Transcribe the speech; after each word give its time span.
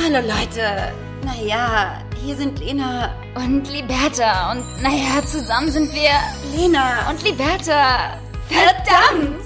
Hallo 0.00 0.20
Leute. 0.20 0.94
Naja, 1.24 2.00
hier 2.24 2.36
sind 2.36 2.60
Lena 2.60 3.16
Und 3.34 3.68
Liberta. 3.68 4.52
Und 4.52 4.64
naja, 4.80 5.26
zusammen 5.26 5.72
sind 5.72 5.92
wir 5.92 6.12
Lena 6.56 7.10
und 7.10 7.22
Liberta. 7.24 8.16
Verdammt! 8.46 9.44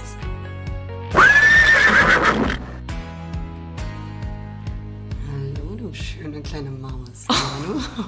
Hallo, 5.27 5.75
du 5.75 5.91
schöne 5.91 6.41
kleine 6.43 6.69
Maus. 6.69 7.25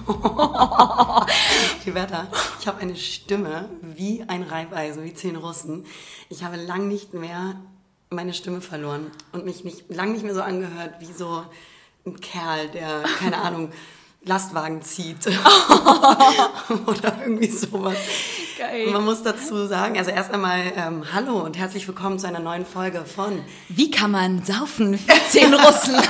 Hallo. 0.08 1.26
Liberta, 1.86 2.28
ich 2.60 2.68
habe 2.68 2.80
eine 2.80 2.96
Stimme 2.96 3.70
wie 3.82 4.24
ein 4.28 4.44
Reibeisen, 4.44 5.04
wie 5.04 5.16
zehn 5.16 5.36
Russen. 5.36 5.86
Ich 6.30 6.44
habe 6.44 6.58
lang 6.58 6.88
nicht 6.88 7.16
mehr 7.16 7.56
meine 8.12 8.36
Stimme 8.36 8.62
verloren 8.62 9.12
und 9.32 9.46
mich 9.46 9.64
nicht, 9.64 9.90
lang 9.90 10.14
nicht 10.14 10.24
mehr 10.24 10.36
so 10.36 10.44
angehört 10.44 11.00
wie 11.00 11.12
so 11.12 11.44
ein 12.06 12.20
Kerl, 12.22 12.68
der, 12.70 13.04
keine 13.20 13.38
Ahnung, 13.42 13.72
Lastwagen 14.24 14.82
zieht. 14.84 15.26
Oder 16.88 17.16
irgendwie 17.22 17.48
sowas. 17.50 17.96
Geil. 18.58 18.88
Man 18.92 19.04
muss 19.06 19.22
dazu 19.24 19.66
sagen, 19.68 19.98
also 19.98 20.10
erst 20.12 20.32
einmal 20.32 20.62
ähm, 20.76 21.04
Hallo 21.14 21.40
und 21.40 21.58
herzlich 21.58 21.88
willkommen 21.88 22.18
zu 22.20 22.28
einer 22.28 22.40
neuen 22.40 22.66
Folge 22.66 23.06
von 23.06 23.40
Wie 23.70 23.92
kann 23.92 24.12
man 24.12 24.44
saufen 24.44 24.98
für 24.98 25.14
zehn 25.30 25.54
Russen? 25.54 25.96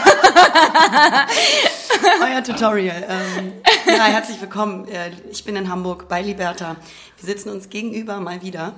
Euer 2.21 2.43
Tutorial. 2.43 3.05
Ähm, 3.09 3.53
ja, 3.87 4.03
herzlich 4.05 4.39
willkommen. 4.39 4.87
Äh, 4.87 5.11
Ich 5.31 5.43
bin 5.43 5.55
in 5.55 5.69
Hamburg 5.69 6.07
bei 6.07 6.21
Liberta. 6.21 6.75
Wir 7.17 7.25
sitzen 7.25 7.49
uns 7.49 7.69
gegenüber 7.69 8.19
mal 8.19 8.41
wieder 8.41 8.73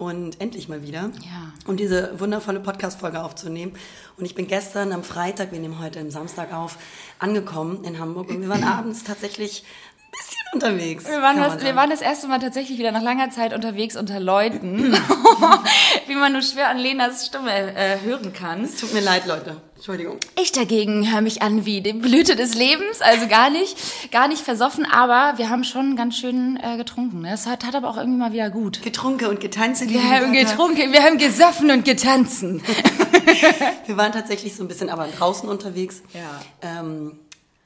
und 0.00 0.40
endlich 0.40 0.68
mal 0.68 0.82
wieder, 0.82 1.10
Ja. 1.20 1.52
um 1.66 1.76
diese 1.76 2.18
wundervolle 2.18 2.58
Podcast-Folge 2.60 3.22
aufzunehmen. 3.22 3.72
Und 4.16 4.24
ich 4.24 4.34
bin 4.34 4.46
gestern 4.46 4.92
am 4.92 5.04
Freitag, 5.04 5.52
wir 5.52 5.60
nehmen 5.60 5.78
heute 5.78 6.00
am 6.00 6.10
Samstag 6.10 6.52
auf, 6.54 6.78
angekommen 7.18 7.84
in 7.84 7.98
Hamburg 7.98 8.30
und 8.30 8.40
wir 8.40 8.48
waren 8.48 8.64
abends 8.78 9.04
tatsächlich 9.04 9.62
ein 9.62 10.10
bisschen 10.10 10.46
unterwegs. 10.54 11.04
Wir 11.06 11.20
waren, 11.22 11.36
das, 11.36 11.62
wir 11.62 11.76
waren 11.76 11.90
das 11.90 12.00
erste 12.00 12.28
Mal 12.28 12.40
tatsächlich 12.40 12.78
wieder 12.78 12.92
nach 12.92 13.02
langer 13.02 13.30
Zeit 13.30 13.52
unterwegs 13.54 13.94
unter 13.94 14.18
Leuten, 14.20 14.92
wie 16.06 16.14
man 16.16 16.32
nur 16.32 16.42
schwer 16.42 16.68
an 16.70 16.78
Lenas 16.78 17.26
Stimme 17.26 17.52
äh, 17.76 18.00
hören 18.00 18.32
kann. 18.32 18.64
Es 18.64 18.76
tut 18.76 18.92
mir 18.94 19.00
leid, 19.02 19.26
Leute. 19.26 19.60
Entschuldigung. 19.80 20.18
Ich 20.38 20.52
dagegen 20.52 21.10
höre 21.10 21.22
mich 21.22 21.40
an 21.40 21.64
wie 21.64 21.80
die 21.80 21.94
Blüte 21.94 22.36
des 22.36 22.54
Lebens, 22.54 23.00
also 23.00 23.26
gar 23.28 23.48
nicht, 23.48 24.12
gar 24.12 24.28
nicht 24.28 24.42
versoffen, 24.42 24.84
aber 24.84 25.38
wir 25.38 25.48
haben 25.48 25.64
schon 25.64 25.96
ganz 25.96 26.18
schön 26.18 26.60
äh, 26.62 26.76
getrunken. 26.76 27.22
Ne? 27.22 27.32
Es 27.32 27.46
hat, 27.46 27.64
hat 27.64 27.74
aber 27.74 27.88
auch 27.88 27.96
irgendwie 27.96 28.18
mal 28.18 28.34
wieder 28.34 28.50
gut. 28.50 28.82
Getrunken 28.82 29.28
und 29.28 29.40
getanzt. 29.40 29.88
Wir 29.88 30.02
haben 30.02 30.34
getrunken, 30.34 30.92
wir 30.92 31.02
haben 31.02 31.16
gesoffen 31.16 31.70
und 31.70 31.86
getanzen. 31.86 32.62
Wir 33.86 33.96
waren 33.96 34.12
tatsächlich 34.12 34.54
so 34.54 34.64
ein 34.64 34.68
bisschen 34.68 34.90
aber 34.90 35.06
draußen 35.06 35.48
unterwegs. 35.48 36.02
Ja. 36.12 36.80
Ähm, 36.80 37.18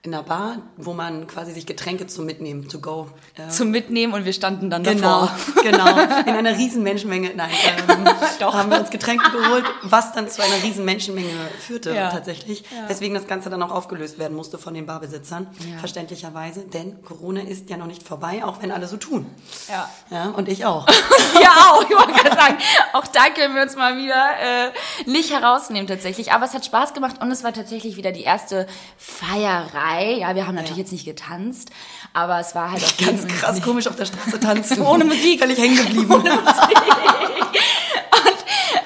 in 0.04 0.12
einer 0.12 0.22
Bar, 0.22 0.58
wo 0.76 0.92
man 0.92 1.26
quasi 1.26 1.52
sich 1.52 1.64
Getränke 1.64 2.06
zum 2.06 2.26
Mitnehmen, 2.26 2.68
to 2.68 2.78
go. 2.78 3.08
Äh, 3.38 3.48
Zum 3.48 3.70
Mitnehmen 3.70 4.12
und 4.12 4.26
wir 4.26 4.34
standen 4.34 4.68
dann 4.68 4.82
Genau, 4.82 5.22
davor. 5.22 5.62
genau. 5.62 5.86
In 6.26 6.34
einer 6.36 6.58
riesen 6.58 6.82
Menschenmenge, 6.82 7.32
nein, 7.34 7.48
ähm, 7.88 8.04
Doch. 8.38 8.52
haben 8.52 8.70
wir 8.70 8.78
uns 8.80 8.90
Getränke 8.90 9.30
geholt, 9.30 9.64
was 9.82 10.12
dann 10.12 10.28
zu 10.28 10.42
einer 10.42 10.62
riesen 10.62 10.84
Menschenmenge 10.84 11.30
führte 11.58 11.94
Ja. 11.94 12.10
tatsächlich. 12.10 12.64
Weswegen 12.86 13.14
das 13.14 13.26
Ganze 13.26 13.48
dann 13.48 13.62
auch 13.62 13.70
aufgelöst 13.70 14.18
werden 14.18 14.36
musste 14.36 14.58
von 14.58 14.74
den 14.74 14.84
Barbesitzern, 14.84 15.46
Ja. 15.72 15.78
verständlicherweise. 15.78 16.60
Denn 16.64 17.02
Corona 17.02 17.40
ist 17.40 17.70
ja 17.70 17.78
noch 17.78 17.86
nicht 17.86 18.02
vorbei, 18.06 18.44
auch 18.44 18.60
wenn 18.60 18.72
alle 18.72 18.86
so 18.88 18.98
tun. 18.98 19.24
Ja. 19.70 19.88
Ja, 20.10 20.24
und 20.36 20.48
ich 20.50 20.66
auch. 20.66 20.86
Ja, 21.40 21.50
auch, 21.72 21.82
ich 21.82 21.90
wollte 21.90 22.12
gerade 22.12 22.36
sagen, 22.36 22.56
auch 22.92 23.06
da 23.08 23.24
können 23.34 23.54
wir 23.56 23.62
uns 23.62 23.74
mal 23.76 23.96
wieder 23.98 24.14
äh, 24.14 24.70
nicht 25.10 25.32
herausnehmen 25.32 25.86
tatsächlich. 25.88 26.32
Aber 26.32 26.44
es 26.46 26.54
hat 26.54 26.64
Spaß 26.64 26.94
gemacht 26.94 27.16
und 27.20 27.30
es 27.30 27.42
war 27.42 27.52
tatsächlich 27.52 27.96
wieder 27.96 28.12
die 28.12 28.22
erste 28.22 28.66
Feierei. 29.94 30.18
Ja, 30.18 30.34
wir 30.34 30.46
haben 30.46 30.54
natürlich 30.54 30.76
Ja. 30.76 30.82
jetzt 30.82 30.92
nicht 30.92 31.04
getanzt, 31.04 31.70
aber 32.12 32.38
es 32.40 32.54
war 32.54 32.70
halt 32.72 32.84
auch 32.84 32.96
Ganz 33.06 33.26
krass 33.26 33.62
komisch 33.62 33.86
auf 33.86 33.96
der 33.96 34.06
Straße 34.06 34.40
tanzen. 34.40 34.82
Ohne 34.86 35.04
Musik. 35.04 35.40
Völlig 35.40 35.58
hängen 35.58 35.76
geblieben. 35.76 36.24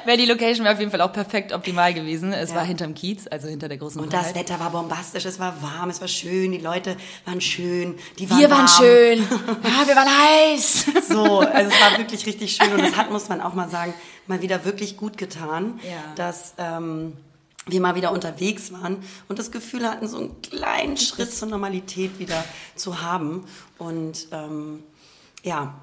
Wäre 0.04 0.16
die 0.16 0.24
Location 0.24 0.64
wäre 0.64 0.72
auf 0.72 0.80
jeden 0.80 0.90
Fall 0.90 1.02
auch 1.02 1.12
perfekt 1.12 1.52
optimal 1.52 1.92
gewesen. 1.92 2.32
Es 2.32 2.54
war 2.54 2.64
hinterm 2.64 2.94
Kiez, 2.94 3.26
also 3.30 3.46
hinter 3.46 3.68
der 3.68 3.76
großen 3.76 4.00
Und 4.00 4.10
das 4.10 4.32
Breit. 4.32 4.36
Wetter 4.36 4.58
war 4.58 4.70
bombastisch, 4.70 5.26
es 5.26 5.38
war 5.38 5.60
warm, 5.60 5.90
es 5.90 6.00
war 6.00 6.08
schön, 6.08 6.52
die 6.52 6.58
Leute 6.58 6.96
waren 7.26 7.42
schön, 7.42 7.94
die 8.18 8.30
waren 8.30 8.38
Wir 8.38 8.48
waren 8.50 8.60
warm. 8.66 8.68
schön. 8.78 9.18
Ja, 9.64 9.86
wir 9.86 9.96
waren 9.96 10.08
heiß. 10.08 10.86
So, 11.10 11.40
also 11.40 11.70
es 11.70 11.78
war 11.80 11.98
wirklich 11.98 12.24
richtig 12.24 12.56
schön 12.56 12.72
und 12.72 12.80
es 12.80 12.96
hat, 12.96 13.10
muss 13.10 13.28
man 13.28 13.42
auch 13.42 13.52
mal 13.52 13.68
sagen, 13.68 13.92
mal 14.26 14.40
wieder 14.40 14.64
wirklich 14.64 14.96
gut 14.96 15.18
getan, 15.18 15.78
Ja. 15.82 15.90
dass 16.16 16.54
ähm, 16.56 17.12
wir 17.70 17.80
mal 17.80 17.94
wieder 17.94 18.12
unterwegs 18.12 18.72
waren 18.72 18.98
und 19.28 19.38
das 19.38 19.50
Gefühl 19.50 19.86
hatten, 19.88 20.08
so 20.08 20.18
einen 20.18 20.42
kleinen 20.42 20.96
Schritt 20.96 21.32
zur 21.34 21.48
Normalität 21.48 22.18
wieder 22.18 22.44
zu 22.74 23.02
haben. 23.02 23.44
Und 23.78 24.28
ähm, 24.32 24.82
ja, 25.42 25.74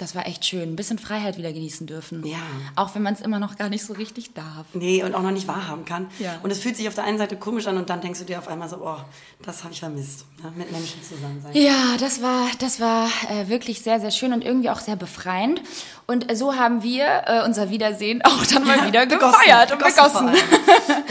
Das 0.00 0.14
war 0.14 0.26
echt 0.28 0.44
schön. 0.44 0.62
Ein 0.72 0.76
bisschen 0.76 0.98
Freiheit 1.00 1.38
wieder 1.38 1.52
genießen 1.52 1.86
dürfen. 1.88 2.24
Ja. 2.24 2.38
Auch 2.76 2.94
wenn 2.94 3.02
man 3.02 3.14
es 3.14 3.20
immer 3.20 3.40
noch 3.40 3.56
gar 3.56 3.68
nicht 3.68 3.84
so 3.84 3.94
richtig 3.94 4.32
darf. 4.32 4.64
nee, 4.72 5.02
und 5.02 5.12
auch 5.16 5.22
noch 5.22 5.32
nicht 5.32 5.48
wahrhaben 5.48 5.84
kann. 5.84 6.06
Ja. 6.20 6.38
Und 6.44 6.52
es 6.52 6.60
fühlt 6.60 6.76
sich 6.76 6.86
auf 6.86 6.94
der 6.94 7.02
einen 7.02 7.18
Seite 7.18 7.36
komisch 7.36 7.66
an 7.66 7.76
und 7.78 7.90
dann 7.90 8.00
denkst 8.00 8.20
du 8.20 8.24
dir 8.24 8.38
auf 8.38 8.46
einmal 8.46 8.68
so, 8.68 8.76
oh, 8.76 8.98
das 9.42 9.64
habe 9.64 9.72
ich 9.72 9.80
vermisst, 9.80 10.24
ne? 10.40 10.52
mit 10.56 10.70
Menschen 10.70 11.02
zusammen 11.02 11.42
sein. 11.42 11.50
Ja, 11.54 11.96
das 11.98 12.22
war, 12.22 12.46
das 12.60 12.78
war 12.78 13.08
äh, 13.28 13.48
wirklich 13.48 13.80
sehr, 13.82 13.98
sehr 13.98 14.12
schön 14.12 14.32
und 14.32 14.44
irgendwie 14.44 14.70
auch 14.70 14.78
sehr 14.80 14.94
befreiend. 14.96 15.62
Und 16.10 16.24
so 16.34 16.56
haben 16.56 16.82
wir 16.82 17.24
äh, 17.26 17.42
unser 17.44 17.68
Wiedersehen 17.68 18.22
auch 18.24 18.42
dann 18.46 18.64
mal 18.66 18.86
wieder 18.86 19.04
gefeiert 19.06 19.72
und 19.72 19.78
begossen. 19.78 20.30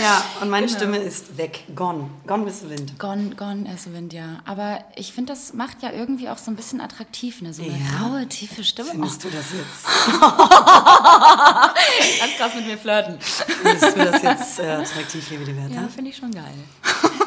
Ja, 0.01 0.23
und 0.41 0.49
meine 0.49 0.67
Stimme 0.67 0.97
ist 0.97 1.37
weg, 1.37 1.65
gone, 1.75 2.09
gone 2.25 2.47
with 2.47 2.61
the 2.61 2.69
wind. 2.71 2.97
Gone, 2.97 3.35
gone 3.35 3.69
as 3.71 3.83
the 3.83 3.93
wind, 3.93 4.11
ja. 4.11 4.39
Aber 4.45 4.79
ich 4.95 5.13
finde, 5.13 5.33
das 5.33 5.53
macht 5.53 5.83
ja 5.83 5.91
irgendwie 5.91 6.29
auch 6.29 6.39
so 6.39 6.49
ein 6.49 6.55
bisschen 6.55 6.81
attraktiv, 6.81 7.43
ne? 7.43 7.53
So 7.53 7.61
eine 7.61 7.73
Ja. 7.73 8.07
raue, 8.07 8.25
tiefe 8.27 8.63
Stimme. 8.63 8.89
Findest 8.89 9.23
du 9.23 9.29
das 9.29 9.45
jetzt? 9.53 9.85
Ganz 12.19 12.33
krass 12.37 12.55
mit 12.55 12.65
mir 12.65 12.77
flirten. 12.79 13.17
Findest 13.19 13.95
du 13.97 14.03
das 14.03 14.21
jetzt 14.23 14.59
äh, 14.59 14.63
attraktiv, 14.71 15.29
liebe 15.29 15.43
Liberta? 15.43 15.75
Ja, 15.75 15.87
finde 15.93 16.09
ich 16.09 16.17
schon 16.17 16.31
geil. 16.31 16.55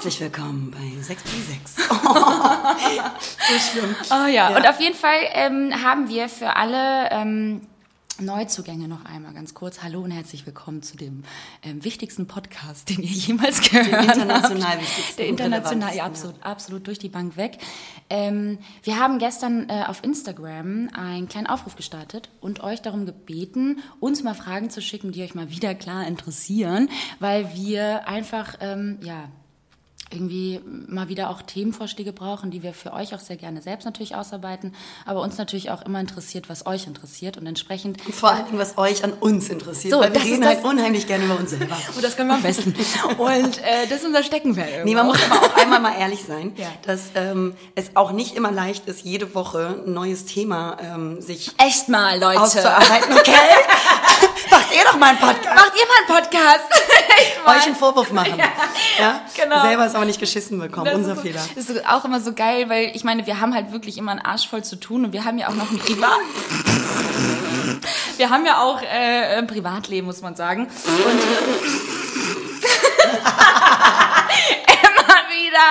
Herzlich 0.01 0.21
willkommen 0.23 0.71
bei 0.71 1.03
6 1.03 1.25
bei 1.25 1.31
6. 1.53 1.77
so 1.77 3.59
schlimm. 3.71 3.95
Oh 4.11 4.27
ja. 4.29 4.57
und 4.57 4.67
auf 4.67 4.81
jeden 4.81 4.97
Fall 4.97 5.19
ähm, 5.35 5.75
haben 5.85 6.09
wir 6.09 6.31
für 6.31 6.57
alle 6.57 7.11
ähm, 7.11 7.61
Neuzugänge 8.19 8.89
noch 8.89 9.05
einmal 9.05 9.35
ganz 9.35 9.53
kurz. 9.53 9.83
Hallo 9.83 10.01
und 10.01 10.11
herzlich 10.11 10.47
willkommen 10.47 10.83
zu 10.83 10.97
dem 10.97 11.23
ähm, 11.63 11.85
wichtigsten 11.85 12.27
Podcast, 12.27 12.89
den 12.89 13.03
ihr 13.03 13.11
jemals 13.11 13.61
gehört 13.61 13.93
habt. 13.93 14.17
international 14.17 14.81
wichtigsten 14.81 15.17
Der 15.19 15.27
und 15.27 15.33
international, 15.33 15.95
ja, 15.95 16.05
absolut, 16.05 16.43
absolut 16.43 16.87
durch 16.87 16.99
die 16.99 17.11
Bank 17.11 17.37
weg. 17.37 17.59
Ähm, 18.09 18.57
wir 18.83 18.99
haben 18.99 19.19
gestern 19.19 19.69
äh, 19.69 19.85
auf 19.87 20.03
Instagram 20.03 20.89
einen 20.95 21.29
kleinen 21.29 21.47
Aufruf 21.47 21.77
gestartet 21.77 22.31
und 22.41 22.63
euch 22.63 22.81
darum 22.81 23.05
gebeten, 23.05 23.81
uns 24.01 24.23
mal 24.23 24.33
Fragen 24.33 24.71
zu 24.71 24.81
schicken, 24.81 25.13
die 25.13 25.23
euch 25.23 25.35
mal 25.35 25.51
wieder 25.51 25.75
klar 25.75 26.07
interessieren, 26.07 26.89
weil 27.19 27.55
wir 27.55 28.09
einfach, 28.09 28.55
ähm, 28.63 28.99
ja, 29.03 29.29
irgendwie 30.13 30.61
mal 30.89 31.09
wieder 31.09 31.31
auch 31.31 31.43
Themenvorschläge 31.43 32.13
brauchen, 32.13 32.51
die 32.51 32.63
wir 32.63 32.75
für 32.75 32.93
euch 32.93 33.15
auch 33.15 33.21
sehr 33.21 33.37
gerne 33.37 33.63
selbst 33.63 33.85
natürlich 33.85 34.15
ausarbeiten, 34.15 34.75
aber 35.07 35.21
uns 35.23 35.39
natürlich 35.39 35.71
auch 35.71 35.83
immer 35.83 36.01
interessiert, 36.01 36.49
was 36.49 36.67
euch 36.67 36.87
interessiert 36.87 37.37
und 37.37 37.47
entsprechend. 37.47 38.01
Vor 38.13 38.31
allem, 38.33 38.47
was 38.59 38.77
euch 38.77 39.05
an 39.05 39.13
uns 39.13 39.49
interessiert. 39.49 39.95
So, 39.95 40.01
weil 40.01 40.13
wir 40.13 40.23
reden 40.23 40.45
halt 40.45 40.65
unheimlich 40.65 41.07
gerne 41.07 41.25
über 41.25 41.39
uns 41.39 41.51
selber. 41.51 41.77
Und 41.95 42.03
das 42.05 42.17
können 42.17 42.29
wir 42.29 42.35
am 42.37 42.43
besten. 42.43 42.75
Und 43.19 43.59
äh, 43.59 43.87
das 43.89 44.01
ist 44.01 44.07
unser 44.07 44.23
Steckenpferd. 44.25 44.85
Nee, 44.85 44.95
man 44.95 45.07
muss 45.07 45.19
aber 45.31 45.41
auch 45.47 45.57
einmal 45.57 45.81
mal 45.81 45.95
ehrlich 45.99 46.25
sein, 46.25 46.53
Ja. 46.57 46.67
dass 46.87 47.11
ähm, 47.15 47.55
es 47.75 47.95
auch 47.97 48.13
nicht 48.13 48.35
immer 48.37 48.51
leicht 48.51 48.87
ist, 48.87 49.03
jede 49.05 49.35
Woche 49.35 49.83
ein 49.87 49.93
neues 49.95 50.25
Thema 50.27 50.77
ähm, 50.81 51.21
sich 51.21 51.53
Echt 51.59 51.89
mal, 51.89 52.19
Leute. 52.19 52.41
auszuarbeiten. 52.41 53.13
Okay? 53.13 53.33
Macht 54.71 54.79
ihr 54.79 54.85
doch 54.85 54.99
mal 54.99 55.09
einen 55.09 55.19
Podcast. 55.19 55.57
Macht 55.57 55.73
ihr 55.75 55.87
mal 55.89 55.97
einen 55.99 56.07
Podcast? 56.23 56.65
Euch 57.47 57.67
einen 57.67 57.75
Vorwurf 57.75 58.13
machen. 58.13 58.39
Ja, 58.99 59.23
genau. 59.37 59.63
Selber 59.63 59.85
es 59.85 59.97
aber 59.97 60.05
nicht 60.05 60.21
geschissen 60.21 60.61
bekommen. 60.61 60.85
Das 60.85 60.95
Unser 60.95 61.11
ist 61.13 61.17
so, 61.17 61.23
Fehler. 61.23 61.41
Das 61.57 61.69
ist 61.69 61.89
auch 61.89 62.05
immer 62.05 62.21
so 62.21 62.33
geil, 62.35 62.69
weil 62.69 62.93
ich 62.95 63.03
meine, 63.03 63.27
wir 63.27 63.41
haben 63.41 63.53
halt 63.53 63.73
wirklich 63.73 63.99
immer 63.99 64.13
einen 64.13 64.21
Arsch 64.21 64.49
voll 64.49 64.63
zu 64.63 64.77
tun 64.77 65.07
und 65.07 65.13
wir 65.13 65.25
haben 65.25 65.39
ja 65.39 65.49
auch 65.49 65.55
noch 65.55 65.73
ein 65.73 65.79
Privat. 65.81 66.21
wir 68.17 68.31
haben 68.31 68.47
ja 68.47 68.63
auch 68.63 68.81
äh, 68.81 69.39
ein 69.39 69.49
Privatleben, 69.49 70.07
muss 70.07 70.23
man 70.23 70.37
sagen. 70.37 70.69
Und 70.69 70.71
immer 74.71 75.19
wieder 75.31 75.65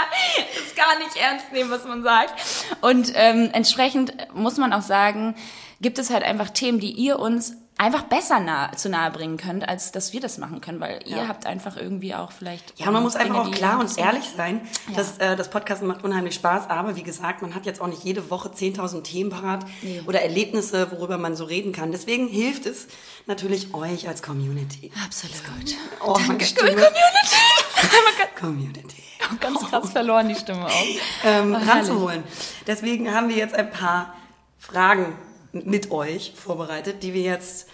das 0.55 0.75
gar 0.75 0.99
nicht 0.99 1.15
ernst 1.15 1.53
nehmen, 1.53 1.71
was 1.71 1.85
man 1.85 2.03
sagt. 2.03 2.33
Und 2.81 3.13
ähm, 3.15 3.49
entsprechend 3.53 4.11
muss 4.33 4.57
man 4.57 4.73
auch 4.73 4.81
sagen, 4.81 5.35
gibt 5.79 5.99
es 5.99 6.09
halt 6.09 6.23
einfach 6.23 6.49
Themen, 6.49 6.81
die 6.81 6.91
ihr 6.91 7.17
uns 7.17 7.53
einfach 7.79 8.03
besser 8.03 8.39
nah, 8.41 8.71
zu 8.73 8.89
nahe 8.89 9.09
bringen 9.09 9.37
könnt, 9.37 9.67
als 9.67 9.91
dass 9.93 10.11
wir 10.13 10.19
das 10.19 10.37
machen 10.37 10.59
können, 10.59 10.79
weil 10.81 10.99
ihr 11.05 11.17
Ja. 11.17 11.27
habt 11.29 11.45
einfach 11.45 11.77
irgendwie 11.77 12.13
auch 12.13 12.31
vielleicht 12.33 12.77
Ja, 12.77 12.91
man 12.91 13.01
muss 13.01 13.13
Dinge, 13.13 13.25
einfach 13.25 13.47
auch 13.47 13.51
klar 13.51 13.77
ihr 13.77 13.79
und 13.79 13.97
ehrlich 13.97 14.25
sein. 14.35 14.61
Ja. 14.89 14.97
dass 14.97 15.17
äh, 15.17 15.35
das 15.37 15.49
Podcasten 15.49 15.87
macht 15.87 16.03
unheimlich 16.03 16.35
Spaß, 16.35 16.69
aber 16.69 16.97
wie 16.97 17.03
gesagt, 17.03 17.41
man 17.41 17.55
hat 17.55 17.65
jetzt 17.65 17.79
auch 17.81 17.87
nicht 17.87 18.03
jede 18.03 18.29
Woche 18.29 18.49
10.000 18.49 19.03
Themen 19.03 19.29
parat 19.29 19.65
Nee. 19.81 20.01
oder 20.05 20.21
Erlebnisse, 20.21 20.91
worüber 20.91 21.17
man 21.17 21.35
so 21.37 21.45
reden 21.45 21.71
kann. 21.71 21.91
Deswegen 21.93 22.27
hilft 22.27 22.65
es 22.65 22.87
natürlich 23.27 23.73
euch 23.73 24.07
als 24.09 24.21
Community. 24.21 24.91
Absolut. 25.05 25.35
Oh, 26.05 26.13
Danke. 26.27 26.45
Community. 26.53 26.83
Oh 27.81 27.85
mein 28.03 28.13
Gott. 28.17 28.35
Community. 28.37 29.03
auch 29.33 29.39
ganz 29.39 29.59
krass 29.69 29.89
verloren, 29.91 30.27
die 30.27 30.35
Stimme 30.35 30.65
auch. 30.65 30.85
ähm, 31.23 31.55
Oh, 31.57 31.69
ranzuholen. 31.71 32.23
Deswegen 32.67 33.13
haben 33.13 33.29
wir 33.29 33.37
jetzt 33.37 33.55
ein 33.55 33.69
paar 33.71 34.13
Fragen 34.57 35.15
mit 35.51 35.91
euch 35.91 36.33
vorbereitet, 36.35 37.03
die 37.03 37.13
wir 37.13 37.21
jetzt 37.21 37.69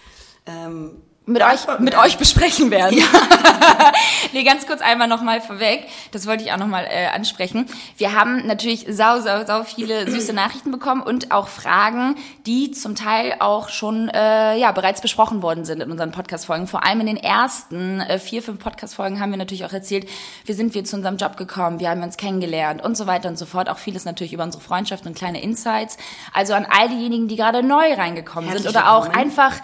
ähm, 0.46 1.02
mit 1.28 1.42
euch, 1.42 1.66
mit 1.80 1.98
euch 1.98 2.18
besprechen 2.18 2.70
werden. 2.70 3.02
nee, 4.32 4.44
ganz 4.44 4.64
kurz 4.64 4.80
einmal 4.80 5.08
nochmal 5.08 5.40
vorweg, 5.40 5.88
das 6.12 6.24
wollte 6.26 6.44
ich 6.44 6.52
auch 6.52 6.56
nochmal 6.56 6.86
äh, 6.88 7.06
ansprechen. 7.08 7.66
Wir 7.96 8.12
haben 8.12 8.46
natürlich 8.46 8.86
sau, 8.88 9.20
sau, 9.20 9.44
sau 9.44 9.64
viele 9.64 10.08
süße 10.10 10.32
Nachrichten 10.32 10.70
bekommen 10.70 11.02
und 11.02 11.32
auch 11.32 11.48
Fragen, 11.48 12.14
die 12.46 12.70
zum 12.70 12.94
Teil 12.94 13.34
auch 13.40 13.70
schon 13.70 14.08
äh, 14.08 14.56
ja 14.56 14.70
bereits 14.70 15.00
besprochen 15.00 15.42
worden 15.42 15.64
sind 15.64 15.82
in 15.82 15.90
unseren 15.90 16.12
Podcast-Folgen. 16.12 16.68
Vor 16.68 16.84
allem 16.84 17.00
in 17.00 17.06
den 17.06 17.16
ersten 17.16 18.00
äh, 18.02 18.20
vier, 18.20 18.40
fünf 18.40 18.60
Podcast-Folgen 18.60 19.20
haben 19.20 19.32
wir 19.32 19.38
natürlich 19.38 19.64
auch 19.64 19.72
erzählt, 19.72 20.08
wie 20.44 20.52
sind 20.52 20.74
wir 20.74 20.84
zu 20.84 20.94
unserem 20.94 21.16
Job 21.16 21.36
gekommen, 21.36 21.80
wie 21.80 21.88
haben 21.88 21.98
wir 21.98 22.06
uns 22.06 22.16
kennengelernt 22.16 22.84
und 22.84 22.96
so 22.96 23.08
weiter 23.08 23.28
und 23.28 23.36
so 23.36 23.46
fort. 23.46 23.68
Auch 23.68 23.78
vieles 23.78 24.04
natürlich 24.04 24.32
über 24.32 24.44
unsere 24.44 24.62
Freundschaft 24.62 25.04
und 25.06 25.16
kleine 25.16 25.42
Insights. 25.42 25.96
Also 26.32 26.54
an 26.54 26.68
all 26.70 26.88
diejenigen, 26.88 27.26
die 27.26 27.34
gerade 27.34 27.64
neu 27.64 27.94
reingekommen 27.94 28.48
Herzlich 28.48 28.70
sind 28.70 28.80
oder 28.80 28.92
auch 28.92 29.08
einfach 29.08 29.54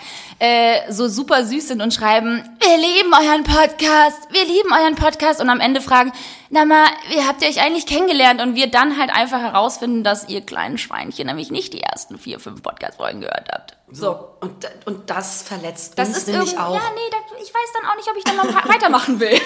äh, 0.41 0.91
so 0.91 1.07
super 1.07 1.45
süß 1.45 1.52
sind 1.61 1.83
und 1.83 1.93
schreiben, 1.93 2.43
wir 2.61 2.77
lieben 2.77 3.13
euren 3.13 3.45
Podcast, 3.45 4.19
wir 4.31 4.45
lieben 4.45 4.73
euren 4.73 4.95
Podcast 4.95 5.41
und 5.41 5.51
am 5.51 5.61
Ende 5.61 5.81
fragen, 5.81 6.13
na 6.51 6.65
mal, 6.65 6.87
wie 7.11 7.23
habt 7.27 7.43
ihr 7.43 7.49
euch 7.49 7.61
eigentlich 7.61 7.87
kennengelernt? 7.87 8.41
Und 8.41 8.55
wir 8.55 8.67
dann 8.71 8.99
halt 8.99 9.11
einfach 9.11 9.41
herausfinden, 9.41 10.05
dass 10.05 10.29
ihr 10.29 10.41
kleinen 10.43 10.79
Schweinchen 10.79 11.27
nämlich 11.27 11.51
nicht 11.51 11.73
die 11.73 11.81
ersten 11.83 12.19
vier, 12.19 12.41
fünf 12.41 12.63
Podcast-Folgen 12.63 13.21
gehört 13.21 13.49
habt. 13.53 13.77
So. 13.91 14.29
Und, 14.41 14.67
und 14.87 15.09
das 15.11 15.43
verletzt 15.43 15.99
Das 15.99 16.09
uns 16.09 16.19
ist 16.19 16.29
nämlich 16.29 16.59
auch. 16.59 16.75
ja, 16.75 16.81
nee, 16.95 17.11
da, 17.11 17.17
ich 17.43 17.49
weiß 17.53 17.73
dann 17.75 17.91
auch 17.91 17.97
nicht, 17.97 18.09
ob 18.11 18.17
ich 18.17 18.25
dann 18.25 18.37
noch 18.37 18.69
weitermachen 18.69 19.21
will. 19.21 19.39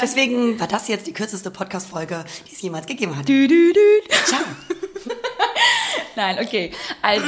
Deswegen 0.00 0.58
war 0.60 0.66
das 0.68 0.88
jetzt 0.88 1.06
die 1.06 1.12
kürzeste 1.12 1.50
Podcast-Folge, 1.50 2.24
die 2.48 2.54
es 2.54 2.62
jemals 2.62 2.86
gegeben 2.86 3.16
hat. 3.16 3.28
Dü, 3.28 3.46
dü, 3.48 3.72
dü. 3.72 4.14
Ciao. 4.24 4.40
Nein, 6.16 6.38
okay. 6.40 6.70
Also, 7.02 7.26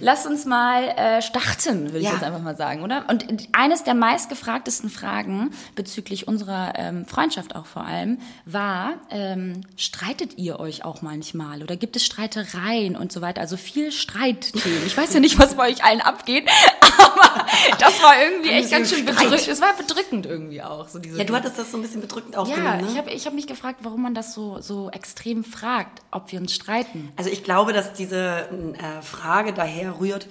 lass 0.00 0.26
uns 0.26 0.44
mal 0.46 0.82
äh, 0.88 1.22
starten, 1.22 1.84
würde 1.86 1.98
ich 1.98 2.04
Ja. 2.04 2.12
jetzt 2.12 2.24
einfach 2.24 2.40
mal 2.40 2.56
sagen, 2.56 2.82
oder? 2.82 3.04
Und 3.08 3.26
eines 3.52 3.84
der 3.84 3.94
meistgefragtesten 3.94 4.88
Fragen 4.90 5.50
bezüglich 5.76 6.26
unserer 6.26 6.72
ähm, 6.76 7.04
Freundschaft 7.06 7.54
auch 7.54 7.66
vor 7.66 7.84
allem 7.84 8.18
war, 8.46 8.94
ähm, 9.10 9.60
streitet 9.76 10.38
ihr 10.38 10.58
euch 10.58 10.84
auch 10.84 11.02
manchmal 11.02 11.62
oder 11.62 11.76
gibt 11.76 11.96
es 11.96 12.04
Streitereien 12.04 12.96
und 12.96 13.12
so 13.12 13.20
weiter? 13.20 13.40
Also 13.42 13.56
viel 13.56 13.92
Streitthemen. 13.92 14.86
Ich 14.86 14.96
weiß 14.96 15.12
ja 15.14 15.20
nicht, 15.20 15.38
was 15.38 15.54
bei 15.56 15.68
euch 15.68 15.84
allen 15.84 16.00
abgeht, 16.00 16.48
aber 16.98 17.46
das 17.78 18.02
war 18.02 18.14
irgendwie 18.22 18.50
echt 18.50 18.70
ganz 18.70 18.90
schön 18.90 19.04
bedrückend. 19.04 19.48
Es 19.48 19.60
war 19.60 19.74
bedrückend 19.76 20.26
irgendwie 20.26 20.62
auch. 20.62 20.88
So 20.88 20.98
diese 20.98 21.18
Ja, 21.18 21.24
du 21.24 21.34
hattest 21.34 21.58
das 21.58 21.70
so 21.70 21.78
ein 21.78 21.82
bisschen 21.82 22.00
bedrückend 22.00 22.34
ja, 22.34 22.40
aufgenommen, 22.40 22.80
ne? 22.82 22.88
ich 22.90 22.96
habe 22.98 23.10
ich 23.10 23.26
hab 23.26 23.34
mich 23.34 23.46
gefragt, 23.46 23.80
warum 23.82 24.02
man 24.02 24.14
das 24.14 24.32
so, 24.34 24.60
so 24.60 24.90
extrem 24.90 25.44
fragt, 25.44 26.00
ob 26.10 26.32
wir 26.32 26.40
uns 26.40 26.54
streiten. 26.54 27.12
Also 27.16 27.30
ich 27.30 27.44
glaube, 27.44 27.72
dass 27.72 27.92
diese 27.92 28.29
äh, 28.30 29.02
Frage 29.02 29.52
daher 29.52 30.00
rührt, 30.00 30.28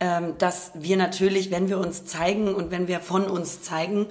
ähm, 0.00 0.34
dass 0.38 0.70
wir 0.74 0.96
natürlich, 0.96 1.50
wenn 1.50 1.68
wir 1.68 1.78
uns 1.78 2.04
zeigen 2.04 2.54
und 2.54 2.70
wenn 2.70 2.86
wir 2.86 3.00
von 3.00 3.24
uns 3.24 3.62
zeigen, 3.62 4.06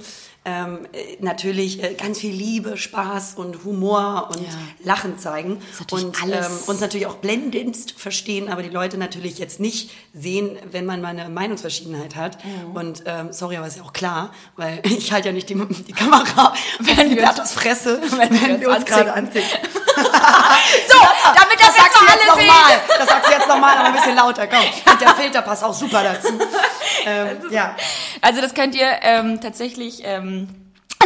ähm, 0.49 0.87
äh, 0.93 1.17
natürlich 1.19 1.83
äh, 1.83 1.93
ganz 1.95 2.19
viel 2.19 2.33
Liebe, 2.33 2.77
Spaß 2.77 3.33
und 3.35 3.65
Humor 3.65 4.29
und 4.31 4.39
Ja. 4.41 4.49
Lachen 4.85 5.19
zeigen 5.19 5.61
und 5.91 6.15
ähm, 6.23 6.45
uns 6.67 6.79
natürlich 6.79 7.05
auch 7.07 7.15
blendendst 7.15 7.91
verstehen, 7.99 8.47
aber 8.49 8.63
die 8.63 8.69
Leute 8.69 8.97
natürlich 8.97 9.37
jetzt 9.39 9.59
nicht 9.59 9.91
sehen, 10.13 10.57
wenn 10.71 10.85
man 10.85 11.01
mal 11.01 11.09
eine 11.09 11.27
Meinungsverschiedenheit 11.27 12.15
hat. 12.15 12.37
Und 12.73 13.03
ähm, 13.05 13.33
sorry, 13.33 13.57
aber 13.57 13.67
ist 13.67 13.75
ja 13.77 13.83
auch 13.83 13.91
klar, 13.93 14.31
weil 14.55 14.79
ich 14.85 15.11
halte 15.11 15.27
ja 15.27 15.33
nicht 15.33 15.49
die, 15.49 15.55
die 15.55 15.91
Kamera 15.93 16.53
Wenn 16.79 17.09
wir- 17.09 17.17
Bertas 17.17 17.51
Fresse, 17.51 17.99
wenn 18.17 18.61
wir 18.61 18.69
uns 18.69 18.85
gerade 18.85 19.11
anzicken. 19.13 19.49
So, 19.97 20.97
damit 21.25 21.59
das, 21.59 21.67
Das 21.67 21.75
sagst 21.75 21.97
jetzt 22.01 22.11
alle 22.11 22.39
sehen. 22.39 22.47
nochmal. 22.47 22.79
Das 22.99 23.07
sagst 23.09 23.27
du 23.29 23.33
jetzt 23.33 23.47
nochmal, 23.47 23.77
aber 23.77 23.87
ein 23.87 23.93
bisschen 23.93 24.15
lauter. 24.15 24.47
Komm. 24.47 24.59
Und 24.93 25.01
der 25.01 25.09
Filter 25.15 25.41
passt 25.41 25.63
auch 25.63 25.73
super 25.73 26.03
dazu. 26.03 26.27
Ähm, 27.05 27.37
ja. 27.51 27.75
Also 28.21 28.41
das 28.41 28.53
könnt 28.53 28.75
ihr 28.75 28.87
ähm, 29.01 29.39
tatsächlich 29.41 30.01
ähm, 30.03 30.36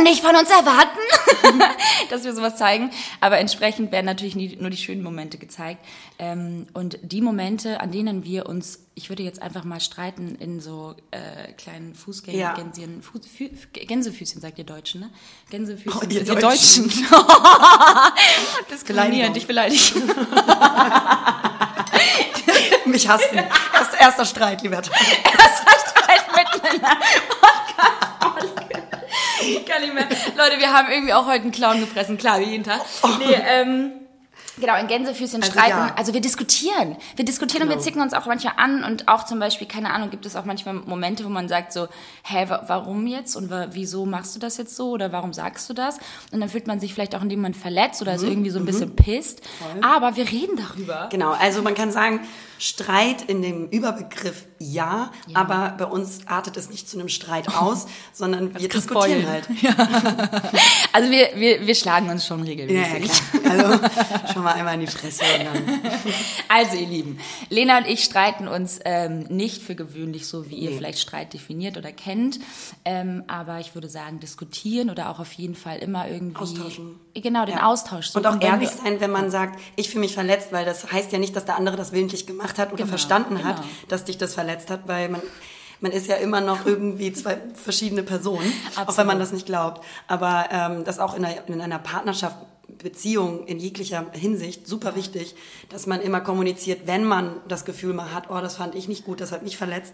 nicht 0.03 0.23
von 0.23 0.35
uns 0.35 0.49
erwarten, 0.49 0.97
dass 2.09 2.23
wir 2.23 2.33
sowas 2.33 2.55
zeigen. 2.55 2.89
Aber 3.19 3.37
entsprechend 3.37 3.91
werden 3.91 4.05
natürlich 4.05 4.35
nie, 4.35 4.57
nur 4.59 4.69
die 4.71 4.77
schönen 4.77 5.03
Momente 5.03 5.37
gezeigt. 5.37 5.85
Ähm, 6.17 6.65
und 6.73 6.97
die 7.03 7.21
Momente, 7.21 7.79
an 7.81 7.91
denen 7.91 8.23
wir 8.23 8.47
uns, 8.47 8.79
ich 8.95 9.09
würde 9.09 9.21
jetzt 9.23 9.41
einfach 9.41 9.63
mal 9.63 9.79
streiten 9.79 10.35
in 10.39 10.59
so 10.59 10.95
äh, 11.11 11.51
kleinen 11.53 11.93
Fußgänger, 11.93 12.37
Ja. 12.37 12.53
Gänschen, 12.53 13.03
Fuß, 13.03 13.21
Fü, 13.27 13.49
Gänsefüßchen, 13.73 14.41
sagt 14.41 14.57
ihr 14.57 14.65
Deutschen, 14.65 15.01
ne? 15.01 15.09
Gänsefüßchen, 15.51 16.01
Oh, 16.01 16.05
ihr 16.09 16.21
ihr 16.21 16.35
Deutschen. 16.35 16.83
Deutschen. 16.85 17.05
Diskriminierend, 18.71 19.37
ich 19.37 19.45
beleidige. 19.45 19.81
Mich 22.85 23.07
hassen. 23.07 23.37
Erst, 23.73 23.93
erster 23.99 24.25
Streit, 24.25 24.61
lieber. 24.63 24.77
Erster 24.77 24.91
Streit 25.89 25.91
Podcast-Folge. 26.71 27.37
Kann 29.71 29.81
nicht 29.81 29.93
mehr. 29.93 30.07
Leute, 30.37 30.59
wir 30.59 30.73
haben 30.73 30.91
irgendwie 30.91 31.13
auch 31.13 31.25
heute 31.25 31.43
einen 31.43 31.51
Clown 31.51 31.79
gefressen, 31.79 32.17
klar, 32.17 32.39
wie 32.39 32.45
jeden 32.45 32.63
Tag. 32.63 32.81
Nee, 33.19 33.35
ähm, 33.47 33.91
genau, 34.59 34.77
in 34.77 34.87
Gänsefüßchen 34.87 35.41
Also 35.41 35.53
streiten. 35.53 35.69
ja. 35.77 35.93
Also 35.95 36.13
wir 36.13 36.21
diskutieren. 36.21 36.97
Wir 37.15 37.23
diskutieren 37.25 37.63
und 37.63 37.69
Genau. 37.69 37.79
wir 37.79 37.83
zicken 37.83 38.01
uns 38.01 38.13
auch 38.13 38.25
manchmal 38.25 38.53
an 38.57 38.83
und 38.83 39.07
auch 39.07 39.25
zum 39.25 39.39
Beispiel, 39.39 39.67
keine 39.67 39.93
Ahnung, 39.93 40.09
gibt 40.09 40.25
es 40.25 40.35
auch 40.35 40.45
manchmal 40.45 40.73
Momente, 40.75 41.23
wo 41.25 41.29
man 41.29 41.47
sagt 41.47 41.71
so, 41.73 41.87
hä, 42.23 42.45
wa 42.49 42.63
warum 42.67 43.07
jetzt 43.07 43.35
und 43.35 43.49
wa 43.49 43.67
wieso 43.71 44.05
machst 44.05 44.35
du 44.35 44.39
das 44.39 44.57
jetzt 44.57 44.75
so 44.75 44.89
oder 44.91 45.11
warum 45.11 45.31
sagst 45.33 45.69
du 45.69 45.73
das? 45.73 45.97
Und 46.31 46.41
dann 46.41 46.49
fühlt 46.49 46.67
man 46.67 46.79
sich 46.79 46.93
vielleicht 46.93 47.15
auch 47.15 47.21
in 47.21 47.29
dem 47.29 47.39
Moment 47.39 47.57
verletzt 47.57 48.01
oder 48.01 48.13
ist 48.15 48.23
irgendwie 48.23 48.49
so 48.49 48.59
ein 48.59 48.65
bisschen 48.65 48.95
pisst. 48.95 49.41
Aber 49.81 50.15
wir 50.15 50.29
reden 50.29 50.57
darüber. 50.57 51.07
Genau, 51.11 51.31
also 51.31 51.61
man 51.61 51.75
kann 51.75 51.91
sagen, 51.91 52.19
Streit 52.59 53.23
in 53.23 53.41
dem 53.41 53.69
Überbegriff 53.69 54.45
ja, 54.61 55.11
aber 55.33 55.75
bei 55.77 55.85
uns 55.85 56.27
artet 56.27 56.57
es 56.57 56.69
nicht 56.69 56.89
zu 56.89 56.97
einem 56.99 57.09
Streit 57.09 57.47
aus, 57.55 57.87
sondern 58.13 58.53
wir 58.59 58.67
diskutieren 58.69 59.27
halt. 59.27 59.47
Also 60.93 61.09
wir, 61.09 61.29
wir, 61.35 61.65
wir 61.65 61.75
schlagen 61.75 62.09
uns 62.09 62.25
schon 62.25 62.39
Ja, 62.39 62.45
regelmäßig. 62.51 63.07
ja, 63.33 63.39
klar. 63.39 63.51
Also 63.51 64.33
schon 64.33 64.43
mal 64.43 64.53
einmal 64.53 64.73
in 64.75 64.81
die 64.81 64.87
Fresse 64.87 65.23
und. 65.53 65.81
Also 66.49 66.75
ihr 66.75 66.87
Lieben, 66.87 67.17
Lena 67.49 67.77
und 67.77 67.87
ich 67.87 68.03
streiten 68.03 68.47
uns 68.49 68.79
ähm, 68.83 69.19
nicht 69.29 69.61
für 69.63 69.73
gewöhnlich 69.75 70.27
so, 70.27 70.49
wie 70.49 70.55
ihr 70.55 70.69
Nee. 70.71 70.77
vielleicht 70.77 70.99
Streit 70.99 71.33
definiert 71.33 71.77
oder 71.77 71.91
kennt, 71.93 72.39
ähm, 72.83 73.23
aber 73.27 73.59
ich 73.59 73.73
würde 73.73 73.87
sagen 73.89 74.19
diskutieren 74.19 74.89
oder 74.89 75.09
auch 75.09 75.19
auf 75.19 75.31
jeden 75.33 75.55
Fall 75.55 75.77
immer 75.79 76.09
irgendwie 76.09 76.35
Austauschen. 76.35 76.99
Genau, 77.13 77.45
den 77.45 77.55
Ja. 77.55 77.67
Austausch. 77.67 78.07
Und 78.15 78.23
suchen, 78.23 78.25
auch 78.25 78.33
wenn 78.41 78.41
ehrlich 78.41 78.69
sein, 78.69 78.99
wenn 78.99 79.11
man 79.11 79.31
sagt, 79.31 79.59
ich 79.77 79.89
fühle 79.89 80.01
mich 80.01 80.13
verletzt, 80.13 80.49
weil 80.51 80.65
das 80.65 80.91
heißt 80.91 81.11
ja 81.13 81.19
nicht, 81.19 81.35
dass 81.35 81.45
der 81.45 81.57
andere 81.57 81.77
das 81.77 81.91
willentlich 81.93 82.27
gemacht 82.27 82.57
hat 82.57 82.69
oder 82.69 82.77
Genau, 82.77 82.89
verstanden 82.89 83.43
hat, 83.45 83.57
genau. 83.57 83.67
dass 83.87 84.03
dich 84.05 84.17
das 84.17 84.33
verletzt 84.33 84.50
hat, 84.69 84.87
weil 84.87 85.09
man, 85.09 85.21
man 85.79 85.91
ist 85.91 86.07
ja 86.07 86.15
immer 86.15 86.41
noch 86.41 86.65
irgendwie 86.65 87.11
zwei 87.13 87.37
verschiedene 87.53 88.03
Personen, 88.03 88.51
auch 88.71 88.77
wenn 88.77 88.83
Absolut. 88.87 89.07
man 89.07 89.19
das 89.19 89.31
nicht 89.31 89.45
glaubt. 89.45 89.83
Aber 90.07 90.49
ähm, 90.51 90.83
das 90.83 90.99
auch 90.99 91.15
in 91.15 91.25
einer, 91.25 91.47
in 91.47 91.61
einer 91.61 91.79
Partnerschaft, 91.79 92.35
Beziehung 92.77 93.45
in 93.47 93.59
jeglicher 93.59 94.05
Hinsicht 94.13 94.67
super 94.67 94.95
wichtig, 94.95 95.35
dass 95.69 95.87
man 95.87 96.01
immer 96.01 96.21
kommuniziert, 96.21 96.87
wenn 96.87 97.03
man 97.03 97.35
das 97.47 97.65
Gefühl 97.65 97.93
mal 97.93 98.13
hat, 98.13 98.29
oh, 98.29 98.39
das 98.39 98.55
fand 98.55 98.75
ich 98.75 98.87
nicht 98.87 99.05
gut, 99.05 99.21
das 99.21 99.31
hat 99.31 99.43
mich 99.43 99.57
verletzt. 99.57 99.93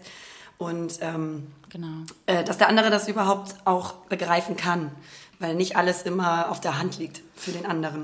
Und 0.58 0.98
ähm, 1.00 1.48
Genau. 1.70 2.04
äh, 2.26 2.44
dass 2.44 2.58
der 2.58 2.68
andere 2.68 2.90
das 2.90 3.08
überhaupt 3.08 3.54
auch 3.64 3.92
begreifen 4.08 4.56
kann, 4.56 4.90
weil 5.38 5.54
nicht 5.54 5.76
alles 5.76 6.02
immer 6.02 6.50
auf 6.50 6.60
der 6.60 6.78
Hand 6.78 6.98
liegt 6.98 7.20
für 7.38 7.52
den 7.52 7.66
anderen. 7.66 8.02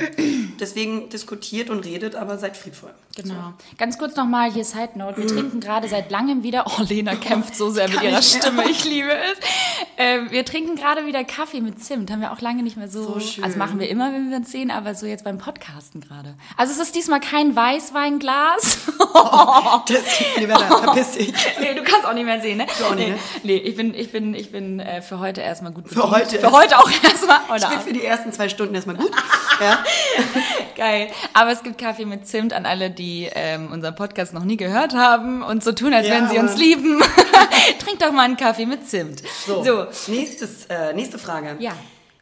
Deswegen 0.60 1.08
diskutiert 1.08 1.70
und 1.70 1.84
redet, 1.84 2.14
aber 2.14 2.38
seid 2.38 2.56
friedvoll. 2.56 2.90
Genau. 3.16 3.52
Ganz 3.78 3.98
kurz 3.98 4.16
nochmal 4.16 4.50
hier 4.50 4.64
Side 4.64 4.90
Note. 4.96 5.18
Wir 5.18 5.26
trinken 5.28 5.60
gerade 5.60 5.88
seit 5.88 6.10
langem 6.10 6.42
wieder. 6.42 6.64
Oh, 6.66 6.82
Lena 6.82 7.14
kämpft 7.20 7.56
so 7.56 7.70
sehr 7.70 7.88
mit 7.88 8.02
ihrer. 8.02 8.22
Stimme. 8.22 8.68
Ich 8.68 8.84
liebe 8.84 9.10
es. 9.10 9.38
Ähm, 9.96 10.30
wir 10.30 10.44
trinken 10.44 10.74
gerade 10.74 11.06
wieder 11.06 11.22
Kaffee 11.24 11.60
mit 11.60 11.82
Zimt. 11.84 12.10
Haben 12.10 12.20
wir 12.20 12.32
auch 12.32 12.40
lange 12.40 12.62
nicht 12.62 12.76
mehr 12.76 12.88
so. 12.88 13.04
So 13.04 13.20
schön. 13.20 13.44
Also 13.44 13.58
machen 13.58 13.78
wir 13.78 13.88
immer, 13.88 14.12
wenn 14.12 14.30
wir 14.30 14.36
uns 14.38 14.50
sehen, 14.50 14.70
aber 14.70 14.94
so 14.94 15.06
jetzt 15.06 15.24
beim 15.24 15.38
Podcasten 15.38 16.00
gerade. 16.00 16.34
Also 16.56 16.72
es 16.72 16.80
ist 16.80 16.94
diesmal 16.96 17.20
kein 17.20 17.54
Weißweinglas. 17.54 18.78
Das, 19.86 20.02
Liberta, 20.38 20.78
verpiss 20.82 21.12
dich. 21.12 21.32
nee, 21.60 21.74
du 21.74 21.82
kannst 21.82 22.06
auch 22.06 22.14
nicht 22.14 22.24
mehr 22.24 22.40
sehen, 22.40 22.58
ne? 22.58 22.66
Du 22.78 22.84
auch 22.84 22.94
nicht, 22.94 23.08
nee, 23.08 23.14
ne? 23.14 23.18
nee, 23.42 23.56
ich 23.56 23.76
bin, 23.76 23.94
ich 23.94 24.10
bin, 24.10 24.34
ich 24.34 24.50
bin 24.50 24.80
äh, 24.80 25.02
für 25.02 25.18
heute 25.18 25.40
erstmal 25.40 25.72
gut 25.72 25.88
Für 25.88 25.94
bedient. 25.94 26.12
heute 26.12 26.38
Für 26.38 26.52
heute 26.52 26.78
auch 26.78 26.90
erstmal. 26.90 27.58
Ich 27.58 27.68
bin 27.68 27.80
für 27.80 27.92
die 27.92 28.04
ersten 28.04 28.32
zwei 28.32 28.48
Stunden 28.48 28.74
erstmal 28.74 28.96
gut. 28.96 29.10
Ja. 29.60 29.84
Geil. 30.76 31.08
Aber 31.32 31.50
es 31.52 31.62
gibt 31.62 31.78
Kaffee 31.78 32.04
mit 32.04 32.26
Zimt 32.26 32.52
an 32.52 32.66
alle, 32.66 32.90
die 32.90 33.28
ähm, 33.32 33.70
unseren 33.72 33.94
Podcast 33.94 34.34
noch 34.34 34.44
nie 34.44 34.56
gehört 34.56 34.94
haben 34.94 35.42
und 35.42 35.62
so 35.62 35.72
tun, 35.72 35.94
als 35.94 36.08
Ja, 36.08 36.14
wenn 36.14 36.28
sie 36.28 36.38
uns 36.38 36.56
lieben. 36.56 37.00
Trinkt 37.78 38.02
doch 38.02 38.12
mal 38.12 38.22
einen 38.22 38.36
Kaffee 38.36 38.66
mit 38.66 38.88
Zimt. 38.88 39.22
So, 39.46 39.86
Nächstes, 40.08 40.66
äh, 40.66 40.92
nächste 40.92 41.18
Frage. 41.18 41.56
Ja. 41.58 41.72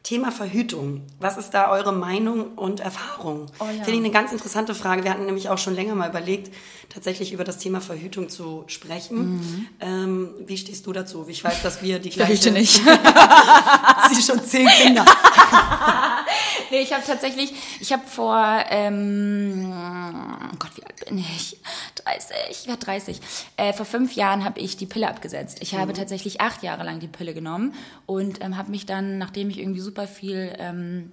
Thema 0.03 0.33
Verhütung. 0.33 1.03
Was 1.21 1.37
ist 1.37 1.51
da 1.51 1.71
eure 1.71 1.93
Meinung 1.93 2.55
und 2.57 2.81
Erfahrung? 2.81 3.47
Oh 3.61 3.65
ja. 3.65 3.85
Finde 3.85 3.93
ich 3.93 3.99
eine 3.99 4.11
ganz 4.11 4.33
interessante 4.33 4.75
Frage. 4.75 5.05
Wir 5.05 5.13
hatten 5.13 5.27
nämlich 5.27 5.49
auch 5.49 5.59
schon 5.59 5.75
länger 5.75 5.95
mal 5.95 6.11
überlegt, 6.11 6.53
tatsächlich 6.89 7.33
über 7.33 7.45
das 7.45 7.59
Thema 7.59 7.81
Verhütung 7.81 8.29
zu 8.29 8.65
sprechen. 8.67 9.69
Ähm, 9.81 10.31
wie 10.45 10.57
stehst 10.57 10.87
du 10.87 10.93
dazu? 10.93 11.27
Ich 11.29 11.45
weiß, 11.45 11.63
dass 11.63 11.83
wir 11.83 12.01
die 12.01 12.11
gleiche... 12.11 12.33
Mhm. 12.33 12.37
Verhüte 12.37 12.51
nicht. 12.51 12.83
Sie 14.13 14.23
schon 14.23 14.43
zehn 14.45 14.67
Kinder. 14.67 15.05
nee, 16.71 16.81
ich 16.81 16.93
habe 16.93 17.05
tatsächlich, 17.07 17.53
ich 17.81 17.93
habe 17.93 18.03
vor, 18.07 18.65
ähm, 18.71 19.73
oh 19.73 20.57
Gott, 20.59 20.71
wie 20.77 20.85
alt 20.85 21.07
bin 21.07 21.19
ich? 21.19 21.59
30, 22.05 22.37
ich 22.51 22.67
werde 22.67 22.85
30. 22.85 23.21
Äh, 23.57 23.73
vor 23.73 23.87
fünf 23.87 24.15
Jahren 24.15 24.45
habe 24.45 24.61
ich 24.61 24.77
die 24.77 24.87
Pille 24.87 25.09
abgesetzt. 25.09 25.59
Ich 25.61 25.75
habe 25.75 25.93
tatsächlich 25.93 26.41
acht 26.41 26.63
Jahre 26.63 26.85
lang 26.85 27.01
die 27.01 27.07
Pille 27.07 27.35
genommen 27.35 27.75
und 28.07 28.43
ähm, 28.43 28.57
habe 28.57 28.71
mich 28.71 28.87
dann, 28.87 29.19
nachdem 29.19 29.51
ich 29.51 29.59
irgendwie 29.59 29.81
super 29.81 29.92
viel... 30.07 30.55
Ähm, 30.59 31.13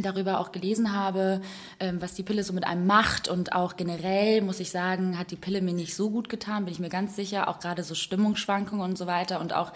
darüber 0.00 0.40
auch 0.40 0.52
gelesen 0.52 0.94
habe, 0.94 1.42
ähm, 1.78 2.00
was 2.00 2.14
die 2.14 2.22
Pille 2.22 2.42
so 2.44 2.54
mit 2.54 2.64
einem 2.64 2.86
macht 2.86 3.28
und 3.28 3.52
auch 3.52 3.76
generell 3.76 4.40
muss 4.40 4.58
ich 4.58 4.70
sagen, 4.70 5.18
hat 5.18 5.30
die 5.30 5.36
Pille 5.36 5.60
mir 5.60 5.74
nicht 5.74 5.94
so 5.94 6.08
gut 6.08 6.30
getan, 6.30 6.64
bin 6.64 6.72
ich 6.72 6.80
mir 6.80 6.88
ganz 6.88 7.14
sicher, 7.14 7.46
auch 7.46 7.60
gerade 7.60 7.82
so 7.82 7.94
Stimmungsschwankungen 7.94 8.82
und 8.82 8.96
so 8.96 9.06
weiter 9.06 9.38
und 9.38 9.52
auch 9.52 9.70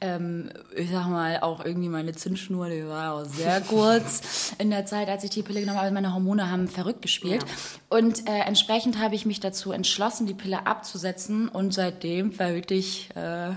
ähm, 0.00 0.50
ich 0.76 0.90
sag 0.90 1.06
mal, 1.08 1.40
auch 1.40 1.64
irgendwie 1.64 1.88
meine 1.88 2.12
Zündschnur, 2.12 2.68
die 2.68 2.86
war 2.86 3.14
auch 3.14 3.24
sehr 3.24 3.60
kurz 3.68 4.52
in 4.58 4.70
der 4.70 4.86
Zeit, 4.86 5.08
als 5.08 5.24
ich 5.24 5.30
die 5.30 5.42
Pille 5.42 5.60
genommen 5.60 5.78
habe. 5.78 5.90
Meine 5.92 6.12
Hormone 6.12 6.50
haben 6.50 6.68
verrückt 6.68 7.02
gespielt. 7.02 7.42
Ja. 7.42 7.96
Und 7.96 8.28
äh, 8.28 8.40
entsprechend 8.40 8.98
habe 8.98 9.14
ich 9.14 9.24
mich 9.24 9.40
dazu 9.40 9.72
entschlossen, 9.72 10.26
die 10.26 10.34
Pille 10.34 10.66
abzusetzen. 10.66 11.48
Und 11.48 11.72
seitdem 11.72 12.32
verhüte 12.32 12.74
ich 12.74 13.08
äh, 13.14 13.20
ah, 13.20 13.54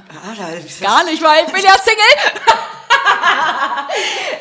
gar 0.82 1.06
nicht, 1.06 1.22
weil 1.22 1.46
ich 1.46 1.53
bin 1.53 1.63
ja 1.63 1.74
Single. 1.84 2.53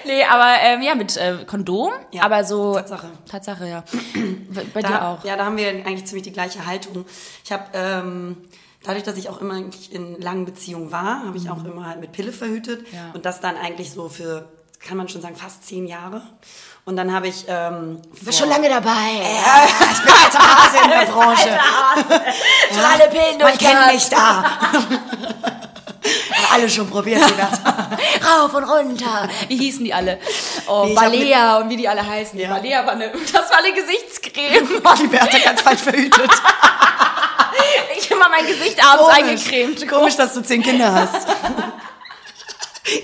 nee, 0.07 0.25
aber 0.25 0.55
ähm, 0.61 0.83
ja, 0.83 0.95
mit 0.95 1.17
äh, 1.17 1.45
Kondom, 1.47 1.91
ja, 2.13 2.23
aber 2.23 2.45
so. 2.45 2.75
Tatsache. 2.75 3.11
Tatsache, 3.29 3.69
ja. 3.69 3.85
Bei 4.75 4.83
da, 4.83 4.89
dir 4.89 5.05
auch. 5.05 5.25
Ja, 5.25 5.37
da 5.37 5.45
haben 5.47 5.57
wir 5.57 5.69
eigentlich 5.69 6.07
ziemlich 6.07 6.25
die 6.25 6.33
gleiche 6.33 6.67
Haltung. 6.67 7.05
Ich 7.45 7.53
habe 7.53 7.65
ähm, 7.75 8.37
dadurch, 8.85 9.05
dass 9.05 9.17
ich 9.17 9.29
auch 9.29 9.41
immer 9.41 9.61
in 9.91 10.21
langen 10.21 10.45
Beziehungen 10.45 10.93
war, 10.93 11.25
habe 11.27 11.37
ich 11.37 11.45
mhm. 11.45 11.51
auch 11.51 11.65
immer 11.65 11.87
halt 11.87 12.01
mit 12.01 12.13
Pille 12.13 12.33
verhütet 12.33 12.87
ja. 12.93 13.11
und 13.13 13.27
das 13.27 13.41
dann 13.41 13.57
eigentlich 13.57 13.91
so 13.91 14.09
für, 14.09 14.49
kann 14.81 14.97
man 14.97 15.09
schon 15.09 15.21
sagen, 15.21 15.37
fast 15.37 15.67
zehn 15.67 15.87
Jahre. 15.87 16.23
Und 16.85 16.95
dann 16.97 17.13
habe 17.13 17.27
ich. 17.27 17.45
Ähm, 17.49 18.01
du 18.17 18.25
bist 18.25 18.39
schon 18.39 18.49
lange 18.49 18.69
dabei. 18.69 18.91
Ja, 18.91 19.65
ich 19.67 20.03
bin 20.03 20.13
alter 20.25 20.39
Hase 20.39 20.77
in 20.85 20.91
der 20.91 21.07
Branche. 21.13 21.59
Schon 22.73 22.85
alle 22.85 23.11
Pillen 23.11 23.39
durch. 23.41 23.51
Man 23.51 23.59
kennt 23.59 23.93
mich 23.93 24.09
da. 24.09 24.45
alle 26.53 26.69
schon 26.69 26.89
probiert, 26.89 27.21
Rauf 28.25 28.53
und 28.55 28.65
runter. 28.65 29.29
Wie 29.49 29.57
hießen 29.57 29.85
die 29.85 29.93
alle? 29.95 30.19
Oh, 30.67 30.85
nee, 30.87 30.95
Balea 30.95 31.59
und 31.59 31.71
wie 31.71 31.77
die 31.77 31.89
alle 31.89 32.07
heißen. 32.07 32.39
Ja. 32.39 32.55
Balea 32.55 32.85
war 32.85 32.93
eine, 32.93 33.11
das 33.33 33.51
war 33.51 33.59
eine 33.59 33.73
Gesichtscreme. 33.73 34.83
Die 34.99 35.07
Bertha 35.07 35.39
ganz 35.39 35.61
falsch 35.63 35.81
verhütet. 35.81 36.31
ich 37.99 38.11
habe 38.11 38.21
mal 38.21 38.29
mein 38.29 38.47
Gesicht 38.47 38.83
abends 38.85 39.15
Komisch. 39.15 39.31
eingecremt. 39.31 39.89
Komisch, 39.89 40.17
dass 40.17 40.35
du 40.35 40.43
zehn 40.43 40.63
Kinder 40.63 40.93
hast. 40.93 41.27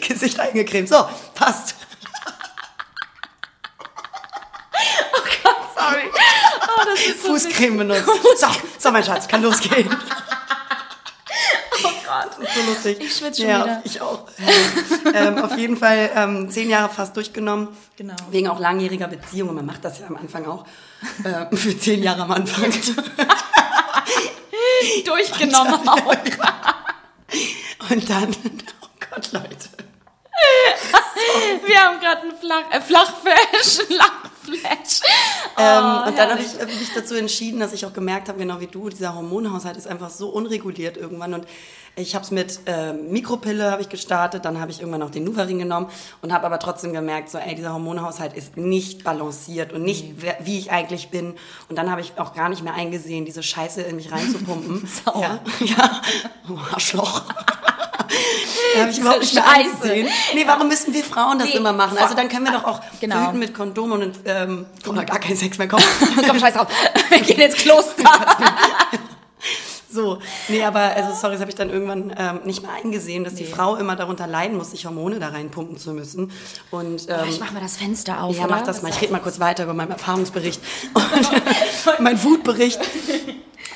Gesicht 0.09 0.39
eingecremt. 0.39 0.89
So, 0.89 1.09
passt. 1.35 1.75
Oh 5.15 5.23
Gott, 5.43 5.57
sorry. 5.77 6.11
Oh, 6.13 6.83
so 7.23 7.29
Fußcreme 7.29 7.79
benutzt. 7.79 8.07
So, 8.39 8.49
so, 8.79 8.91
mein 8.91 9.05
Schatz, 9.05 9.27
kann 9.29 9.43
losgehen. 9.43 9.89
Das 12.07 12.39
ist 12.39 12.55
so 12.55 12.71
lustig. 12.71 12.99
Ich 13.01 13.17
schwitze 13.17 13.43
schon 13.43 13.51
ja, 13.51 13.65
wieder. 13.65 13.83
ich 13.85 14.01
auch. 14.01 14.27
ähm, 15.15 15.39
auf 15.39 15.57
jeden 15.57 15.77
Fall 15.77 16.11
ähm, 16.15 16.51
zehn 16.51 16.71
Jahre 16.71 16.93
fast 16.93 17.17
durchgenommen. 17.17 17.69
Genau. 17.97 18.15
Wegen 18.31 18.49
auch 18.49 18.59
langjähriger 18.59 19.09
Beziehungen. 19.09 19.55
Man 19.55 19.67
macht 19.67 19.85
das 19.85 20.01
ja 20.01 20.07
am 20.07 20.17
Anfang 20.17 20.47
auch. 20.47 20.65
Äh, 21.25 21.55
für 21.57 21.79
zehn 21.79 22.03
Jahre 22.03 22.23
am 22.23 22.33
Anfang. 22.33 22.71
durchgenommen 25.05 25.75
und, 25.75 25.89
auch. 25.89 26.07
Und 27.91 28.09
dann, 28.09 28.35
oh 28.83 28.87
Gott, 29.11 29.33
Leute. 29.33 29.69
Wir 31.67 31.83
haben 31.83 32.01
gerade 32.01 32.23
einen 32.23 32.37
Flach, 32.37 32.71
äh, 32.71 32.81
Flachflash, 32.81 33.89
Lachflash. 33.89 34.32
Ähm, 34.49 34.55
oh, 35.57 35.61
ähm, 35.61 36.09
und 36.09 36.19
dann 36.19 36.31
habe 36.31 36.41
ich 36.41 36.81
mich 36.81 36.95
dazu 36.95 37.15
entschieden, 37.15 37.61
dass 37.61 37.73
ich 37.73 37.87
auch 37.87 37.93
gemerkt 37.93 38.29
habe, 38.29 38.39
genau 38.39 38.61
wie 38.61 38.67
du, 38.67 38.89
dieser 38.89 39.15
Hormonhaushalt 39.15 39.77
ist 39.77 39.87
einfach 39.87 40.11
so 40.11 40.29
unreguliert 40.29 40.97
irgendwann. 40.97 41.35
Und 41.35 41.47
ich 41.95 42.15
habe 42.15 42.25
es 42.25 42.31
mit 42.31 42.61
äh, 42.65 42.95
Mikropille 42.95 43.71
habe 43.71 43.83
ich 43.83 43.91
gestartet, 43.91 44.47
dann 44.47 44.59
habe 44.59 44.71
ich 44.71 44.81
irgendwann 44.81 45.03
auch 45.03 45.11
den 45.11 45.25
Nuvarin 45.25 45.59
genommen 45.59 45.89
und 46.23 46.33
habe 46.33 46.47
aber 46.47 46.59
trotzdem 46.59 46.95
gemerkt, 46.95 47.29
so 47.29 47.37
ey, 47.37 47.55
dieser 47.55 47.75
Hormonhaushalt 47.75 48.33
ist 48.33 48.57
nicht 48.57 49.05
balanciert 49.05 49.75
und 49.75 49.83
nicht 49.83 50.23
nee. 50.23 50.33
wie 50.41 50.59
ich 50.59 50.71
eigentlich 50.71 51.11
bin. 51.11 51.35
Und 51.69 51.77
dann 51.77 51.91
habe 51.91 52.01
ich 52.01 52.15
auch 52.17 52.35
gar 52.35 52.49
nicht 52.49 52.63
mehr 52.63 52.75
eingesehen, 52.75 53.27
diese 53.27 53.43
Scheiße 53.43 53.83
in 53.83 53.97
mich 53.97 54.11
reinzupumpen. 54.11 54.89
Sauer. 55.05 55.41
Ja, 55.61 55.67
ja. 55.67 56.03
Oh, 56.49 56.59
Arschloch. 56.73 57.23
Habe 58.79 58.91
ich 58.91 58.99
überhaupt 58.99 59.21
nicht 59.21 59.35
mehr 59.35 59.49
eingesehen. 59.49 60.09
Nee, 60.35 60.45
warum 60.47 60.69
müssen 60.69 60.95
wir 60.95 61.05
Frauen 61.05 61.39
das 61.39 61.49
nee, 61.49 61.57
immer 61.57 61.73
machen? 61.73 61.99
Also 61.99 62.15
dann 62.15 62.29
können 62.29 62.45
wir 62.45 62.53
doch 62.53 62.65
auch 62.65 62.81
genau. 63.01 63.33
mit 63.33 63.55
Kondom 63.55 63.93
und 63.93 64.21
ähm, 64.25 64.67
oder 64.87 65.05
gar 65.05 65.19
keinen 65.19 65.37
Sex 65.37 65.59
mehr 65.59 65.69
kommen. 65.69 65.85
Komm, 66.27 66.39
scheiß 66.39 66.57
auf. 66.57 66.69
Wir 67.11 67.21
gehen 67.21 67.41
ins 67.41 67.57
Kloster. 67.57 68.05
So, 69.93 70.21
nee, 70.49 70.65
aber 70.65 70.81
also 70.81 71.13
sorry, 71.15 71.35
das 71.35 71.43
habe 71.43 71.51
ich 71.51 71.55
dann 71.55 71.69
irgendwann 71.69 72.15
ähm, 72.17 72.41
nicht 72.45 72.63
mehr 72.63 72.71
eingesehen, 72.73 73.25
dass 73.25 73.35
nee. 73.35 73.41
die 73.41 73.45
Frau 73.45 73.77
immer 73.77 73.95
darunter 73.95 74.27
leiden 74.27 74.57
muss, 74.57 74.71
sich 74.71 74.87
Hormone 74.87 75.19
da 75.19 75.29
reinpumpen 75.29 75.77
zu 75.77 75.93
müssen. 75.93 76.31
Und 76.71 77.07
ähm, 77.11 77.29
ich 77.29 77.39
mach 77.41 77.53
mal 77.53 77.61
das 77.61 77.77
Fenster 77.77 78.23
auf. 78.23 78.35
Ja, 78.35 78.45
oder? 78.45 78.57
mach 78.57 78.63
das 78.63 78.81
mal. 78.81 78.89
Ich 78.89 79.03
rede 79.03 79.13
mal 79.13 79.19
kurz 79.19 79.39
weiter 79.39 79.65
über 79.65 79.75
meinen 79.75 79.91
Erfahrungsbericht 79.91 80.63
und 80.95 82.01
meinen 82.01 82.25
Wutbericht. 82.25 82.81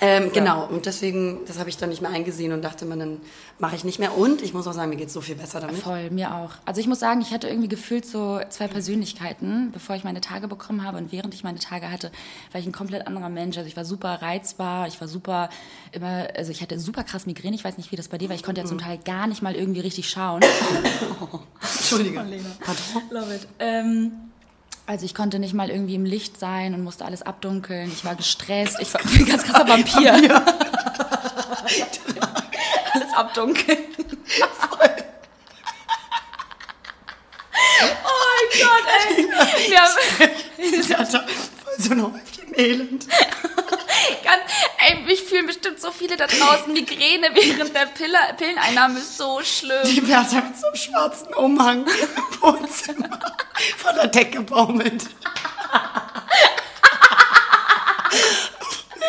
Ähm, 0.00 0.30
genau, 0.32 0.66
und 0.66 0.86
deswegen, 0.86 1.40
das 1.46 1.58
habe 1.58 1.70
ich 1.70 1.76
dann 1.76 1.88
nicht 1.88 2.02
mehr 2.02 2.10
eingesehen 2.10 2.52
und 2.52 2.62
dachte 2.62 2.84
mir, 2.84 2.96
dann 2.96 3.20
mache 3.58 3.76
ich 3.76 3.84
nicht 3.84 3.98
mehr. 3.98 4.16
Und 4.16 4.42
ich 4.42 4.52
muss 4.52 4.66
auch 4.66 4.72
sagen, 4.72 4.90
mir 4.90 4.96
geht 4.96 5.08
es 5.08 5.14
so 5.14 5.20
viel 5.20 5.36
besser 5.36 5.60
damit. 5.60 5.76
Voll, 5.76 6.10
mir 6.10 6.34
auch. 6.34 6.50
Also 6.64 6.80
ich 6.80 6.86
muss 6.86 7.00
sagen, 7.00 7.20
ich 7.20 7.32
hatte 7.32 7.48
irgendwie 7.48 7.68
gefühlt 7.68 8.04
so 8.04 8.40
zwei 8.50 8.68
Persönlichkeiten, 8.68 9.70
bevor 9.72 9.96
ich 9.96 10.04
meine 10.04 10.20
Tage 10.20 10.48
bekommen 10.48 10.84
habe. 10.84 10.98
Und 10.98 11.12
während 11.12 11.32
ich 11.34 11.44
meine 11.44 11.58
Tage 11.58 11.90
hatte, 11.90 12.10
war 12.52 12.60
ich 12.60 12.66
ein 12.66 12.72
komplett 12.72 13.06
anderer 13.06 13.28
Mensch. 13.28 13.56
Also 13.56 13.68
ich 13.68 13.76
war 13.76 13.84
super 13.84 14.20
reizbar, 14.20 14.86
ich 14.86 15.00
war 15.00 15.08
super 15.08 15.48
immer, 15.92 16.28
also 16.36 16.50
ich 16.50 16.60
hatte 16.60 16.78
super 16.78 17.04
krass 17.04 17.26
Migräne. 17.26 17.56
Ich 17.56 17.64
weiß 17.64 17.78
nicht, 17.78 17.92
wie 17.92 17.96
das 17.96 18.08
bei 18.08 18.18
dir 18.18 18.28
war. 18.28 18.36
Ich 18.36 18.42
konnte 18.42 18.60
ja 18.60 18.66
zum 18.66 18.76
mhm. 18.76 18.82
Teil 18.82 18.98
gar 19.04 19.26
nicht 19.26 19.42
mal 19.42 19.54
irgendwie 19.54 19.80
richtig 19.80 20.10
schauen. 20.10 20.42
Entschuldige. 21.62 22.22
Pardon. 22.60 22.84
Love 23.10 23.34
it. 23.34 23.48
Ähm, 23.58 24.12
also 24.86 25.04
ich 25.04 25.14
konnte 25.14 25.38
nicht 25.40 25.52
mal 25.52 25.68
irgendwie 25.68 25.96
im 25.96 26.04
Licht 26.04 26.38
sein 26.38 26.72
und 26.74 26.84
musste 26.84 27.04
alles 27.04 27.22
abdunkeln. 27.22 27.90
Ich 27.92 28.04
war 28.04 28.14
gestresst. 28.14 28.76
Ich 28.80 28.94
war 28.94 29.00
ein 29.00 29.26
ganz 29.26 29.42
krasser 29.42 29.68
Vampir. 29.68 30.14
Alles 32.92 33.12
abdunkeln. 33.14 33.78
oh 34.70 34.76
mein 37.98 38.48
Gott, 38.62 38.84
ey. 39.08 39.26
Wir 39.70 39.80
haben, 39.80 39.92
so 41.78 41.90
ein 41.90 42.02
Häufchen 42.02 42.35
Elend. 42.56 43.06
Ey, 44.88 45.02
mich 45.02 45.22
fühlen 45.22 45.46
bestimmt 45.46 45.80
so 45.80 45.90
viele 45.90 46.16
da 46.16 46.26
draußen 46.26 46.72
Migräne 46.72 47.30
während 47.34 47.74
der 47.74 47.86
Pille, 47.86 48.18
Pilleneinnahme 48.36 48.98
ist 48.98 49.18
so 49.18 49.40
schlimm. 49.42 49.82
Die 49.84 50.00
Bertha 50.00 50.36
mit 50.36 50.56
so 50.56 50.66
einem 50.66 50.76
schwarzen 50.76 51.34
Umhang 51.34 51.86
im 52.16 52.42
Wohnzimmer 52.42 53.18
von 53.78 53.94
der 53.96 54.06
Decke 54.06 54.42
baumelt. 54.42 55.06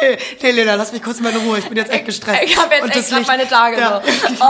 nee, 0.01 0.18
nee, 0.42 0.51
Lena, 0.51 0.75
lass 0.75 0.92
mich 0.92 1.04
kurz 1.04 1.20
mal 1.20 1.32
in 1.32 1.38
Ruhe. 1.38 1.60
Ich 1.60 1.68
bin 1.68 1.77
jetzt 1.77 1.92
echt 1.92 2.06
gestresst. 2.06 2.44
Ich, 2.44 2.51
ich 2.51 2.58
habe 2.58 2.74
jetzt 2.74 2.96
echt 2.96 3.10
gerade 3.10 3.25
meine 3.27 3.48
Tage. 3.48 3.77
Ja. 3.77 4.01
So. 4.01 4.46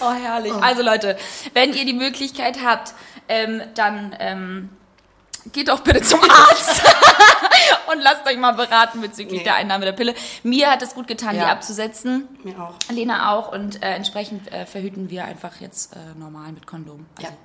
oh, 0.00 0.12
herrlich. 0.12 0.52
Also 0.54 0.82
Leute, 0.82 1.16
wenn 1.52 1.72
ihr 1.72 1.84
die 1.84 1.92
Möglichkeit 1.92 2.58
habt, 2.64 2.94
ähm, 3.28 3.62
dann... 3.74 4.16
Ähm, 4.18 4.70
geht 5.54 5.68
doch 5.68 5.80
bitte 5.80 6.02
zum 6.02 6.20
Arzt 6.28 6.82
und 7.90 8.00
lasst 8.02 8.26
euch 8.26 8.36
mal 8.36 8.52
beraten 8.52 9.00
bezüglich 9.00 9.38
nee. 9.38 9.44
der 9.44 9.54
Einnahme 9.54 9.86
der 9.86 9.92
Pille. 9.92 10.14
Mir 10.42 10.70
hat 10.70 10.82
es 10.82 10.94
gut 10.94 11.06
getan, 11.06 11.34
ja. 11.34 11.44
die 11.44 11.50
abzusetzen. 11.50 12.28
Mir 12.42 12.60
auch. 12.60 12.74
Lena 12.90 13.32
auch 13.32 13.50
und 13.50 13.82
äh, 13.82 13.94
entsprechend 13.94 14.52
äh, 14.52 14.66
verhüten 14.66 15.08
wir 15.08 15.24
einfach 15.24 15.60
jetzt 15.60 15.94
äh, 15.94 16.18
normal 16.18 16.52
mit 16.52 16.66
Kondom. 16.66 17.06
Also, 17.16 17.30
ja. 17.30 17.36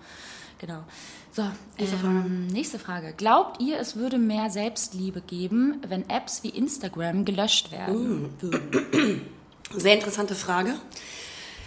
Genau. 0.60 0.84
So, 1.32 1.44
nächste, 1.78 1.96
ähm, 1.96 2.02
Frage. 2.02 2.30
nächste 2.30 2.80
Frage. 2.80 3.14
Glaubt 3.14 3.62
ihr, 3.62 3.80
es 3.80 3.96
würde 3.96 4.18
mehr 4.18 4.50
Selbstliebe 4.50 5.22
geben, 5.22 5.82
wenn 5.88 6.10
Apps 6.10 6.44
wie 6.44 6.50
Instagram 6.50 7.24
gelöscht 7.24 7.72
werden 7.72 8.34
uh. 8.42 9.80
Sehr 9.80 9.94
interessante 9.94 10.34
Frage. 10.34 10.74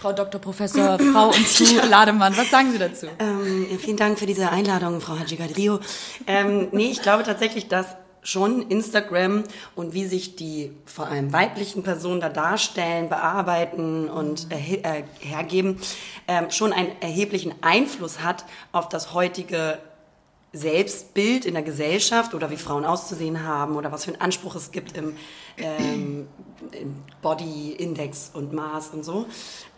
Frau 0.03 0.13
Dr. 0.13 0.41
Professor, 0.41 0.99
Frau 0.99 1.29
und 1.29 1.47
zu 1.47 1.77
Lademann. 1.89 2.37
Was 2.37 2.51
sagen 2.51 2.73
Sie 2.73 2.79
dazu? 2.79 3.07
Ähm, 3.21 3.69
vielen 3.79 3.97
Dank 3.97 4.19
für 4.19 4.27
diese 4.27 4.51
Einladung, 4.51 5.01
Frau 5.01 5.17
Haji 5.17 5.37
Gadrio. 5.37 5.79
Ähm, 6.27 6.67
nee, 6.73 6.91
ich 6.91 7.03
glaube 7.03 7.23
tatsächlich, 7.23 7.69
dass 7.69 7.87
schon 8.25 8.63
Instagram 8.63 9.45
und 9.77 9.95
wie 9.95 10.05
sich 10.07 10.35
die 10.35 10.73
vor 10.87 11.07
allem 11.07 11.33
weiblichen 11.33 11.85
Personen 11.85 12.21
da 12.21 12.31
darstellen, 12.31 13.11
bearbeiten 13.11 14.09
und 14.09 14.49
äh, 14.51 15.05
hergeben, 15.21 15.81
äh, 16.27 16.51
schon 16.51 16.73
einen 16.73 16.91
erheblichen 17.01 17.55
Einfluss 17.61 18.25
hat 18.25 18.45
auf 18.73 18.89
das 18.89 19.15
heutige 19.15 19.79
Selbstbild 20.53 21.47
in 21.47 21.55
der 21.55 21.63
Gesellschaft 21.63 22.35
oder 22.35 22.51
wie 22.51 22.57
Frauen 22.57 22.85
auszusehen 22.85 23.45
haben 23.45 23.77
oder 23.77 23.91
was 23.91 24.05
für 24.05 24.13
einen 24.13 24.21
Anspruch 24.21 24.55
es 24.55 24.71
gibt 24.71 24.97
im, 24.97 25.17
ähm, 25.57 26.29
im 26.73 26.97
Body 27.23 27.73
Index 27.73 28.31
und 28.35 28.53
Maß 28.53 28.91
und 28.91 29.03
so. 29.05 29.27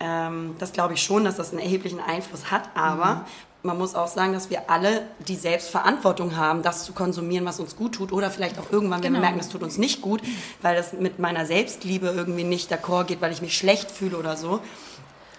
Ähm, 0.01 0.57
das 0.59 0.73
glaube 0.73 0.95
ich 0.95 1.03
schon, 1.03 1.25
dass 1.25 1.37
das 1.37 1.51
einen 1.51 1.61
erheblichen 1.61 2.01
Einfluss 2.01 2.51
hat, 2.51 2.71
aber 2.75 3.15
mhm. 3.15 3.21
man 3.63 3.79
muss 3.79 3.95
auch 3.95 4.09
sagen, 4.09 4.33
dass 4.33 4.51
wir 4.51 4.69
alle 4.69 5.03
die 5.29 5.37
Selbstverantwortung 5.37 6.37
haben, 6.37 6.63
das 6.63 6.85
zu 6.85 6.93
konsumieren, 6.93 7.47
was 7.47 7.61
uns 7.61 7.77
gut 7.77 7.95
tut. 7.95 8.11
Oder 8.13 8.33
vielleicht 8.33 8.59
auch 8.59 8.73
irgendwann, 8.73 9.03
wenn 9.03 9.13
Genau. 9.13 9.19
wir 9.19 9.29
merken, 9.29 9.39
es 9.39 9.49
tut 9.51 9.63
uns 9.63 9.79
nicht 9.79 10.03
gut, 10.03 10.23
weil 10.61 10.75
das 10.75 10.93
mit 10.93 11.21
meiner 11.21 11.47
Selbstliebe 11.47 12.09
irgendwie 12.09 12.45
nicht 12.45 12.73
d'accord 12.73 13.05
geht, 13.05 13.21
weil 13.21 13.33
ich 13.33 13.43
mich 13.43 13.57
schlecht 13.57 13.93
fühle 13.93 14.17
oder 14.17 14.37
so. 14.37 14.59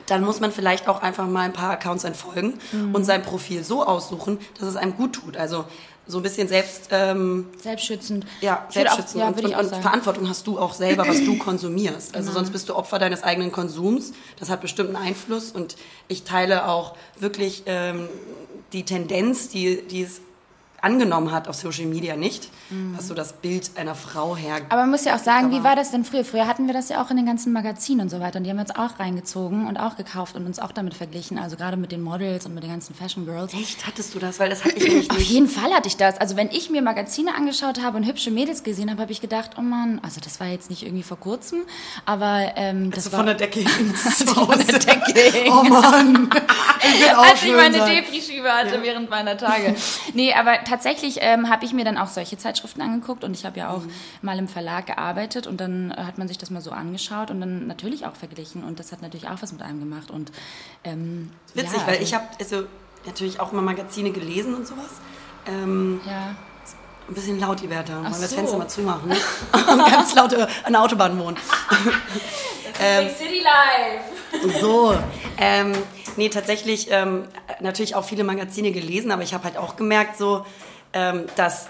Dann 0.08 0.24
muss 0.24 0.40
man 0.40 0.52
vielleicht 0.52 0.88
auch 0.88 1.02
einfach 1.02 1.28
mal 1.28 1.42
ein 1.42 1.54
paar 1.54 1.72
Accounts 1.72 2.04
entfolgen 2.04 2.54
Mhm. 2.72 2.94
und 2.96 3.04
sein 3.06 3.24
Profil 3.24 3.64
so 3.64 3.84
aussuchen, 3.86 4.40
dass 4.60 4.68
es 4.70 4.76
einem 4.76 4.96
gut 4.96 5.14
tut. 5.14 5.38
Also 5.38 5.66
so 6.08 6.18
ein 6.20 6.24
bisschen 6.24 6.48
selbst, 6.48 6.90
ähm, 6.92 7.48
Selbstschützend. 7.60 8.28
ja, 8.40 8.66
Ich 8.70 8.76
würde 8.76 8.92
auch- 8.92 8.96
selbstschützen 8.96 9.20
Ja, 9.22 9.28
und, 9.30 9.44
und, 9.44 9.56
und. 9.74 9.82
Verantwortung 9.82 10.30
hast 10.30 10.46
du 10.46 10.60
auch 10.60 10.74
selber, 10.74 11.08
was 11.08 11.18
du 11.26 11.36
konsumierst. 11.40 12.16
Also 12.16 12.28
Genau. 12.30 12.40
sonst 12.40 12.52
bist 12.52 12.70
du 12.70 12.76
Opfer 12.76 13.00
deines 13.00 13.24
eigenen 13.24 13.52
Konsums. 13.52 14.14
Das 14.40 14.50
hat 14.52 14.62
bestimmt 14.62 14.96
einen 14.96 15.04
Einfluss 15.08 15.50
und 15.52 15.76
ich 16.08 16.24
teile 16.24 16.68
auch 16.68 16.96
wirklich 17.20 17.64
ähm, 17.66 18.08
die 18.74 18.84
Tendenz, 18.84 19.50
die, 19.50 19.82
die 19.82 20.04
es 20.04 20.22
angenommen 20.86 21.32
hat 21.32 21.48
auf 21.48 21.56
Social 21.56 21.86
Media 21.86 22.16
nicht, 22.16 22.50
was 22.96 23.08
so 23.08 23.14
das 23.14 23.34
Bild 23.34 23.72
einer 23.76 23.96
Frau 23.96 24.36
her. 24.36 24.60
Mhm. 24.60 24.66
Aber 24.70 24.82
man 24.82 24.92
muss 24.92 25.04
ja 25.06 25.16
auch 25.16 25.20
sagen, 25.20 25.52
wie 25.52 25.64
war 25.64 25.76
das 25.76 25.92
denn 25.92 26.06
früher? 26.06 26.24
Früher 26.24 26.48
hatten 26.48 26.68
wir 26.68 26.74
das 26.74 26.90
ja 26.90 27.02
auch 27.04 27.10
in 27.12 27.18
den 27.18 27.26
ganzen 27.26 27.52
Magazinen 27.52 28.02
und 28.02 28.10
so 28.10 28.20
weiter. 28.20 28.38
Und 28.38 28.44
die 28.44 28.50
haben 28.50 28.58
wir 28.58 28.62
uns 28.62 28.76
auch 28.76 29.00
reingezogen 29.00 29.68
und 29.68 29.78
auch 29.78 29.98
gekauft 29.98 30.36
und 30.36 30.46
uns 30.46 30.60
auch 30.60 30.72
damit 30.72 30.94
verglichen. 30.94 31.38
Also 31.40 31.58
gerade 31.58 31.76
mit 31.78 31.92
den 31.92 32.02
Models 32.02 32.46
und 32.46 32.54
mit 32.54 32.64
den 32.64 32.70
ganzen 32.72 32.94
Fashion 32.96 33.26
Girls. 33.26 33.54
Echt, 33.54 33.86
hattest 33.88 34.14
du 34.16 34.20
das? 34.20 34.40
Weil 34.40 34.50
das 34.50 34.64
hatte 34.64 34.76
ich 34.78 34.88
nämlich 34.88 35.10
Auf 35.12 35.18
nicht. 35.18 35.30
jeden 35.32 35.48
Fall 35.48 35.72
hatte 35.74 35.88
ich 35.88 35.98
das. 35.98 36.20
Also 36.22 36.36
wenn 36.36 36.50
ich 36.52 36.70
mir 36.70 36.82
Magazine 36.82 37.34
angeschaut 37.36 37.82
habe 37.82 37.98
und 37.98 38.06
hübsche 38.06 38.32
Mädels 38.32 38.64
gesehen 38.64 38.90
habe, 38.92 39.02
habe 39.02 39.12
ich 39.12 39.22
gedacht, 39.22 39.52
oh 39.58 39.62
Mann, 39.62 40.00
also 40.04 40.22
das 40.22 40.40
war 40.40 40.48
jetzt 40.48 40.70
nicht 40.70 40.84
irgendwie 40.84 41.04
vor 41.04 41.20
kurzem, 41.20 41.60
aber 42.06 42.52
ähm, 42.56 42.92
das 42.92 43.06
Also 43.06 43.12
war 43.14 43.20
von 43.20 43.26
der 43.28 43.36
Decke 43.36 43.60
hin 43.68 43.94
ich 43.96 44.30
von 44.30 44.48
der. 44.60 44.80
Decke 44.80 45.20
hing. 45.20 45.52
Oh 45.52 45.64
Mann, 45.64 46.30
ich 46.88 47.12
als 47.18 47.44
ich 47.44 47.52
meine. 47.52 47.78
Depri-Schiebe 47.80 48.50
hatte 48.52 48.82
während 48.84 49.10
meiner 49.10 49.38
Tage. 49.38 49.76
nee, 50.14 50.34
aber 50.34 50.64
tatsächlich 50.64 51.18
ähm, 51.22 51.50
habe 51.50 51.66
ich 51.66 51.74
mir 51.74 51.86
dann 51.86 51.98
auch 51.98 52.08
solche 52.08 52.38
Zeitschriften 52.38 52.82
angeguckt 52.82 53.24
und 53.24 53.34
ich 53.36 53.46
habe 53.46 53.60
ja 53.60 53.70
auch 53.70 53.82
Mhm. 53.82 53.92
mal 54.22 54.40
im 54.40 54.48
Verlag 54.48 54.86
gearbeitet 54.88 55.48
und 55.48 55.60
dann 55.62 55.92
äh, 55.92 56.04
hat 56.04 56.18
man 56.18 56.28
sich 56.28 56.38
das 56.38 56.50
mal 56.50 56.62
so 56.62 56.72
angeschaut 56.72 57.32
und 57.32 57.40
dann 57.42 57.68
natürlich 57.68 58.06
auch 58.06 58.16
verglichen 58.16 58.64
und 58.64 58.80
das 58.80 58.92
hat 58.92 59.02
natürlich 59.02 59.28
auch 59.28 59.42
was 59.42 59.52
mit 59.52 59.62
einem 59.62 59.80
gemacht 59.80 60.12
und 60.12 60.32
ähm, 60.84 61.32
Witzig, 61.54 61.74
ja, 61.80 61.88
weil 61.88 61.94
also- 61.96 62.04
ich 62.04 62.14
habe 62.14 62.26
also 62.40 62.64
natürlich 63.06 63.40
auch 63.40 63.52
immer 63.52 63.62
Magazine 63.62 64.12
gelesen 64.12 64.54
und 64.56 64.66
sowas. 64.68 65.00
Ähm, 65.48 66.02
ja. 66.08 66.36
Ein 67.08 67.14
bisschen 67.14 67.40
laut, 67.40 67.62
die 67.62 67.70
Werte. 67.70 67.94
Wollen 67.94 68.04
wir 68.06 68.12
das 68.12 68.30
so. 68.30 68.36
Fenster 68.36 68.58
mal 68.58 68.68
zumachen? 68.68 69.12
Und 69.52 69.92
ganz 69.92 70.16
laut 70.16 70.34
äh, 70.34 70.48
an 70.64 70.74
der 70.74 70.82
Autobahn 70.82 71.20
wohnen. 71.20 71.38
Big 72.78 73.18
City 73.18 73.42
Life. 73.42 74.60
So, 74.60 74.96
ähm, 75.38 75.72
nee, 76.18 76.30
tatsächlich 76.30 76.88
ähm, 76.92 77.28
natürlich 77.60 77.96
auch 77.96 78.04
viele 78.04 78.24
Magazine 78.24 78.72
gelesen, 78.72 79.12
aber 79.12 79.24
ich 79.24 79.34
habe 79.34 79.46
halt 79.46 79.58
auch 79.58 79.76
gemerkt, 79.76 80.18
so, 80.18 80.46
ähm, 80.94 81.26
dass 81.36 81.70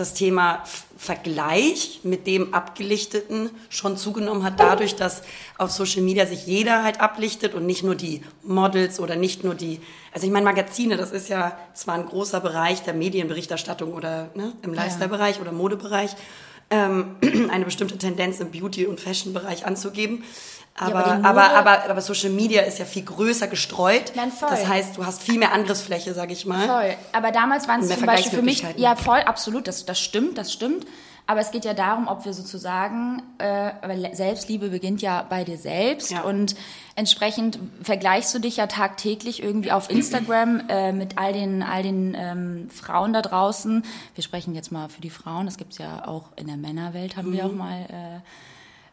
das 0.00 0.14
Thema 0.14 0.64
Vergleich 0.96 2.00
mit 2.02 2.26
dem 2.26 2.52
Abgelichteten 2.52 3.50
schon 3.68 3.96
zugenommen 3.96 4.42
hat, 4.42 4.58
dadurch, 4.58 4.96
dass 4.96 5.22
auf 5.56 5.70
Social 5.70 6.02
Media 6.02 6.26
sich 6.26 6.46
jeder 6.46 6.82
halt 6.82 7.00
ablichtet 7.00 7.54
und 7.54 7.66
nicht 7.66 7.82
nur 7.82 7.94
die 7.94 8.22
Models 8.42 8.98
oder 8.98 9.16
nicht 9.16 9.44
nur 9.44 9.54
die, 9.54 9.80
also 10.12 10.26
ich 10.26 10.32
meine 10.32 10.44
Magazine, 10.44 10.96
das 10.96 11.12
ist 11.12 11.28
ja 11.28 11.56
zwar 11.74 11.94
ein 11.94 12.06
großer 12.06 12.40
Bereich 12.40 12.82
der 12.82 12.94
Medienberichterstattung 12.94 13.92
oder 13.92 14.30
ne, 14.34 14.52
im 14.62 14.74
Lifestyle-Bereich 14.74 15.40
oder 15.40 15.52
Modebereich, 15.52 16.16
ähm, 16.70 17.16
eine 17.50 17.64
bestimmte 17.64 17.98
Tendenz 17.98 18.40
im 18.40 18.50
Beauty- 18.50 18.86
und 18.86 19.00
Fashion-Bereich 19.00 19.66
anzugeben. 19.66 20.24
Aber, 20.78 21.04
aber 21.04 21.04
die 21.04 21.24
aber, 21.24 21.42
Mode- 21.42 21.54
aber, 21.54 21.90
aber, 21.90 22.00
Social 22.00 22.30
Media 22.30 22.62
ist 22.62 22.78
ja 22.78 22.84
viel 22.84 23.04
größer 23.04 23.48
gestreut. 23.48 24.12
Nein, 24.14 24.30
voll. 24.30 24.48
Das 24.48 24.66
heißt, 24.66 24.96
du 24.96 25.04
hast 25.04 25.20
viel 25.22 25.38
mehr 25.38 25.52
Angriffsfläche, 25.52 26.14
sag 26.14 26.30
ich 26.30 26.46
mal. 26.46 26.66
Voll. 26.66 26.96
Aber 27.12 27.32
damals 27.32 27.68
waren 27.68 27.80
es 27.80 27.88
zum 27.88 28.06
Beispiel 28.06 28.38
für 28.38 28.42
mich, 28.42 28.64
ja 28.76 28.96
voll, 28.96 29.18
absolut, 29.18 29.68
das, 29.68 29.84
das 29.84 30.00
stimmt, 30.00 30.38
das 30.38 30.52
stimmt. 30.52 30.86
Aber 31.26 31.40
es 31.40 31.52
geht 31.52 31.64
ja 31.64 31.74
darum, 31.74 32.08
ob 32.08 32.24
wir 32.24 32.32
sozusagen, 32.32 33.22
äh, 33.38 34.14
Selbstliebe 34.14 34.68
beginnt 34.70 35.00
ja 35.02 35.22
bei 35.28 35.44
dir 35.44 35.56
selbst 35.58 36.10
Ja. 36.10 36.22
und 36.22 36.56
entsprechend 36.96 37.58
vergleichst 37.82 38.34
du 38.34 38.40
dich 38.40 38.56
ja 38.56 38.66
tagtäglich 38.66 39.42
irgendwie 39.42 39.70
auf 39.72 39.88
Instagram 39.90 40.62
äh, 40.68 40.92
mit 40.92 41.18
all 41.18 41.32
den, 41.32 41.62
all 41.62 41.82
den 41.84 42.16
ähm, 42.18 42.68
Frauen 42.70 43.12
da 43.12 43.22
draußen. 43.22 43.84
Wir 44.16 44.24
sprechen 44.24 44.54
jetzt 44.54 44.72
mal 44.72 44.88
für 44.88 45.00
die 45.00 45.10
Frauen, 45.10 45.46
das 45.46 45.56
gibt's 45.56 45.78
ja 45.78 46.06
auch 46.08 46.24
in 46.36 46.48
der 46.48 46.56
Männerwelt, 46.56 47.16
haben 47.16 47.28
Mhm. 47.28 47.32
wir 47.34 47.46
auch 47.46 47.52
mal 47.52 48.20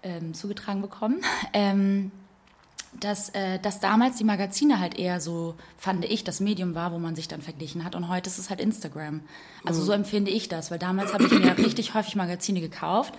äh, 0.03 0.07
ähm, 0.17 0.33
zugetragen 0.35 0.81
bekommen. 0.81 1.21
Ähm, 1.53 2.11
dass, 2.99 3.29
äh, 3.29 3.59
dass 3.59 3.79
damals 3.79 4.17
die 4.17 4.23
Magazine 4.23 4.79
halt 4.79 4.97
eher 4.97 5.19
so, 5.19 5.55
fand 5.77 6.05
ich, 6.05 6.23
das 6.23 6.39
Medium 6.39 6.75
war, 6.75 6.91
wo 6.91 6.99
man 6.99 7.15
sich 7.15 7.27
dann 7.27 7.41
verglichen 7.41 7.83
hat. 7.83 7.95
Und 7.95 8.09
heute 8.09 8.29
ist 8.29 8.37
es 8.37 8.49
halt 8.49 8.59
Instagram. 8.59 9.21
Also 9.65 9.83
so 9.83 9.91
empfinde 9.91 10.31
ich 10.31 10.49
das, 10.49 10.71
weil 10.71 10.79
damals 10.79 11.13
habe 11.13 11.25
ich 11.25 11.31
mir 11.31 11.57
richtig 11.57 11.93
häufig 11.93 12.15
Magazine 12.15 12.61
gekauft 12.61 13.13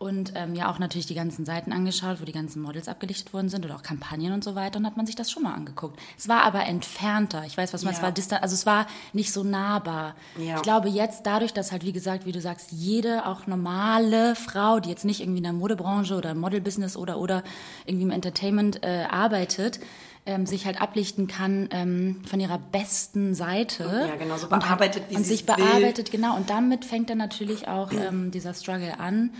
und 0.00 0.32
ähm, 0.34 0.54
ja 0.54 0.70
auch 0.72 0.78
natürlich 0.78 1.06
die 1.06 1.14
ganzen 1.14 1.44
Seiten 1.44 1.72
angeschaut, 1.72 2.20
wo 2.20 2.24
die 2.24 2.32
ganzen 2.32 2.62
Models 2.62 2.88
abgelichtet 2.88 3.34
worden 3.34 3.50
sind 3.50 3.66
oder 3.66 3.76
auch 3.76 3.82
Kampagnen 3.82 4.32
und 4.32 4.42
so 4.42 4.54
weiter. 4.54 4.78
Und 4.78 4.86
hat 4.86 4.96
man 4.96 5.04
sich 5.04 5.14
das 5.14 5.30
schon 5.30 5.42
mal 5.42 5.52
angeguckt. 5.54 6.00
Es 6.18 6.26
war 6.26 6.42
aber 6.42 6.64
entfernter. 6.64 7.44
Ich 7.46 7.56
weiß, 7.56 7.74
was 7.74 7.84
man, 7.84 7.92
es 7.92 7.98
Ja. 7.98 8.04
war 8.04 8.12
distant, 8.12 8.42
also 8.42 8.54
es 8.54 8.64
war 8.64 8.86
nicht 9.12 9.30
so 9.30 9.44
nahbar. 9.44 10.14
Ja. 10.38 10.56
Ich 10.56 10.62
glaube 10.62 10.88
jetzt 10.88 11.26
dadurch, 11.26 11.52
dass 11.52 11.70
halt, 11.70 11.84
wie 11.84 11.92
gesagt, 11.92 12.24
wie 12.24 12.32
du 12.32 12.40
sagst, 12.40 12.72
jede 12.72 13.26
auch 13.26 13.46
normale 13.46 14.34
Frau, 14.36 14.80
die 14.80 14.88
jetzt 14.88 15.04
nicht 15.04 15.20
irgendwie 15.20 15.38
in 15.38 15.44
der 15.44 15.52
Modebranche 15.52 16.14
oder 16.16 16.30
im 16.30 16.38
Modelbusiness 16.38 16.96
oder, 16.96 17.18
oder 17.18 17.42
irgendwie 17.84 18.04
im 18.04 18.10
Entertainment 18.10 18.82
äh, 18.82 19.04
arbeitet, 19.10 19.80
ähm, 20.26 20.44
sich 20.46 20.66
halt 20.66 20.80
ablichten 20.80 21.26
kann 21.28 21.68
ähm, 21.72 22.22
von 22.26 22.40
ihrer 22.40 22.58
besten 22.58 23.34
Seite. 23.34 23.84
Ja, 24.08 24.16
genau, 24.16 24.36
so 24.36 24.48
Und 24.48 24.60
bearbeitet, 24.60 25.04
wie 25.08 25.16
Und 25.16 25.22
sie 25.24 25.30
sich 25.36 25.42
es 25.42 25.48
will. 25.48 25.56
bearbeitet, 25.56 26.10
genau. 26.10 26.36
Und 26.36 26.50
damit 26.50 26.84
fängt 26.84 27.08
dann 27.10 27.18
natürlich 27.18 27.68
auch 27.68 27.90
ähm, 27.92 28.30
dieser 28.30 28.52
Struggle 28.54 28.98
an. 29.00 29.30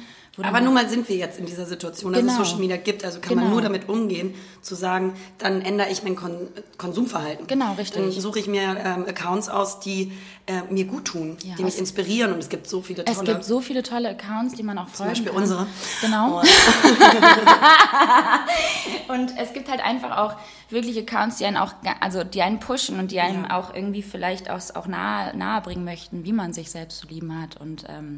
Aber 0.42 0.60
nun 0.62 0.72
mal 0.72 0.88
sind 0.88 1.06
wir 1.08 1.16
jetzt 1.16 1.38
in 1.38 1.44
dieser 1.44 1.66
Situation, 1.66 2.12
dass 2.14 2.22
Genau. 2.22 2.32
es 2.32 2.38
Social 2.48 2.60
Media 2.60 2.78
gibt. 2.78 3.04
Also 3.04 3.20
kann 3.20 3.34
man 3.34 3.44
Genau. 3.44 3.54
nur 3.56 3.62
damit 3.62 3.90
umgehen, 3.90 4.34
zu 4.62 4.74
sagen, 4.74 5.12
dann 5.36 5.60
ändere 5.60 5.90
ich 5.90 6.02
mein 6.02 6.16
Kon 6.16 6.48
Konsumverhalten. 6.78 7.46
Genau, 7.46 7.74
richtig. 7.74 8.00
Dann 8.00 8.10
suche 8.12 8.38
ich 8.38 8.46
mir 8.46 8.62
ähm, 8.82 9.04
Accounts 9.06 9.50
aus, 9.50 9.80
die 9.80 10.12
äh, 10.46 10.62
mir 10.72 10.86
gut 10.86 11.04
tun, 11.06 11.36
Ja, 11.44 11.56
die 11.56 11.64
mich 11.64 11.76
inspirieren. 11.78 12.32
Und 12.32 12.38
es 12.38 12.48
gibt 12.48 12.68
so 12.68 12.80
viele 12.80 13.04
tolle. 13.04 13.18
Es 13.18 13.24
gibt 13.24 13.44
so 13.44 13.60
viele 13.60 13.82
tolle 13.82 14.10
Accounts, 14.10 14.54
die 14.54 14.62
man 14.62 14.78
auch 14.78 14.88
folgen 14.88 15.10
Beispiel 15.10 15.32
kann. 15.32 15.42
unsere. 15.42 15.66
Genau. 16.00 16.38
Und- 16.40 16.48
Und 19.08 19.32
es 19.36 19.52
gibt 19.52 19.68
halt 19.68 19.80
einfach 19.84 20.16
auch 20.16 20.34
wirklich 20.68 20.96
Accounts, 20.98 21.38
die 21.38 21.46
einen 21.46 21.56
auch, 21.56 21.72
also 22.00 22.24
die 22.24 22.42
einen 22.42 22.60
pushen 22.60 22.98
und 22.98 23.10
die 23.10 23.20
einem 23.20 23.44
Ja. 23.44 23.58
auch 23.58 23.74
irgendwie 23.74 24.02
vielleicht 24.02 24.50
auch, 24.50 24.60
auch 24.74 24.86
nahe, 24.86 25.36
nahe 25.36 25.60
bringen 25.60 25.84
möchten, 25.84 26.24
wie 26.24 26.32
man 26.32 26.52
sich 26.52 26.70
selbst 26.70 26.98
zu 27.00 27.08
lieben 27.08 27.40
hat. 27.40 27.56
Und 27.60 27.84
ähm, 27.88 28.16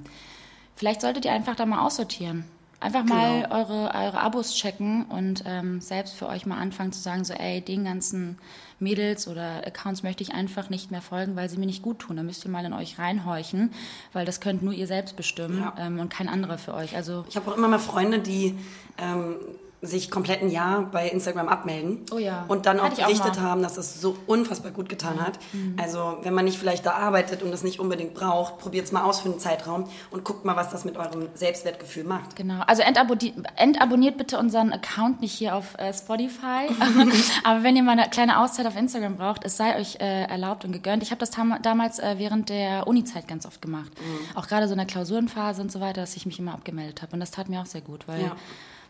vielleicht 0.82 1.00
solltet 1.00 1.24
ihr 1.24 1.30
einfach 1.32 1.54
da 1.54 1.64
mal 1.64 1.86
aussortieren. 1.86 2.42
Einfach 2.80 3.04
mal 3.04 3.42
Genau. 3.42 3.54
eure, 3.54 3.94
eure 3.94 4.18
Abos 4.20 4.56
checken 4.56 5.04
und 5.04 5.44
ähm, 5.46 5.80
selbst 5.80 6.14
für 6.16 6.26
euch 6.28 6.44
mal 6.44 6.56
anfangen 6.58 6.90
zu 6.90 6.98
sagen, 7.00 7.24
so 7.24 7.32
ey, 7.34 7.60
den 7.60 7.84
ganzen 7.84 8.38
Mädels 8.80 9.28
oder 9.28 9.64
Accounts 9.64 10.02
möchte 10.02 10.24
ich 10.24 10.34
einfach 10.34 10.70
nicht 10.70 10.90
mehr 10.90 11.00
folgen, 11.00 11.36
weil 11.36 11.48
sie 11.48 11.58
mir 11.58 11.66
nicht 11.66 11.82
gut 11.84 12.00
tun. 12.00 12.16
Da 12.16 12.24
müsst 12.24 12.44
ihr 12.44 12.50
mal 12.50 12.64
in 12.64 12.72
euch 12.72 12.98
reinhorchen, 12.98 13.70
weil 14.12 14.26
das 14.26 14.40
könnt 14.40 14.64
nur 14.64 14.72
ihr 14.72 14.88
selbst 14.88 15.14
bestimmen 15.14 15.58
Ja. 15.60 15.74
ähm, 15.78 16.00
und 16.00 16.08
kein 16.08 16.28
anderer 16.28 16.58
für 16.58 16.74
euch. 16.74 16.96
Also 16.96 17.24
Ich 17.28 17.36
habe 17.36 17.48
auch 17.52 17.56
immer 17.56 17.68
mal 17.68 17.78
Freunde, 17.78 18.18
die 18.18 18.58
ähm, 18.98 19.36
sich 19.84 20.12
komplett 20.12 20.42
ein 20.42 20.48
Jahr 20.50 20.82
bei 20.82 21.08
Instagram 21.08 21.48
abmelden 21.48 22.02
Oh 22.12 22.18
ja. 22.18 22.44
und 22.46 22.66
dann 22.66 22.78
auch 22.78 22.84
auch 22.92 22.94
berichtet. 22.94 23.36
Mhm. 23.36 23.42
haben, 23.42 23.62
dass 23.62 23.76
es 23.78 24.00
so 24.00 24.16
unfassbar 24.28 24.70
gut 24.70 24.88
getan 24.88 25.20
hat. 25.20 25.40
Also 25.76 26.18
wenn 26.22 26.32
man 26.34 26.44
nicht 26.44 26.56
vielleicht 26.56 26.86
da 26.86 26.92
arbeitet 26.92 27.42
und 27.42 27.50
das 27.50 27.64
nicht 27.64 27.80
unbedingt 27.80 28.14
braucht, 28.14 28.58
probiert 28.58 28.84
es 28.86 28.92
mal 28.92 29.02
aus 29.02 29.20
für 29.20 29.28
einen 29.28 29.40
Zeitraum 29.40 29.88
und 30.12 30.22
guckt 30.24 30.44
mal, 30.44 30.54
was 30.54 30.70
das 30.70 30.84
mit 30.84 30.96
eurem 30.96 31.28
Selbstwertgefühl 31.34 32.04
macht. 32.04 32.36
Genau, 32.36 32.62
also 32.66 32.82
entabonniert, 32.82 33.34
entabonniert 33.56 34.16
bitte 34.18 34.38
unseren 34.38 34.72
Account 34.72 35.20
nicht 35.20 35.32
hier 35.32 35.56
auf 35.56 35.76
äh, 35.78 35.92
Spotify. 35.92 36.68
Aber 37.44 37.64
wenn 37.64 37.74
ihr 37.74 37.82
mal 37.82 37.98
eine 37.98 38.08
kleine 38.08 38.38
Auszeit 38.38 38.66
auf 38.66 38.76
Instagram 38.76 39.16
braucht, 39.16 39.44
es 39.44 39.56
sei 39.56 39.76
euch 39.80 39.96
äh, 39.96 40.22
erlaubt 40.26 40.64
und 40.64 40.70
gegönnt. 40.70 41.02
Ich 41.02 41.10
habe 41.10 41.18
das 41.18 41.30
damals 41.62 41.98
äh, 41.98 42.14
während 42.18 42.50
der 42.50 42.86
Uni-Zeit 42.86 43.26
ganz 43.26 43.46
oft 43.46 43.60
gemacht. 43.60 43.90
Auch 44.36 44.46
gerade 44.46 44.68
so 44.68 44.72
in 44.74 44.78
der 44.78 44.86
Klausurenphase 44.86 45.60
und 45.60 45.72
so 45.72 45.80
weiter, 45.80 46.02
dass 46.02 46.14
ich 46.14 46.24
mich 46.24 46.38
immer 46.38 46.54
abgemeldet 46.54 47.02
habe. 47.02 47.14
Und 47.14 47.20
das 47.20 47.32
tat 47.32 47.48
mir 47.48 47.60
auch 47.60 47.66
sehr 47.66 47.80
gut, 47.80 48.06
weil 48.06 48.22
Ja. 48.22 48.36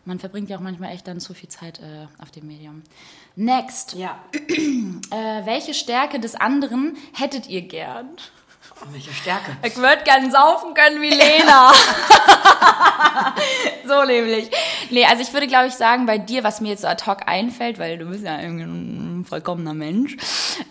Man 0.05 0.19
verbringt 0.19 0.49
ja 0.49 0.57
auch 0.57 0.61
manchmal 0.61 0.93
echt 0.93 1.07
dann 1.07 1.19
zu 1.19 1.33
viel 1.33 1.49
Zeit 1.49 1.79
äh, 1.79 2.07
auf 2.21 2.31
dem 2.31 2.47
Medium. 2.47 2.83
Next. 3.35 3.93
Ja. 3.93 4.19
Äh, 5.11 5.45
welche 5.45 5.73
Stärke 5.73 6.19
des 6.19 6.33
anderen 6.33 6.97
hättet 7.13 7.47
ihr 7.47 7.61
gern? 7.61 8.09
Oh, 8.81 8.85
welche 8.91 9.13
Stärke. 9.13 9.55
Ich 9.63 9.75
würde 9.75 10.03
gern 10.03 10.31
saufen 10.31 10.73
können 10.73 11.01
wie 11.01 11.09
Lena. 11.09 11.71
so 13.87 14.03
nämlich. 14.05 14.49
Nee, 14.89 15.05
also 15.05 15.21
ich 15.21 15.33
würde, 15.33 15.47
glaube 15.47 15.67
ich, 15.67 15.73
sagen, 15.73 16.05
bei 16.05 16.17
dir, 16.17 16.43
was 16.43 16.61
mir 16.61 16.69
jetzt 16.69 16.81
so 16.81 16.87
ad 16.87 17.05
hoc 17.05 17.27
einfällt, 17.27 17.77
weil 17.77 17.97
du 17.97 18.05
bist 18.05 18.23
ja 18.23 18.41
irgendwie 18.41 18.63
ein 18.63 19.25
vollkommener 19.25 19.73
Mensch, 19.73 20.17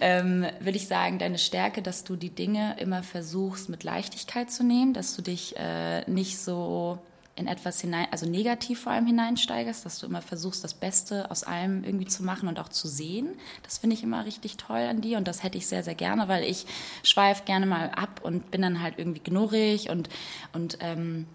ähm, 0.01 0.47
würde 0.61 0.77
ich 0.77 0.89
sagen, 0.89 1.19
deine 1.19 1.39
Stärke, 1.39 1.83
dass 1.83 2.05
du 2.05 2.17
die 2.17 2.35
Dinge 2.35 2.77
immer 2.81 3.03
versuchst, 3.03 3.69
mit 3.69 3.85
Leichtigkeit 3.85 4.51
zu 4.51 4.65
nehmen, 4.65 4.95
dass 4.95 5.15
du 5.15 5.23
dich 5.23 5.57
äh, 5.57 6.03
nicht 6.11 6.39
so 6.39 6.99
in 7.35 7.47
etwas 7.47 7.81
hinein, 7.81 8.07
also 8.11 8.27
negativ 8.27 8.81
vor 8.81 8.93
allem 8.93 9.07
hineinsteigerst, 9.07 9.87
dass 9.87 9.99
du 9.99 10.07
immer 10.07 10.21
versuchst, 10.21 10.63
das 10.63 10.75
Beste 10.75 11.31
aus 11.31 11.45
allem 11.45 11.83
irgendwie 11.83 12.07
zu 12.07 12.23
machen 12.23 12.49
und 12.49 12.59
auch 12.59 12.69
zu 12.69 12.89
sehen. 12.89 13.29
Das 13.63 13.79
finde 13.79 13.95
ich 13.95 14.03
immer 14.03 14.27
richtig 14.27 14.59
toll 14.59 14.81
an 14.81 15.01
dir 15.01 15.17
und 15.17 15.27
das 15.27 15.43
hätte 15.43 15.57
ich 15.57 15.67
sehr, 15.67 15.83
sehr 15.83 15.95
gerne, 15.95 16.29
weil 16.29 16.45
ich 16.45 16.67
schweife 17.03 17.45
gerne 17.45 17.65
mal 17.65 17.91
ab 17.91 18.21
und 18.23 18.51
bin 18.51 18.61
dann 18.61 18.83
halt 18.83 18.99
irgendwie 18.99 19.21
knurrig 19.21 19.89
und, 19.89 20.11
und 20.53 20.79
ähm, 20.81 21.27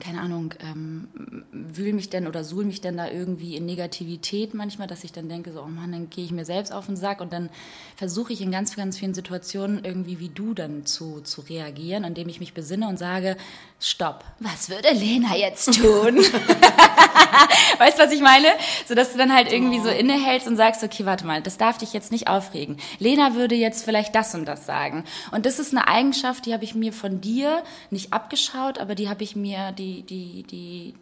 keine 0.00 0.20
Ahnung, 0.20 0.54
ähm, 0.60 1.08
wühl 1.52 1.92
mich 1.92 2.10
denn 2.10 2.26
oder 2.26 2.44
suhl 2.44 2.64
mich 2.64 2.80
denn 2.80 2.96
da 2.96 3.08
irgendwie 3.08 3.56
in 3.56 3.66
Negativität 3.66 4.54
manchmal, 4.54 4.86
dass 4.86 5.04
ich 5.04 5.12
dann 5.12 5.28
denke, 5.28 5.52
so, 5.52 5.62
oh 5.62 5.68
Mann, 5.68 5.92
dann 5.92 6.10
gehe 6.10 6.24
ich 6.24 6.32
mir 6.32 6.44
selbst 6.44 6.72
auf 6.72 6.86
den 6.86 6.96
Sack 6.96 7.20
und 7.20 7.32
dann 7.32 7.50
versuche 7.96 8.32
ich 8.32 8.40
in 8.40 8.50
ganz, 8.50 8.76
ganz 8.76 8.98
vielen 8.98 9.14
Situationen 9.14 9.84
irgendwie 9.84 10.18
wie 10.18 10.28
du 10.28 10.54
dann 10.54 10.86
zu, 10.86 11.20
zu 11.20 11.40
reagieren, 11.42 12.04
indem 12.04 12.28
ich 12.28 12.40
mich 12.40 12.54
besinne 12.54 12.88
und 12.88 12.98
sage, 12.98 13.36
stopp, 13.80 14.24
was 14.40 14.70
würde 14.70 14.90
Lena 14.92 15.36
jetzt 15.36 15.74
tun? 15.74 16.18
weißt 17.78 17.98
du, 17.98 18.02
was 18.02 18.12
ich 18.12 18.20
meine? 18.20 18.48
So, 18.86 18.94
dass 18.94 19.12
du 19.12 19.18
dann 19.18 19.32
halt 19.32 19.52
irgendwie 19.52 19.80
so 19.80 19.88
innehältst 19.88 20.48
und 20.48 20.56
sagst, 20.56 20.82
okay, 20.82 21.06
warte 21.06 21.26
mal, 21.26 21.42
das 21.42 21.58
darf 21.58 21.78
dich 21.78 21.92
jetzt 21.92 22.10
nicht 22.12 22.28
aufregen. 22.28 22.78
Lena 22.98 23.34
würde 23.34 23.54
jetzt 23.54 23.84
vielleicht 23.84 24.14
das 24.14 24.34
und 24.34 24.46
das 24.46 24.66
sagen. 24.66 25.04
Und 25.30 25.46
das 25.46 25.58
ist 25.58 25.72
eine 25.72 25.88
Eigenschaft, 25.88 26.46
die 26.46 26.52
habe 26.52 26.64
ich 26.64 26.74
mir 26.74 26.92
von 26.92 27.20
dir 27.20 27.62
nicht 27.90 28.12
abgeschaut, 28.12 28.78
aber 28.78 28.94
die 28.94 29.08
habe 29.08 29.22
ich 29.22 29.36
mir, 29.36 29.72
die, 29.72 29.87
die, 30.02 30.42
die, 30.42 30.94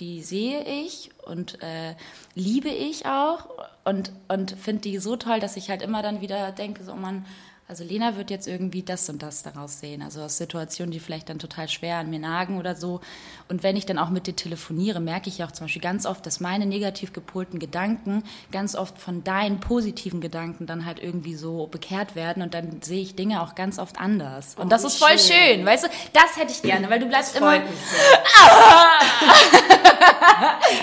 die 0.00 0.22
sehe 0.22 0.64
ich 0.64 1.10
und 1.24 1.62
äh, 1.62 1.94
liebe 2.34 2.68
ich 2.68 3.06
auch 3.06 3.48
und, 3.84 4.12
und 4.28 4.52
finde 4.52 4.82
die 4.82 4.98
so 4.98 5.16
toll, 5.16 5.40
dass 5.40 5.56
ich 5.56 5.70
halt 5.70 5.82
immer 5.82 6.02
dann 6.02 6.20
wieder 6.20 6.52
denke, 6.52 6.84
so, 6.84 6.92
oh 6.92 6.96
Mann, 6.96 7.26
also 7.70 7.84
Lena 7.84 8.16
wird 8.16 8.30
jetzt 8.30 8.48
irgendwie 8.48 8.82
das 8.82 9.08
und 9.08 9.22
das 9.22 9.44
daraus 9.44 9.78
sehen. 9.78 10.02
Also 10.02 10.22
aus 10.22 10.38
Situationen, 10.38 10.90
die 10.90 10.98
vielleicht 10.98 11.28
dann 11.28 11.38
total 11.38 11.68
schwer 11.68 11.98
an 11.98 12.10
mir 12.10 12.18
nagen 12.18 12.58
oder 12.58 12.74
so. 12.74 13.00
Und 13.48 13.62
wenn 13.62 13.76
ich 13.76 13.86
dann 13.86 13.96
auch 13.96 14.10
mit 14.10 14.26
dir 14.26 14.34
telefoniere, 14.34 14.98
merke 14.98 15.28
ich 15.28 15.44
auch 15.44 15.52
zum 15.52 15.66
Beispiel 15.66 15.80
ganz 15.80 16.04
oft, 16.04 16.26
dass 16.26 16.40
meine 16.40 16.66
negativ 16.66 17.12
gepolten 17.12 17.60
Gedanken 17.60 18.24
ganz 18.50 18.74
oft 18.74 18.98
von 18.98 19.22
deinen 19.22 19.60
positiven 19.60 20.20
Gedanken 20.20 20.66
dann 20.66 20.84
halt 20.84 20.98
irgendwie 21.00 21.36
so 21.36 21.68
bekehrt 21.68 22.16
werden 22.16 22.42
und 22.42 22.54
dann 22.54 22.82
sehe 22.82 23.02
ich 23.02 23.14
Dinge 23.14 23.40
auch 23.40 23.54
ganz 23.54 23.78
oft 23.78 24.00
anders. 24.00 24.56
Und 24.56 24.66
oh, 24.66 24.68
das 24.68 24.82
ist 24.82 24.98
voll 24.98 25.16
schön. 25.16 25.36
schön, 25.36 25.64
weißt 25.64 25.84
du? 25.84 25.88
Das 26.12 26.36
hätte 26.36 26.50
ich 26.50 26.62
gerne, 26.62 26.90
weil 26.90 26.98
du 26.98 27.06
bleibst 27.06 27.36
immer. 27.36 27.52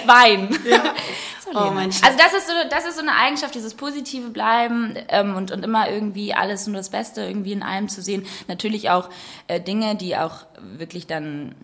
Wein. 0.06 0.58
Ja. 0.65 0.95
Oh, 1.54 1.72
mein 1.72 1.90
also 1.90 2.18
das 2.18 2.34
ist 2.34 2.48
so, 2.48 2.54
das 2.70 2.86
ist 2.86 2.96
so 2.96 3.02
eine 3.02 3.16
Eigenschaft, 3.16 3.56
dieses 3.56 3.74
positive 3.74 4.30
Bleiben 4.30 4.96
ähm, 5.10 5.36
und, 5.36 5.52
und 5.52 5.64
immer 5.64 5.90
irgendwie 5.90 6.34
alles 6.34 6.68
nur 6.68 6.78
das 6.78 6.90
Beste 6.90 7.22
irgendwie 7.22 7.54
in 7.54 7.64
allem 7.64 7.90
zu 7.90 8.02
sehen. 8.02 8.26
Natürlich 8.48 8.90
auch 8.90 9.10
äh, 9.48 9.60
Dinge, 9.60 9.96
die 9.96 10.18
auch 10.18 10.46
wirklich 10.60 11.08
dann 11.08 11.56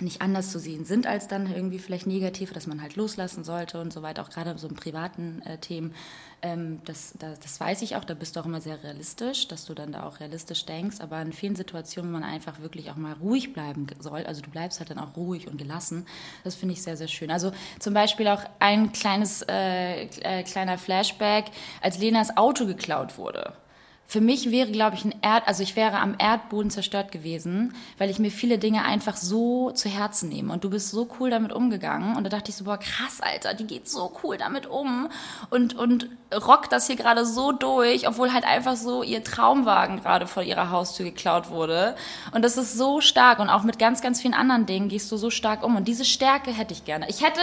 nicht 0.00 0.22
anders 0.22 0.50
zu 0.50 0.58
sehen 0.58 0.84
sind 0.84 1.06
als 1.06 1.28
dann 1.28 1.52
irgendwie 1.52 1.78
vielleicht 1.78 2.06
negativ, 2.06 2.52
dass 2.52 2.66
man 2.66 2.82
halt 2.82 2.96
loslassen 2.96 3.44
sollte 3.44 3.80
und 3.80 3.92
so 3.92 4.02
weiter, 4.02 4.22
auch 4.22 4.30
gerade 4.30 4.56
so 4.58 4.68
in 4.68 4.74
privaten 4.74 5.42
äh, 5.42 5.58
Themen. 5.58 5.94
Ähm, 6.40 6.80
das, 6.84 7.14
das, 7.18 7.40
das, 7.40 7.60
weiß 7.60 7.82
ich 7.82 7.96
auch, 7.96 8.04
da 8.04 8.14
bist 8.14 8.36
du 8.36 8.40
auch 8.40 8.46
immer 8.46 8.60
sehr 8.60 8.82
realistisch, 8.82 9.48
dass 9.48 9.64
du 9.64 9.74
dann 9.74 9.92
da 9.92 10.04
auch 10.04 10.20
realistisch 10.20 10.64
denkst, 10.66 10.98
aber 11.00 11.20
in 11.20 11.32
vielen 11.32 11.56
Situationen, 11.56 12.12
wo 12.12 12.18
man 12.18 12.28
einfach 12.28 12.60
wirklich 12.60 12.90
auch 12.90 12.96
mal 12.96 13.14
ruhig 13.14 13.52
bleiben 13.52 13.86
soll, 13.98 14.24
also 14.24 14.40
du 14.40 14.50
bleibst 14.50 14.78
halt 14.78 14.90
dann 14.90 14.98
auch 14.98 15.16
ruhig 15.16 15.48
und 15.48 15.58
gelassen, 15.58 16.06
das 16.44 16.54
finde 16.54 16.74
ich 16.74 16.82
sehr, 16.82 16.96
sehr 16.96 17.08
schön. 17.08 17.30
Also 17.30 17.52
zum 17.80 17.94
Beispiel 17.94 18.28
auch 18.28 18.42
ein 18.60 18.92
kleines, 18.92 19.42
äh, 19.48 20.04
äh, 20.04 20.42
kleiner 20.44 20.78
Flashback, 20.78 21.46
als 21.80 21.98
Lenas 21.98 22.36
Auto 22.36 22.66
geklaut 22.66 23.18
wurde 23.18 23.54
für 24.10 24.22
mich 24.22 24.50
wäre, 24.50 24.70
glaube 24.70 24.96
ich, 24.96 25.04
ein 25.04 25.14
Erd, 25.20 25.46
also 25.46 25.62
ich 25.62 25.76
wäre 25.76 25.98
am 25.98 26.14
Erdboden 26.18 26.70
zerstört 26.70 27.12
gewesen, 27.12 27.74
weil 27.98 28.08
ich 28.08 28.18
mir 28.18 28.30
viele 28.30 28.56
Dinge 28.56 28.82
einfach 28.82 29.18
so 29.18 29.70
zu 29.72 29.90
Herzen 29.90 30.30
nehme. 30.30 30.50
Und 30.50 30.64
du 30.64 30.70
bist 30.70 30.90
so 30.90 31.06
cool 31.20 31.28
damit 31.28 31.52
umgegangen. 31.52 32.16
Und 32.16 32.24
da 32.24 32.30
dachte 32.30 32.48
ich 32.48 32.56
so, 32.56 32.64
boah, 32.64 32.78
krass, 32.78 33.20
Alter, 33.20 33.52
die 33.52 33.66
geht 33.66 33.86
so 33.86 34.10
cool 34.22 34.38
damit 34.38 34.66
um 34.66 35.10
und, 35.50 35.76
und 35.76 36.08
rockt 36.34 36.72
das 36.72 36.86
hier 36.86 36.96
gerade 36.96 37.26
so 37.26 37.52
durch, 37.52 38.08
obwohl 38.08 38.32
halt 38.32 38.46
einfach 38.46 38.76
so 38.76 39.02
ihr 39.02 39.22
Traumwagen 39.22 40.00
gerade 40.00 40.26
vor 40.26 40.42
ihrer 40.42 40.70
Haustür 40.70 41.04
geklaut 41.04 41.50
wurde. 41.50 41.94
Und 42.32 42.42
das 42.42 42.56
ist 42.56 42.78
so 42.78 43.02
stark. 43.02 43.40
Und 43.40 43.50
auch 43.50 43.62
mit 43.62 43.78
ganz, 43.78 44.00
ganz 44.00 44.22
vielen 44.22 44.32
anderen 44.32 44.64
Dingen 44.64 44.88
gehst 44.88 45.12
du 45.12 45.18
so 45.18 45.28
stark 45.28 45.62
um. 45.62 45.76
Und 45.76 45.86
diese 45.86 46.06
Stärke 46.06 46.50
hätte 46.50 46.72
ich 46.72 46.86
gerne. 46.86 47.10
Ich 47.10 47.22
hätte, 47.22 47.40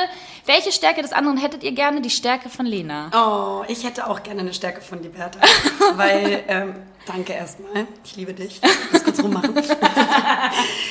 welche 0.47 0.71
Stärke 0.71 1.04
des 1.04 1.13
anderen 1.13 1.38
hättet 1.38 1.63
ihr 1.63 1.73
gerne? 1.73 2.01
Die 2.01 2.10
Stärke 2.10 2.49
von 2.49 2.65
Lena. 2.65 3.12
Oh, 3.13 3.63
ich 3.67 3.84
hätte 3.84 4.08
auch 4.10 4.23
gerne 4.23 4.41
eine 4.41 4.54
Stärke 4.56 4.82
von 4.82 5.04
Liberta. 5.04 5.39
weil, 5.95 6.43
ähm, 6.56 6.76
danke 7.06 7.34
erstmal. 7.34 7.88
Ich 8.04 8.15
liebe 8.15 8.34
dich. 8.34 8.62
Ich 8.86 8.91
muss 8.94 9.04
kurz 9.04 9.22
rummachen. 9.22 9.56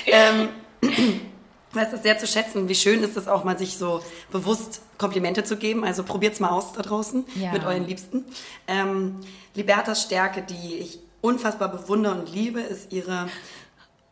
ähm, 0.07 0.49
weiß 1.73 1.91
das 1.91 2.03
sehr 2.03 2.19
zu 2.19 2.27
schätzen. 2.27 2.69
Wie 2.69 2.75
schön 2.75 3.03
ist 3.03 3.17
es 3.17 3.29
auch 3.29 3.45
mal, 3.45 3.59
sich 3.59 3.77
so 3.79 4.03
bewusst 4.31 4.81
Komplimente 4.99 5.45
zu 5.45 5.57
geben. 5.57 5.85
Also 5.85 6.03
probiert's 6.03 6.41
mal 6.41 6.51
aus 6.51 6.73
da 6.73 6.83
draußen 6.83 7.25
ja. 7.35 7.53
mit 7.53 7.65
euren 7.65 7.87
Liebsten. 7.87 8.25
Ähm, 8.67 9.21
Libertas 9.55 10.03
Stärke, 10.03 10.43
die 10.43 10.79
ich 10.79 10.99
unfassbar 11.21 11.69
bewundere 11.69 12.15
und 12.15 12.33
liebe, 12.33 12.61
ist 12.61 12.93
ihre 12.93 13.29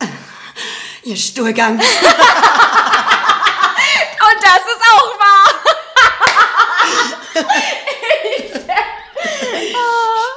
ihr 1.04 1.16
Stuhlgang. 1.16 1.74
und 1.74 1.82
das 4.40 4.62
ist 4.72 4.82
auch 4.92 5.18
wahr. 5.18 5.32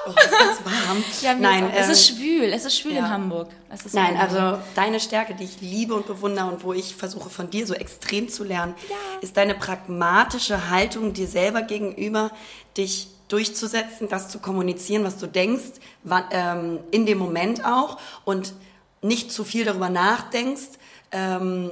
Oh, 0.08 0.14
es 0.18 0.66
warm. 0.96 1.04
Ja, 1.22 1.36
Nein, 1.36 1.72
es 1.76 1.90
ist 1.90 2.10
ähm, 2.12 2.18
schwül. 2.18 2.54
Es 2.54 2.66
ist 2.66 2.78
schwül 2.78 2.94
ja. 2.94 3.00
in 3.00 3.10
Hamburg. 3.10 3.50
Nein, 3.94 4.18
also 4.18 4.60
deine 4.76 5.00
Stärke, 5.00 5.34
die 5.36 5.44
ich 5.44 5.62
liebe 5.62 5.94
und 5.94 6.08
bewundere 6.08 6.48
und 6.48 6.64
wo 6.64 6.74
ich 6.74 6.96
versuche 6.96 7.30
von 7.30 7.50
dir 7.50 7.68
so 7.68 7.74
extrem 7.74 8.30
zu 8.30 8.44
lernen, 8.44 8.74
ja. 8.90 8.96
ist 9.22 9.38
deine 9.38 9.56
pragmatische 9.56 10.70
Haltung 10.70 11.14
dir 11.14 11.28
selber 11.28 11.62
gegenüber, 11.62 12.32
dich 12.78 13.08
durchzusetzen, 13.28 14.08
das 14.08 14.30
zu 14.30 14.40
kommunizieren, 14.40 15.04
was 15.04 15.18
du 15.18 15.28
denkst, 15.28 15.80
wann, 16.04 16.24
ähm, 16.32 16.80
in 16.92 17.06
dem 17.06 17.18
Moment 17.18 17.66
auch 17.66 17.98
und 18.24 18.54
nicht 19.02 19.32
zu 19.32 19.44
viel 19.44 19.66
darüber 19.66 19.90
nachdenkst, 19.90 20.78
ähm, 21.12 21.72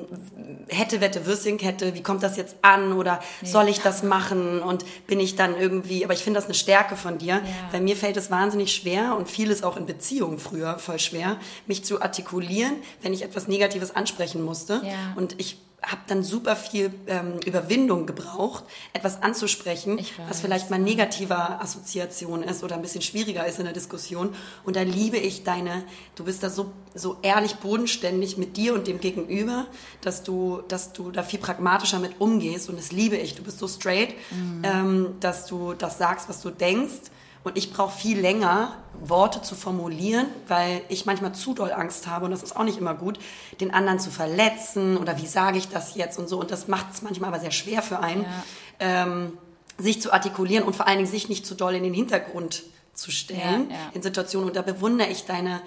hätte, 0.67 1.02
wette, 1.02 1.26
Würstchenkette, 1.26 1.93
wie 1.93 2.04
kommt 2.04 2.24
das 2.24 2.38
jetzt 2.38 2.56
an 2.62 2.93
oder 2.93 3.19
nee. 3.41 3.48
soll 3.48 3.67
ich 3.67 3.80
das 3.80 4.04
machen 4.04 4.62
und 4.62 4.86
bin 5.08 5.19
ich 5.19 5.36
dann 5.36 5.58
irgendwie, 5.58 6.04
aber 6.04 6.13
ich 6.13 6.24
finde 6.24 6.39
das 6.39 6.46
eine 6.46 6.54
Stärke 6.54 6.96
von 6.96 7.17
dir, 7.17 7.36
ja. 7.36 7.41
weil 7.72 7.82
mir 7.82 7.96
fällt 7.96 8.17
es 8.17 8.32
wahnsinnig 8.32 8.74
schwer 8.74 9.15
und 9.17 9.30
vieles 9.30 9.63
auch 9.63 9.78
in 9.78 9.86
Beziehungen 9.86 10.39
früher 10.39 10.78
voll 10.80 11.00
schwer, 11.00 11.38
mich 11.67 11.84
zu 11.84 12.02
artikulieren, 12.02 12.74
wenn 13.02 13.13
ich 13.13 13.24
etwas 13.24 13.48
Negatives 13.48 13.96
ansprechen 13.96 14.43
musste 14.43 14.82
ja. 14.84 15.13
und 15.15 15.39
ich 15.39 15.58
habe 15.84 16.02
dann 16.08 16.24
super 16.24 16.56
viel 16.56 16.93
ähm, 17.08 17.39
Überwindung 17.46 18.06
gebraucht, 18.06 18.63
etwas 18.93 19.22
anzusprechen, 19.22 20.00
was 20.28 20.41
vielleicht 20.41 20.69
mal 20.69 20.80
negativer 20.80 21.62
Assoziation 21.62 22.41
ist 22.41 22.63
oder 22.63 22.76
ein 22.76 22.82
bisschen 22.82 23.02
schwieriger 23.02 23.46
ist 23.46 23.60
in 23.60 23.65
der 23.65 23.74
Diskussion. 23.74 24.34
Und 24.63 24.76
da 24.76 24.82
liebe 24.82 25.17
ich 25.17 25.43
deine, 25.43 25.84
du 26.15 26.24
bist 26.24 26.41
da 26.41 26.50
so, 26.50 26.72
so 26.96 27.17
ehrlich 27.22 27.56
bodenständig 27.56 28.38
mit 28.38 28.56
dir 28.58 28.74
und 28.74 28.88
dem 28.88 29.00
Gegenüber, 29.00 29.67
dass 30.02 30.24
du, 30.24 30.62
dass 30.67 30.93
du 30.93 31.12
da 31.12 31.24
viel 31.24 31.39
pragmatischer 31.39 32.00
mit 32.00 32.19
umgehst. 32.19 32.69
Und 32.69 32.80
das 32.80 32.91
liebe 32.91 33.17
ich. 33.17 33.36
Du 33.36 33.43
bist 33.43 33.60
so 33.60 33.67
straight, 33.67 34.15
mhm. 34.32 34.62
ähm, 34.63 35.15
dass 35.19 35.46
du 35.46 35.74
das 35.74 35.98
sagst, 35.98 36.30
was 36.30 36.41
du 36.41 36.50
denkst 36.50 37.12
und 37.43 37.58
ich 37.58 37.73
brauche 37.73 37.97
viel 37.97 38.19
länger, 38.19 38.73
Worte 39.03 39.41
zu 39.41 39.56
formulieren, 39.56 40.27
weil 40.47 40.82
ich 40.88 41.06
manchmal 41.06 41.34
zu 41.34 41.53
doll 41.53 41.71
Angst 41.71 42.08
habe, 42.08 42.25
und 42.25 42.32
das 42.32 42.43
ist 42.43 42.56
auch 42.56 42.63
nicht 42.63 42.77
immer 42.77 42.93
gut, 42.93 43.19
den 43.60 43.73
anderen 43.73 43.99
zu 43.99 44.12
verletzen 44.12 44.97
oder 44.97 45.17
wie 45.17 45.27
sage 45.27 45.58
ich 45.58 45.67
das 45.67 45.95
jetzt 45.95 46.17
und 46.17 46.29
so. 46.29 46.39
Und 46.39 46.51
das 46.51 46.67
macht 46.67 46.93
es 46.93 47.01
manchmal 47.01 47.29
aber 47.29 47.39
sehr 47.39 47.51
schwer 47.51 47.82
für 47.82 47.99
einen, 47.99 48.23
ja. 48.23 48.43
ähm, 48.79 49.38
sich 49.77 50.01
zu 50.01 50.13
artikulieren 50.13 50.65
und 50.65 50.75
vor 50.75 50.88
allen 50.88 50.99
Dingen 50.99 51.10
sich 51.10 51.29
nicht 51.29 51.45
zu 51.45 51.56
doll 51.56 51.75
in 51.75 51.84
den 51.84 51.93
Hintergrund 51.93 52.63
zu 52.93 53.12
stellen 53.12 53.69
ja, 53.69 53.75
ja. 53.75 53.91
in 53.93 54.03
Situationen. 54.03 54.47
Und 54.47 54.56
da 54.56 54.62
bewundere 54.62 55.10
ich 55.10 55.25
deine, 55.25 55.62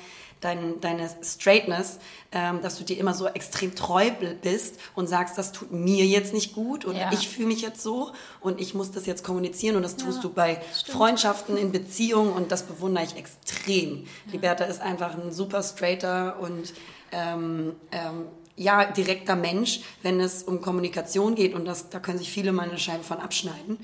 dein, 0.47 0.81
deine 0.81 1.11
Straightness, 1.23 1.99
ähm, 2.31 2.63
dass 2.63 2.79
du 2.79 2.85
dir 2.85 2.99
immer 2.99 3.15
so 3.15 3.27
extrem 3.27 3.75
treu 3.75 4.11
bist 4.43 4.79
und 4.95 5.09
sagst, 5.09 5.37
das 5.37 5.53
tut 5.53 5.73
mir 5.73 6.07
jetzt 6.07 6.33
nicht 6.33 6.55
gut 6.55 6.87
oder 6.87 6.99
ja. 6.99 7.13
ich 7.13 7.29
fühle 7.29 7.49
mich 7.49 7.63
jetzt 7.63 7.83
so 7.83 8.13
und 8.41 8.61
ich 8.61 8.75
muss 8.75 8.93
das 8.93 9.07
jetzt 9.07 9.25
kommunizieren 9.25 9.77
und 9.77 9.83
das 9.83 9.97
tust 9.97 10.19
ja, 10.19 10.23
du 10.23 10.33
bei 10.33 10.61
stimmt. 10.73 10.97
Freundschaften, 10.97 11.57
in 11.57 11.73
Beziehungen 11.73 12.33
und 12.33 12.53
das 12.53 12.63
bewundere 12.63 13.05
ich 13.05 13.17
extrem. 13.17 14.05
Ja. 14.27 14.33
Liberta 14.33 14.65
ist 14.65 14.81
einfach 14.81 15.15
ein 15.15 15.33
super 15.33 15.63
straighter 15.63 16.39
und 16.41 16.73
ähm, 17.11 17.75
ähm, 17.91 18.27
ja, 18.59 18.87
direkter 18.87 19.37
Mensch, 19.37 19.81
wenn 20.03 20.21
es 20.21 20.43
um 20.43 20.63
Kommunikation 20.63 21.35
geht 21.35 21.55
und 21.55 21.67
das, 21.67 21.91
da 21.91 21.99
können 21.99 22.19
sich 22.19 22.31
viele 22.31 22.53
mal 22.53 22.69
eine 22.69 22.79
Scheibe 22.79 23.05
von 23.05 23.19
abschneiden. 23.19 23.79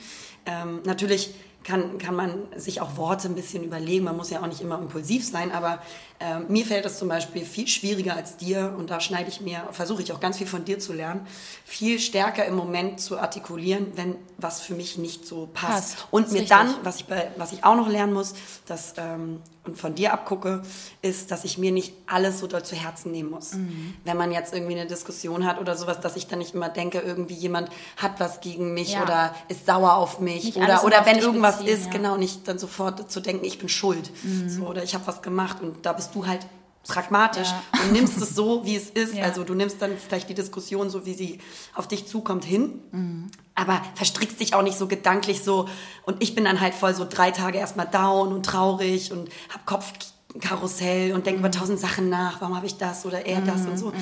Ähm, 0.47 0.81
natürlich 0.85 1.35
kann, 1.65 1.99
kann 1.99 2.15
man 2.15 2.35
sich 2.57 2.81
auch 2.81 2.97
Worte 2.97 3.29
ein 3.29 3.35
bisschen 3.35 3.65
überlegen. 3.65 4.05
Man 4.05 4.17
muss 4.17 4.31
ja 4.31 4.41
auch 4.43 4.47
nicht 4.47 4.61
immer 4.61 4.79
impulsiv 4.79 5.27
sein, 5.27 5.53
aber 5.53 5.81
äh, 6.19 6.41
mir 6.41 6.65
fällt 6.65 6.85
es 6.87 6.99
zum 6.99 7.09
Beispiel 7.09 7.45
viel 7.45 7.69
schwieriger 7.69 8.15
als 8.15 8.37
dir 8.37 8.75
und 8.77 8.91
da 8.91 9.01
schneide 9.01 9.29
ich 9.29 9.41
mir, 9.41 9.69
versuche 9.73 10.03
ich 10.03 10.13
auch 10.13 10.21
ganz 10.21 10.39
viel 10.39 10.47
von 10.47 10.65
dir 10.65 10.79
zu 10.79 10.93
lernen, 10.93 11.27
viel 11.65 11.99
stärker 11.99 12.45
im 12.45 12.55
Moment 12.55 13.01
zu 13.01 13.19
artikulieren, 13.19 13.93
wenn 13.97 14.17
was 14.39 14.61
für 14.61 14.75
mich 14.75 14.99
nicht 14.99 15.27
so 15.27 15.49
passt. 15.53 15.97
Passt, 15.97 16.07
Und 16.11 16.29
mir 16.29 16.41
richtig. 16.41 16.49
dann, 16.51 16.75
was 16.83 16.97
ich, 16.97 17.07
bei, 17.07 17.31
was 17.37 17.53
ich 17.53 17.65
auch 17.65 17.77
noch 17.77 17.89
lernen 17.89 18.13
muss, 18.13 18.35
das 18.67 18.95
ähm, 18.99 19.41
und 19.65 19.79
von 19.79 19.95
dir 19.95 20.13
abgucke, 20.13 20.63
ist, 21.03 21.31
dass 21.31 21.45
ich 21.45 21.57
mir 21.57 21.71
nicht 21.71 21.95
alles 22.07 22.41
so 22.41 22.49
doll 22.49 22.65
zu 22.65 22.75
Herzen 22.75 23.13
nehmen 23.13 23.31
muss. 23.31 23.53
Mhm. 23.55 23.95
Wenn 24.05 24.17
man 24.17 24.33
jetzt 24.33 24.53
irgendwie 24.53 24.73
eine 24.75 24.87
Diskussion 24.87 25.47
hat 25.47 25.61
oder 25.61 25.77
sowas, 25.77 26.01
dass 26.01 26.17
ich 26.17 26.27
dann 26.27 26.41
nicht 26.41 26.55
immer 26.55 26.69
denke, 26.69 26.99
irgendwie 26.99 27.35
jemand 27.35 27.71
hat 27.97 28.19
was 28.19 28.41
gegen 28.41 28.75
mich 28.75 28.95
Ja. 28.95 29.03
oder 29.05 29.35
ist 29.49 29.67
sauer 29.67 29.95
auf 29.95 30.19
mich 30.19 30.45
Nicht 30.45 30.57
oder, 30.57 30.85
oder 30.85 31.07
wenn 31.07 31.19
irgendwas 31.19 31.59
beziehen, 31.59 31.75
ist, 31.75 31.85
ja. 31.87 31.93
genau, 31.93 32.17
nicht 32.17 32.49
dann 32.49 32.59
sofort 32.59 33.11
zu 33.11 33.21
denken, 33.21 33.45
ich 33.45 33.59
bin 33.59 33.69
schuld 33.69 34.11
so, 34.49 34.67
oder 34.67 34.83
ich 34.83 34.95
habe 34.95 35.07
was 35.07 35.23
gemacht 35.23 35.59
und 35.63 35.87
da 35.87 35.93
bist 35.93 36.15
du 36.15 36.27
halt 36.27 36.41
pragmatisch 36.87 37.49
Ja. 37.49 37.83
und 37.85 37.93
nimmst 37.93 38.21
es 38.21 38.35
so, 38.35 38.65
wie 38.67 38.77
es 38.77 38.91
ist. 38.91 39.15
Ja. 39.17 39.25
Also 39.25 39.45
du 39.45 39.55
nimmst 39.55 39.81
dann 39.81 39.97
vielleicht 39.97 40.29
die 40.29 40.35
Diskussion 40.35 40.91
so, 40.91 41.07
wie 41.07 41.15
sie 41.15 41.39
auf 41.75 41.87
dich 41.89 42.07
zukommt, 42.07 42.45
hin. 42.45 42.81
Mhm. 42.91 43.31
Aber 43.55 43.83
verstrickst 43.95 44.41
dich 44.41 44.55
auch 44.55 44.63
nicht 44.63 44.77
so 44.79 44.87
gedanklich 44.89 45.43
so. 45.45 45.69
Und 46.05 46.23
ich 46.23 46.35
bin 46.35 46.45
dann 46.45 46.61
halt 46.61 46.75
voll 46.75 46.95
so 46.95 47.07
drei 47.09 47.31
Tage 47.31 47.59
erstmal 47.59 47.87
down 47.87 48.33
und 48.33 48.45
traurig 48.47 49.13
und 49.13 49.29
hab 49.53 49.67
Kopfkarussell 49.67 51.13
und 51.13 51.27
denke 51.27 51.41
Mhm. 51.41 51.47
über 51.47 51.51
tausend 51.59 51.79
Sachen 51.79 52.09
nach. 52.09 52.41
Warum 52.41 52.57
habe 52.57 52.67
ich 52.67 52.77
das 52.79 53.05
oder 53.07 53.27
er 53.27 53.41
das 53.43 53.63
und 53.67 53.79
so. 53.79 53.93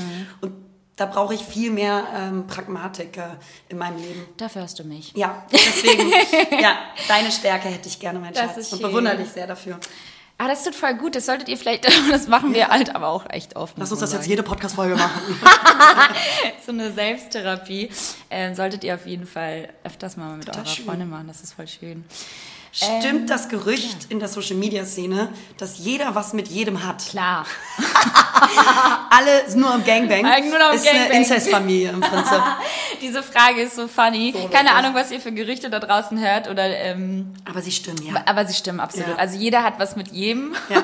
Und 0.40 0.52
da 0.96 1.06
brauche 1.06 1.32
ich 1.34 1.42
viel 1.42 1.70
mehr 1.70 2.04
ähm, 2.14 2.46
Pragmatik 2.46 3.16
äh, 3.16 3.22
in 3.70 3.78
meinem 3.78 3.96
Leben. 3.96 4.22
Dafür 4.36 4.62
hast 4.62 4.78
du 4.78 4.84
mich. 4.84 5.12
Ja, 5.16 5.44
deswegen, 5.50 6.10
ja, 6.60 6.74
deine 7.08 7.32
Stärke 7.32 7.68
hätte 7.68 7.88
ich 7.88 7.98
gerne, 7.98 8.18
mein 8.18 8.34
Das 8.34 8.54
Schatz. 8.54 8.72
Und 8.74 8.82
bewundere 8.82 9.16
dich 9.16 9.30
sehr 9.30 9.46
dafür. 9.46 9.80
Ah, 10.42 10.48
das 10.48 10.64
tut 10.64 10.74
voll 10.74 10.94
gut. 10.94 11.14
Das 11.16 11.26
solltet 11.26 11.50
ihr 11.50 11.58
vielleicht, 11.58 11.84
das 12.10 12.26
machen 12.26 12.54
wir 12.54 12.68
halt 12.68 12.94
aber 12.94 13.08
auch 13.08 13.28
echt 13.28 13.56
oft. 13.56 13.76
Lass 13.76 13.90
uns 13.92 14.00
das 14.00 14.14
jetzt 14.14 14.26
jede 14.26 14.42
Podcast-Folge 14.42 14.96
machen. 14.96 15.38
so 16.64 16.72
eine 16.72 16.90
Selbsttherapie. 16.92 17.90
Ähm, 18.30 18.54
solltet 18.54 18.82
ihr 18.82 18.94
auf 18.94 19.04
jeden 19.04 19.26
Fall 19.26 19.68
öfters 19.84 20.16
mal 20.16 20.38
mit 20.38 20.46
Total 20.46 20.62
eurer 20.62 20.70
schön. 20.70 20.84
Freundin 20.86 21.10
machen. 21.10 21.26
Das 21.28 21.42
ist 21.42 21.52
voll 21.52 21.68
schön. 21.68 22.06
Stimmt 22.72 23.28
das 23.30 23.48
Gerücht 23.48 24.06
in 24.10 24.20
der 24.20 24.28
Social-Media-Szene, 24.28 25.28
dass 25.58 25.78
jeder 25.78 26.14
was 26.14 26.32
mit 26.32 26.48
jedem 26.48 26.86
hat? 26.86 27.04
Klar. 27.08 27.44
Alle 29.10 29.42
nur 29.56 29.72
am 29.74 29.84
Gangbang. 29.84 30.22
Nur 30.48 30.58
noch 30.58 30.70
am 30.70 30.74
ist 30.76 30.88
eine 30.88 30.98
Gangbang. 31.00 31.18
Inzestfamilie 31.18 31.90
im 31.90 32.00
Prinzip. 32.00 32.40
Diese 33.02 33.22
Frage 33.22 33.62
ist 33.62 33.74
so 33.76 33.88
funny. 33.88 34.32
So 34.36 34.48
Keine. 34.48 34.74
Ahnung, 34.74 34.94
was 34.94 35.10
ihr 35.10 35.20
für 35.20 35.32
Gerüchte 35.32 35.68
da 35.68 35.80
draußen 35.80 36.18
hört 36.20 36.48
oder, 36.48 36.64
ähm, 36.64 37.32
Aber 37.48 37.60
sie 37.60 37.72
stimmen, 37.72 38.00
ja. 38.06 38.22
aber 38.26 38.46
sie 38.46 38.54
stimmen 38.54 38.78
absolut. 38.78 39.08
Ja. 39.08 39.16
Also 39.16 39.36
jeder 39.36 39.62
hat 39.64 39.78
was 39.78 39.96
mit 39.96 40.08
jedem. 40.12 40.54
ja. 40.68 40.78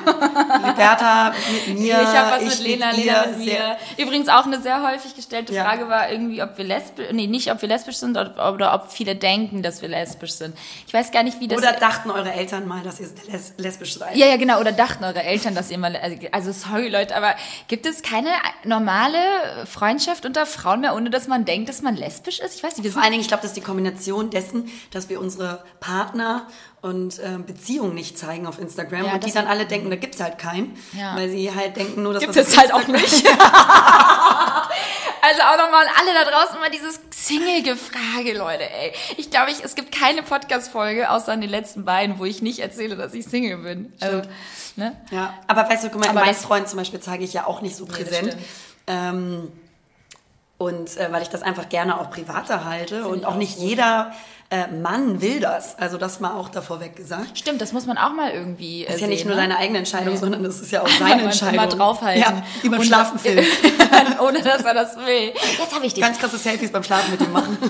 Liberta 0.67 1.33
mit 1.67 1.67
mir. 1.79 2.01
ich 2.01 2.07
habe 2.07 2.31
was 2.45 2.53
ich 2.53 2.59
mit 2.59 2.67
Lena, 2.67 2.91
ihr, 2.93 3.03
Lena 3.05 3.25
mit 3.27 3.37
mir. 3.39 3.77
Übrigens 3.97 4.27
auch 4.29 4.45
eine 4.45 4.61
sehr 4.61 4.85
häufig 4.85 5.15
gestellte 5.15 5.53
Ja. 5.53 5.63
Frage 5.63 5.87
war 5.87 6.11
irgendwie, 6.11 6.41
ob 6.43 6.57
wir 6.57 6.65
lesbisch, 6.65 7.07
nee, 7.13 7.27
nicht 7.27 7.51
ob 7.51 7.61
wir 7.61 7.69
lesbisch 7.69 7.97
sind 7.97 8.17
oder, 8.17 8.53
oder 8.53 8.73
ob 8.73 8.91
viele 8.91 9.15
denken, 9.15 9.63
dass 9.63 9.81
wir 9.81 9.89
lesbisch 9.89 10.33
sind. 10.33 10.57
Ich 10.85 10.93
weiß 10.93 11.11
gar 11.11 11.23
nicht, 11.23 11.39
wie 11.39 11.47
das 11.47 11.57
Oder 11.59 11.73
dachten 11.79 12.11
eure 12.11 12.31
Eltern 12.31 12.67
mal, 12.67 12.83
dass 12.83 12.99
ihr 12.99 13.07
les 13.27 13.53
lesbisch 13.57 13.97
seid? 13.97 14.15
Ja, 14.15 14.27
ja, 14.27 14.37
genau. 14.37 14.59
Oder 14.59 14.71
dachten 14.71 15.03
eure 15.03 15.23
Eltern, 15.23 15.55
dass 15.55 15.71
ihr 15.71 15.77
mal. 15.77 15.95
Also, 16.31 16.51
sorry, 16.51 16.89
Leute, 16.89 17.15
aber 17.15 17.35
gibt 17.67 17.85
es 17.85 18.01
keine 18.01 18.29
normale 18.63 19.17
Freundschaft 19.65 20.25
unter 20.25 20.45
Frauen 20.45 20.81
mehr, 20.81 20.95
ohne 20.95 21.09
dass 21.09 21.27
man 21.27 21.45
denkt, 21.45 21.69
dass 21.69 21.81
man 21.81 21.95
lesbisch 21.95 22.39
ist? 22.39 22.55
Ich 22.55 22.63
weiß 22.63 22.77
nicht, 22.77 22.83
wir 22.83 22.91
Vor 22.91 23.01
allen 23.01 23.11
Dingen, 23.11 23.21
ich 23.21 23.27
glaube, 23.27 23.41
das 23.41 23.51
ist 23.51 23.57
die 23.57 23.61
Kombination 23.61 24.29
dessen, 24.29 24.69
dass 24.91 25.09
wir 25.09 25.19
unsere 25.19 25.63
Partner 25.79 26.47
und 26.81 27.19
ähm, 27.23 27.45
Beziehungen 27.45 27.93
nicht 27.95 28.17
zeigen 28.17 28.45
auf 28.47 28.59
Instagram 28.59 29.05
Ja, 29.05 29.13
und 29.13 29.23
die 29.23 29.27
das- 29.27 29.33
dann 29.35 29.47
alle 29.47 29.65
denken, 29.65 29.89
da 29.89 29.95
gibt's 29.95 30.21
halt 30.21 30.37
keinen, 30.37 30.77
Ja. 30.93 31.15
weil 31.15 31.29
sie 31.29 31.53
halt 31.53 31.75
denken 31.75 32.03
nur, 32.03 32.13
dass 32.13 32.21
Gibt 32.23 32.35
es 32.35 32.57
halt 32.57 32.73
auch 32.73 32.87
nicht. 32.87 33.23
Also 35.29 35.41
auch 35.41 35.57
nochmal 35.57 35.85
an 35.85 35.91
alle 35.99 36.13
da 36.13 36.29
draußen 36.31 36.59
mal 36.59 36.69
dieses 36.69 37.01
Single-Gefrage, 37.09 38.37
Leute, 38.37 38.63
ey. 38.69 38.93
Ich 39.17 39.29
glaube, 39.29 39.51
ich, 39.51 39.61
es 39.63 39.75
gibt 39.75 39.91
keine 39.93 40.23
Podcast-Folge, 40.23 41.09
außer 41.09 41.33
an 41.33 41.41
den 41.41 41.49
letzten 41.49 41.83
beiden, 41.83 42.17
wo 42.19 42.23
ich 42.25 42.41
nicht 42.41 42.59
erzähle, 42.59 42.95
dass 42.95 43.13
ich 43.13 43.25
Single 43.25 43.57
bin. 43.57 43.91
Also, 43.99 44.21
ne? 44.77 44.95
Ja, 45.11 45.33
aber 45.47 45.67
weißt 45.69 45.83
du, 45.83 45.89
guck 45.89 46.01
mal, 46.01 46.09
Aber 46.11 46.19
mein 46.21 46.29
das- 46.29 46.43
Freund 46.45 46.69
zum 46.69 46.77
Beispiel 46.77 47.01
zeige 47.01 47.25
ich 47.25 47.33
ja 47.33 47.45
auch 47.45 47.61
nicht 47.61 47.75
so 47.75 47.85
das 47.85 47.95
präsent. 47.97 48.27
stimmt. 48.33 48.45
ähm, 48.87 49.51
und 50.59 50.95
äh, 50.97 51.11
weil 51.11 51.21
ich 51.23 51.29
das 51.29 51.41
einfach 51.43 51.67
gerne 51.69 51.99
auch 51.99 52.09
privater 52.09 52.63
halte 52.65 53.05
und 53.05 53.19
ich 53.19 53.25
auch 53.25 53.33
auch 53.33 53.35
nicht 53.35 53.59
jeder 53.59 54.13
äh, 54.49 54.67
Mann 54.67 55.21
will 55.21 55.39
das. 55.41 55.77
Also 55.77 55.97
das 55.97 56.19
mal 56.21 56.31
auch 56.33 56.47
davor 56.49 56.79
weg 56.79 56.95
gesagt. 56.95 57.37
Stimmt, 57.37 57.59
das 57.59 57.73
muss 57.73 57.85
man 57.85 57.97
auch 57.97 58.13
mal 58.13 58.31
irgendwie. 58.31 58.85
Das 58.85 58.95
ist 58.95 59.01
ja 59.01 59.07
nicht 59.07 59.19
sehen, 59.19 59.27
nur 59.27 59.35
ne? 59.35 59.41
deine 59.41 59.57
eigene 59.57 59.79
Entscheidung, 59.79 60.13
Nee. 60.13 60.19
sondern 60.19 60.43
das 60.43 60.61
ist 60.61 60.71
ja 60.71 60.81
auch 60.83 60.87
seine 60.99 61.13
Immer 61.15 61.23
Entscheidung. 61.23 61.69
draufhalten. 61.69 62.21
Ja, 62.21 62.43
wie 62.61 62.69
beim 62.69 62.83
Schlafenfilm. 62.83 63.45
Ohne 64.25 64.41
dass 64.41 64.63
er 64.63 64.73
das 64.73 64.95
will. 64.97 65.33
Jetzt 65.59 65.75
habe 65.75 65.85
ich 65.85 65.93
dich. 65.93 66.01
Ganz 66.03 66.17
krasse 66.17 66.37
Selfies 66.37 66.71
beim 66.71 66.83
Schlafen 66.83 67.11
mit 67.11 67.21
ihm 67.21 67.31
machen. 67.31 67.57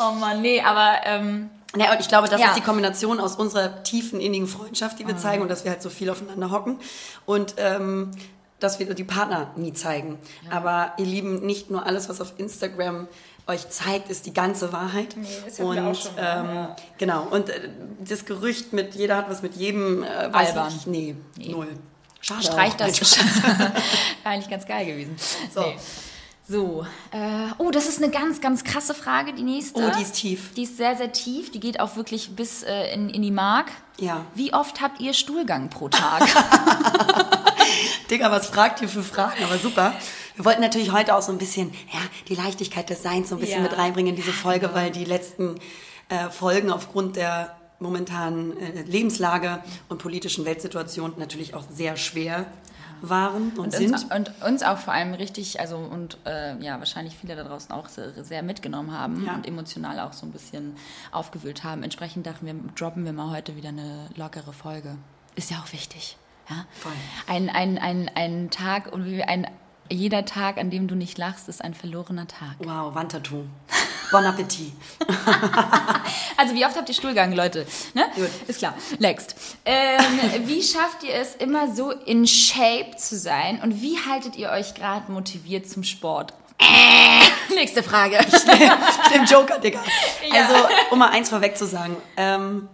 Oh 0.00 0.12
Mann, 0.12 0.40
nee, 0.42 0.60
aber 0.60 0.94
ähm, 1.04 1.50
Ja, 1.76 1.92
und 1.92 2.00
ich 2.00 2.08
glaube, 2.08 2.28
das 2.28 2.40
Ja. 2.40 2.48
ist 2.48 2.56
die 2.56 2.60
Kombination 2.62 3.20
aus 3.20 3.36
unserer 3.36 3.82
tiefen, 3.82 4.20
innigen 4.20 4.46
Freundschaft, 4.48 4.98
die 4.98 5.06
wir 5.06 5.16
zeigen 5.16 5.42
und 5.42 5.48
dass 5.50 5.64
wir 5.64 5.70
halt 5.70 5.82
so 5.82 5.90
viel 5.90 6.10
aufeinander 6.10 6.50
hocken 6.50 6.78
und 7.26 7.54
ähm, 7.58 8.10
dass 8.58 8.78
wir 8.78 8.92
die 8.94 9.04
Partner 9.04 9.50
nie 9.56 9.72
zeigen. 9.72 10.18
Aber 10.50 10.92
ihr 10.98 11.06
Lieben, 11.06 11.46
nicht 11.46 11.70
nur 11.70 11.86
alles, 11.86 12.08
was 12.08 12.20
auf 12.20 12.34
Instagram 12.38 13.08
euch 13.46 13.68
zeigt, 13.68 14.10
ist 14.10 14.26
die 14.26 14.32
ganze 14.32 14.72
Wahrheit. 14.72 15.16
Nee, 15.16 15.26
das 15.44 15.58
und 15.60 15.74
wir 15.74 15.84
auch 15.84 15.94
schon 15.94 16.14
mal, 16.14 16.44
ähm, 16.48 16.54
ja. 16.54 16.76
genau. 16.98 17.26
Und 17.30 17.48
äh, 17.48 17.68
das 18.06 18.24
Gerücht 18.24 18.72
mit 18.72 18.94
jeder 18.94 19.16
hat 19.16 19.30
was 19.30 19.42
mit 19.42 19.56
jedem, 19.56 20.02
äh, 20.02 20.06
Albern. 20.06 20.72
ich, 20.74 20.86
nee, 20.86 21.16
null. 21.36 21.68
Schade. 22.20 22.42
streich 22.42 22.74
auch. 22.74 22.76
das. 22.76 23.18
Wäre 23.18 23.72
eigentlich 24.24 24.50
ganz 24.50 24.66
geil 24.66 24.86
gewesen. 24.86 25.16
So. 25.54 25.62
Nee. 25.62 25.76
So, 26.50 26.84
äh, 27.12 27.46
oh, 27.58 27.70
das 27.70 27.86
ist 27.86 28.02
eine 28.02 28.10
ganz, 28.10 28.40
ganz 28.40 28.64
krasse 28.64 28.92
Frage, 28.92 29.32
die 29.32 29.44
nächste. 29.44 29.80
Oh, 29.80 29.90
die 29.96 30.02
ist 30.02 30.16
tief. 30.16 30.52
Die 30.54 30.64
ist 30.64 30.76
sehr, 30.76 30.96
sehr 30.96 31.12
tief. 31.12 31.52
Die 31.52 31.60
geht 31.60 31.78
auch 31.78 31.94
wirklich 31.94 32.34
bis 32.34 32.64
äh, 32.64 32.92
in, 32.92 33.08
in 33.08 33.22
die 33.22 33.30
Mark. 33.30 33.70
Ja. 34.00 34.26
Wie 34.34 34.52
oft 34.52 34.80
habt 34.80 35.00
ihr 35.00 35.14
Stuhlgang 35.14 35.70
pro 35.70 35.88
Tag? 35.88 36.22
Digga, 38.10 38.32
was 38.32 38.48
fragt 38.48 38.82
ihr 38.82 38.88
für 38.88 39.04
Fragen? 39.04 39.44
Aber 39.44 39.58
super. 39.58 39.92
Wir 40.40 40.46
wollten 40.46 40.62
natürlich 40.62 40.90
heute 40.90 41.14
auch 41.14 41.20
so 41.20 41.32
ein 41.32 41.36
bisschen, 41.36 41.70
ja, 41.92 42.00
die 42.28 42.34
Leichtigkeit 42.34 42.88
des 42.88 43.02
Seins 43.02 43.28
so 43.28 43.34
ein 43.34 43.40
bisschen 43.42 43.62
Ja. 43.62 43.68
mit 43.68 43.76
reinbringen 43.76 44.12
in 44.12 44.16
diese 44.16 44.32
Folge, 44.32 44.70
weil 44.72 44.90
die 44.90 45.04
letzten 45.04 45.56
äh, 46.08 46.30
Folgen 46.30 46.70
aufgrund 46.70 47.16
der 47.16 47.54
momentanen 47.78 48.56
äh, 48.58 48.80
Lebenslage 48.84 49.62
und 49.90 49.98
politischen 49.98 50.46
Weltsituation 50.46 51.12
natürlich 51.18 51.52
auch 51.54 51.64
sehr 51.70 51.98
schwer 51.98 52.46
waren 53.02 53.50
und, 53.50 53.58
Und 53.58 53.72
sind. 53.74 53.92
uns, 53.92 54.04
und 54.04 54.32
uns 54.42 54.62
auch 54.62 54.78
vor 54.78 54.94
allem 54.94 55.12
richtig, 55.12 55.60
also 55.60 55.76
und 55.76 56.16
äh, 56.24 56.56
ja, 56.64 56.78
wahrscheinlich 56.78 57.16
viele 57.20 57.36
da 57.36 57.44
draußen 57.44 57.70
auch 57.72 57.88
sehr, 57.90 58.24
sehr 58.24 58.42
mitgenommen 58.42 58.96
haben 58.98 59.26
Ja. 59.26 59.34
und 59.34 59.46
emotional 59.46 60.00
auch 60.00 60.14
so 60.14 60.24
ein 60.24 60.32
bisschen 60.32 60.74
aufgewühlt 61.12 61.64
haben. 61.64 61.82
Entsprechend 61.82 62.26
dachten 62.26 62.46
wir, 62.46 62.54
droppen 62.76 63.04
wir 63.04 63.12
mal 63.12 63.30
heute 63.30 63.56
wieder 63.56 63.68
eine 63.68 64.08
lockere 64.16 64.54
Folge. 64.54 64.96
Ist 65.36 65.50
ja 65.50 65.58
auch 65.58 65.70
wichtig. 65.74 66.16
Ja? 66.48 66.64
Voll. 66.72 66.92
Ein, 67.26 67.50
ein, 67.50 67.76
ein, 67.76 68.10
ein 68.14 68.50
Tag 68.50 68.90
und 68.90 69.04
wie 69.04 69.22
ein 69.22 69.46
jeder 69.90 70.24
Tag, 70.24 70.58
an 70.58 70.70
dem 70.70 70.88
du 70.88 70.94
nicht 70.94 71.18
lachst, 71.18 71.48
ist 71.48 71.62
ein 71.62 71.74
verlorener 71.74 72.26
Tag. 72.26 72.56
Wow, 72.60 72.94
Wandtattoo. 72.94 73.44
Bon 74.10 74.24
Appetit. 74.24 74.72
Also 76.36 76.54
wie 76.54 76.64
oft 76.64 76.74
habt 76.74 76.88
ihr 76.88 76.94
Stuhlgang, 76.94 77.32
Leute? 77.32 77.66
Ne? 77.92 78.06
Gut. 78.14 78.30
Ist 78.46 78.60
klar. 78.60 78.72
Next. 78.98 79.36
Ähm, 79.66 80.00
wie 80.46 80.62
schafft 80.62 81.02
ihr 81.02 81.12
es, 81.12 81.34
immer 81.34 81.74
so 81.74 81.90
in 81.90 82.26
Shape 82.26 82.96
zu 82.96 83.18
sein? 83.18 83.60
Und 83.62 83.82
wie 83.82 83.98
haltet 83.98 84.36
ihr 84.36 84.48
euch 84.48 84.72
gerade 84.72 85.12
motiviert 85.12 85.68
zum 85.68 85.84
Sport? 85.84 86.32
Nächste 87.54 87.82
Frage. 87.82 88.18
Dem 89.14 89.26
Joker, 89.26 89.58
Digga. 89.58 89.80
Ja. 90.32 90.46
Also, 90.46 90.54
um 90.90 90.98
mal 90.98 91.10
eins 91.10 91.28
vorweg 91.28 91.58
zu 91.58 91.66
sagen, 91.66 91.94
ähm, 92.16 92.68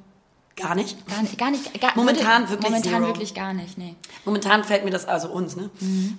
gar 0.57 0.75
nicht. 0.75 0.97
Gar 1.07 1.23
nicht, 1.23 1.39
gar 1.39 1.51
nicht. 1.51 1.81
Gar, 1.81 1.93
Momentan 1.97 2.49
würde- 2.49 2.51
wirklich 2.63 2.71
Momentan 2.71 2.93
zero. 2.93 3.07
wirklich 3.07 3.35
gar 3.35 3.53
nicht, 3.53 3.77
nee. 3.79 3.95
Momentan 4.25 4.65
fällt 4.65 4.85
mir 4.85 4.91
das, 4.91 5.05
also 5.05 5.29
uns, 5.29 5.55
ne? 5.55 5.69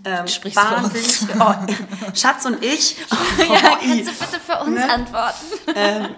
Ähm, 0.06 0.26
Du 0.26 0.28
sprichst 0.32 0.60
für 0.60 0.76
wahnsinnig. 0.76 1.18
Oh, 1.40 1.54
Schatz 2.14 2.46
und 2.46 2.64
ich. 2.64 2.98
Oh, 3.40 3.44
Ja, 3.54 3.60
kannst 3.80 4.08
du 4.08 4.26
bitte 4.26 4.40
für 4.46 4.60
uns 4.64 4.76
Ne? 4.76 4.90
antworten? 4.92 6.16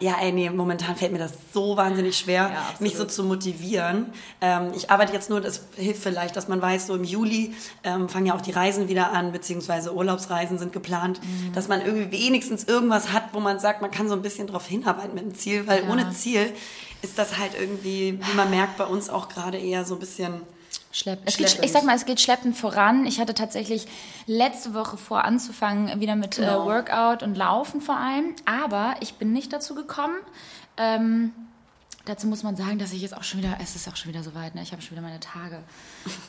Ja, 0.00 0.16
ey, 0.20 0.32
nee, 0.32 0.50
momentan 0.50 0.94
fällt 0.96 1.12
mir 1.12 1.18
das 1.18 1.32
so 1.54 1.76
wahnsinnig 1.76 2.16
schwer, 2.18 2.50
Ja, 2.52 2.66
mich 2.80 2.96
so 2.96 3.04
zu 3.04 3.24
motivieren. 3.24 4.06
Ähm, 4.40 4.72
ich 4.74 4.90
arbeite 4.90 5.12
jetzt 5.12 5.30
nur, 5.30 5.40
das 5.40 5.62
hilft 5.76 6.02
vielleicht, 6.02 6.36
dass 6.36 6.48
man 6.48 6.60
weiß, 6.60 6.86
so 6.86 6.94
im 6.94 7.04
Juli 7.04 7.54
ähm, 7.84 8.08
fangen 8.08 8.26
ja 8.26 8.34
auch 8.34 8.40
die 8.40 8.50
Reisen 8.52 8.88
wieder 8.88 9.12
an, 9.12 9.32
beziehungsweise 9.32 9.94
Urlaubsreisen 9.94 10.58
sind 10.58 10.72
geplant, 10.72 11.20
Mhm. 11.22 11.52
dass 11.54 11.68
man 11.68 11.80
irgendwie 11.84 12.10
wenigstens 12.12 12.64
irgendwas 12.64 13.12
hat, 13.12 13.24
wo 13.32 13.40
man 13.40 13.58
sagt, 13.58 13.80
man 13.82 13.90
kann 13.90 14.08
so 14.08 14.14
ein 14.14 14.22
bisschen 14.22 14.46
drauf 14.46 14.66
hinarbeiten 14.66 15.14
mit 15.14 15.24
dem 15.24 15.34
Ziel, 15.34 15.66
weil 15.66 15.84
Ja. 15.84 15.90
ohne 15.90 16.10
Ziel 16.10 16.52
ist 17.06 17.18
das 17.18 17.38
halt 17.38 17.52
irgendwie, 17.58 18.18
wie 18.20 18.36
man 18.36 18.50
merkt, 18.50 18.76
bei 18.76 18.84
uns 18.84 19.08
auch 19.08 19.28
gerade 19.28 19.58
eher 19.58 19.84
so 19.84 19.94
ein 19.94 20.00
bisschen 20.00 20.42
Schlepp. 20.92 21.20
Es 21.24 21.36
geht, 21.36 21.48
Schleppend. 21.50 21.64
ich 21.66 21.72
sag 21.72 21.84
mal, 21.84 21.94
es 21.96 22.04
geht 22.06 22.20
schleppend 22.20 22.56
voran. 22.56 23.06
Ich 23.06 23.20
hatte 23.20 23.34
tatsächlich 23.34 23.86
letzte 24.26 24.74
Woche 24.74 24.96
vor 24.96 25.24
anzufangen, 25.24 26.00
wieder 26.00 26.16
mit 26.16 26.36
Genau. 26.36 26.62
äh, 26.62 26.66
Workout 26.66 27.22
und 27.22 27.36
Laufen 27.36 27.80
vor 27.80 27.96
allem. 27.96 28.34
Aber 28.46 28.94
ich 29.00 29.14
bin 29.14 29.32
nicht 29.32 29.52
dazu 29.52 29.74
gekommen. 29.74 30.16
Ähm, 30.76 31.32
Dazu 32.06 32.28
muss 32.28 32.44
man 32.44 32.54
sagen, 32.54 32.78
dass 32.78 32.92
ich 32.92 33.02
jetzt 33.02 33.16
auch 33.16 33.24
schon 33.24 33.40
wieder, 33.40 33.58
es 33.60 33.74
ist 33.74 33.88
auch 33.88 33.96
schon 33.96 34.12
wieder 34.12 34.22
so 34.22 34.32
weit, 34.32 34.54
ne? 34.54 34.62
Ich 34.62 34.70
habe 34.70 34.80
schon 34.80 34.92
wieder 34.92 35.02
meine 35.02 35.18
Tage. 35.18 35.58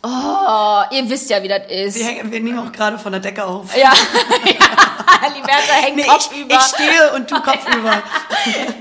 Oh, 0.04 0.82
ihr 0.92 1.10
wisst 1.10 1.30
ja, 1.30 1.42
wie 1.44 1.48
das 1.48 1.70
ist. 1.70 1.98
Wir, 1.98 2.32
wir 2.32 2.40
nehmen 2.40 2.58
auch 2.60 2.72
gerade 2.72 2.98
von 2.98 3.12
der 3.12 3.22
Decke 3.22 3.46
auf. 3.46 3.76
Ja, 3.76 3.92
ja. 4.46 5.34
Liberta 5.36 5.74
hängt 5.82 5.98
Nee, 5.98 6.04
Kopf 6.04 6.30
ich, 6.32 6.42
über. 6.42 6.56
ich 6.56 6.62
stehe 6.62 7.14
und 7.16 7.30
du 7.30 7.36
Kopf 7.42 7.66
über. 7.76 8.02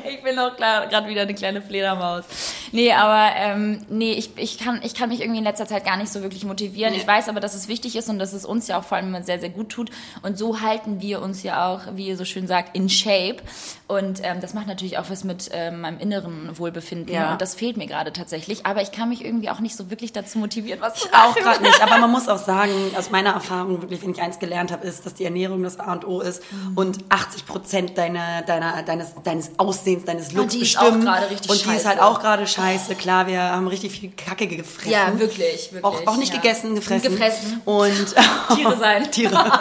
Ich 0.08 0.22
bin 0.22 0.38
auch 0.38 0.56
gerade 0.56 1.08
wieder 1.08 1.22
eine 1.22 1.34
kleine 1.34 1.62
Fledermaus. 1.62 2.24
Nee, 2.72 2.92
aber 2.92 3.34
ähm, 3.36 3.84
nee, 3.88 4.12
ich, 4.12 4.30
ich, 4.36 4.58
kann, 4.58 4.80
ich 4.82 4.94
kann 4.94 5.08
mich 5.08 5.20
irgendwie 5.20 5.38
in 5.38 5.44
letzter 5.44 5.66
Zeit 5.66 5.84
gar 5.84 5.96
nicht 5.96 6.12
so 6.12 6.22
wirklich 6.22 6.44
motivieren. 6.44 6.94
Ich 6.94 7.06
weiß 7.06 7.28
aber, 7.28 7.40
dass 7.40 7.54
es 7.54 7.68
wichtig 7.68 7.96
ist 7.96 8.08
und 8.08 8.18
dass 8.18 8.32
es 8.32 8.44
uns 8.44 8.68
ja 8.68 8.78
auch 8.78 8.84
vor 8.84 8.96
allem 8.98 9.22
sehr, 9.22 9.40
sehr 9.40 9.50
gut 9.50 9.70
tut. 9.70 9.90
Und 10.22 10.38
so 10.38 10.60
halten 10.60 11.00
wir 11.00 11.22
uns 11.22 11.42
ja 11.42 11.68
auch, 11.68 11.80
wie 11.92 12.08
ihr 12.08 12.16
so 12.16 12.24
schön 12.24 12.46
sagt, 12.46 12.76
in 12.76 12.88
Shape. 12.88 13.38
Und 13.86 14.20
ähm, 14.22 14.40
das 14.40 14.54
macht 14.54 14.66
natürlich 14.66 14.98
auch 14.98 15.10
was 15.10 15.24
mit 15.24 15.50
ähm, 15.52 15.80
meinem 15.80 15.98
inneren 16.00 16.58
Wohlbefinden. 16.58 16.85
Ja. 17.08 17.32
Und 17.32 17.40
das 17.42 17.54
fehlt 17.54 17.76
mir 17.76 17.86
gerade 17.86 18.12
tatsächlich. 18.12 18.66
Aber 18.66 18.82
ich 18.82 18.92
kann 18.92 19.08
mich 19.08 19.24
irgendwie 19.24 19.50
auch 19.50 19.60
nicht 19.60 19.76
so 19.76 19.90
wirklich 19.90 20.12
dazu 20.12 20.38
motivieren, 20.38 20.80
was 20.80 20.94
zu 20.94 21.08
Auch 21.08 21.30
machen. 21.30 21.42
gerade 21.42 21.62
nicht. 21.62 21.82
Aber 21.82 21.98
man 21.98 22.10
muss 22.16 22.28
auch 22.28 22.38
sagen, 22.38 22.72
aus 22.96 23.10
meiner 23.10 23.30
Erfahrung, 23.30 23.80
wirklich, 23.82 24.02
wenn 24.02 24.10
ich 24.10 24.20
eins 24.22 24.38
gelernt 24.38 24.70
habe, 24.72 24.86
ist, 24.86 25.04
dass 25.06 25.14
die 25.14 25.24
Ernährung 25.24 25.62
das 25.62 25.78
A 25.80 25.92
und 25.92 26.06
O 26.06 26.20
ist 26.20 26.42
Mhm. 26.52 26.76
und 26.78 26.98
80 27.08 27.46
Prozent 27.46 27.98
deiner, 27.98 28.42
deiner, 28.42 28.82
deines, 28.82 29.14
deines 29.24 29.50
Aussehens, 29.58 30.04
deines 30.04 30.32
Looks 30.32 30.52
die 30.54 30.60
ist 30.62 30.76
auch 30.78 30.82
bestimmen. 30.82 31.04
gerade 31.04 31.30
richtig 31.30 31.50
Und 31.50 31.56
die 31.58 31.62
ist 31.62 31.66
scheiße. 31.72 31.88
halt 31.88 32.00
auch 32.00 32.20
gerade 32.20 32.46
scheiße. 32.46 32.94
Klar, 32.94 33.26
wir 33.26 33.42
haben 33.42 33.66
richtig 33.68 33.92
viel 33.98 34.10
Kacke 34.12 34.46
gefressen. 34.46 34.90
Ja, 34.92 35.18
wirklich, 35.18 35.72
wirklich. 35.72 35.84
Auch, 35.84 36.06
auch 36.06 36.16
nicht 36.16 36.32
ja. 36.34 36.40
gegessen, 36.40 36.74
gefressen. 36.74 37.10
Gefressen. 37.10 37.60
Und 37.64 38.14
Tiere 38.54 38.76
sein. 38.78 39.10
Tiere. 39.10 39.52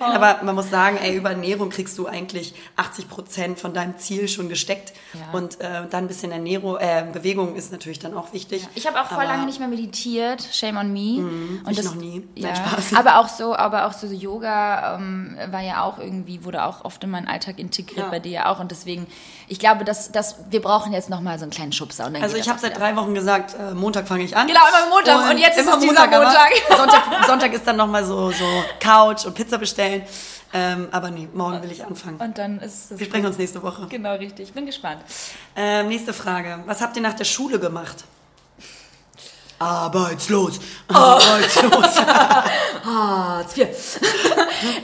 Aber 0.00 0.40
man 0.42 0.54
muss 0.54 0.70
sagen, 0.70 0.96
ey, 1.02 1.14
über 1.16 1.30
Ernährung 1.30 1.68
kriegst 1.70 1.96
du 1.98 2.06
eigentlich 2.06 2.54
80 2.76 3.08
Prozent 3.08 3.58
von 3.60 3.74
deinem 3.74 3.98
Ziel 3.98 4.28
schon 4.28 4.48
gesteckt. 4.48 4.92
Ja. 5.12 5.20
Und 5.38 5.60
äh, 5.60 5.86
dann 5.90 6.04
ein 6.04 6.08
bisschen 6.08 6.32
Ernährung, 6.32 6.76
äh, 6.78 7.04
Bewegung 7.12 7.54
ist 7.56 7.70
natürlich 7.72 7.98
dann 7.98 8.14
auch 8.16 8.32
wichtig. 8.32 8.66
Ich 8.74 8.86
habe 8.86 9.00
auch 9.00 9.06
voll 9.06 9.18
Aber- 9.18 9.24
lange 9.26 9.46
nicht 9.46 9.58
mehr 9.58 9.68
meditiert, 9.68 10.42
shame 10.52 10.76
on 10.78 10.92
me. 10.92 11.18
und 11.64 11.70
ich 11.70 11.82
noch 11.84 11.94
nie. 11.94 12.26
Ja, 12.34 12.54
Spaß. 12.54 12.94
aber 12.96 13.18
auch 13.18 13.28
so, 13.28 13.54
aber 13.54 13.86
auch 13.86 13.92
so 13.92 14.06
Yoga 14.06 14.96
ähm, 14.96 15.36
war 15.50 15.60
ja 15.60 15.82
auch 15.84 15.98
irgendwie 15.98 16.44
wurde 16.44 16.64
auch 16.64 16.84
oft 16.84 17.02
in 17.04 17.10
meinen 17.10 17.28
Alltag 17.28 17.58
integriert, 17.58 17.98
Ja. 18.06 18.08
bei 18.10 18.18
dir 18.20 18.30
ja 18.32 18.46
auch 18.46 18.60
und 18.60 18.70
deswegen, 18.70 19.06
ich 19.48 19.58
glaube, 19.58 19.84
dass, 19.84 20.12
dass 20.12 20.36
wir 20.50 20.62
brauchen 20.62 20.92
jetzt 20.92 21.10
noch 21.10 21.20
mal 21.20 21.38
so 21.38 21.42
einen 21.44 21.50
kleinen 21.52 21.72
Schubser. 21.72 22.06
Und 22.06 22.14
dann 22.14 22.22
Also 22.22 22.36
ich 22.36 22.44
das 22.44 22.50
habe 22.50 22.60
seit 22.60 22.78
drei 22.78 22.94
Wochen 22.96 23.14
gesagt, 23.14 23.54
äh, 23.54 23.74
Montag 23.74 24.06
fange 24.08 24.24
ich 24.24 24.36
an. 24.36 24.46
Genau, 24.46 24.60
immer 24.68 24.94
Montag. 24.94 25.30
Und 25.30 25.38
jetzt 25.38 25.58
ist 25.58 25.66
es 25.66 25.72
aber 25.72 25.84
Montag. 25.84 26.10
Sonntag, 26.76 27.02
Sonntag 27.26 27.52
ist 27.52 27.66
dann 27.66 27.76
nochmal 27.76 28.04
so, 28.04 28.30
so 28.30 28.44
Couch 28.80 29.24
und 29.26 29.34
Pizza 29.34 29.58
bestellen. 29.58 29.89
Ähm, 30.52 30.88
aber 30.90 31.10
nee, 31.10 31.28
morgen 31.32 31.62
will 31.62 31.70
ich 31.70 31.84
anfangen. 31.84 32.18
Und 32.20 32.36
dann 32.38 32.58
ist 32.60 32.90
es 32.90 32.98
Wir 32.98 33.06
sprechen 33.06 33.26
uns 33.26 33.38
nächste 33.38 33.62
Woche. 33.62 33.86
genau 33.88 34.14
richtig. 34.14 34.48
Ich 34.48 34.54
bin 34.54 34.66
gespannt. 34.66 35.00
Ähm, 35.56 35.88
nächste 35.88 36.12
Frage. 36.12 36.60
Was 36.66 36.80
habt 36.80 36.96
ihr 36.96 37.02
nach 37.02 37.14
der 37.14 37.24
Schule 37.24 37.58
gemacht? 37.60 38.04
Arbeitslos. 39.60 40.58
Oh. 40.88 40.94
Arbeitslos. 40.94 42.00
Hartz 42.84 43.58
IV. 43.58 43.68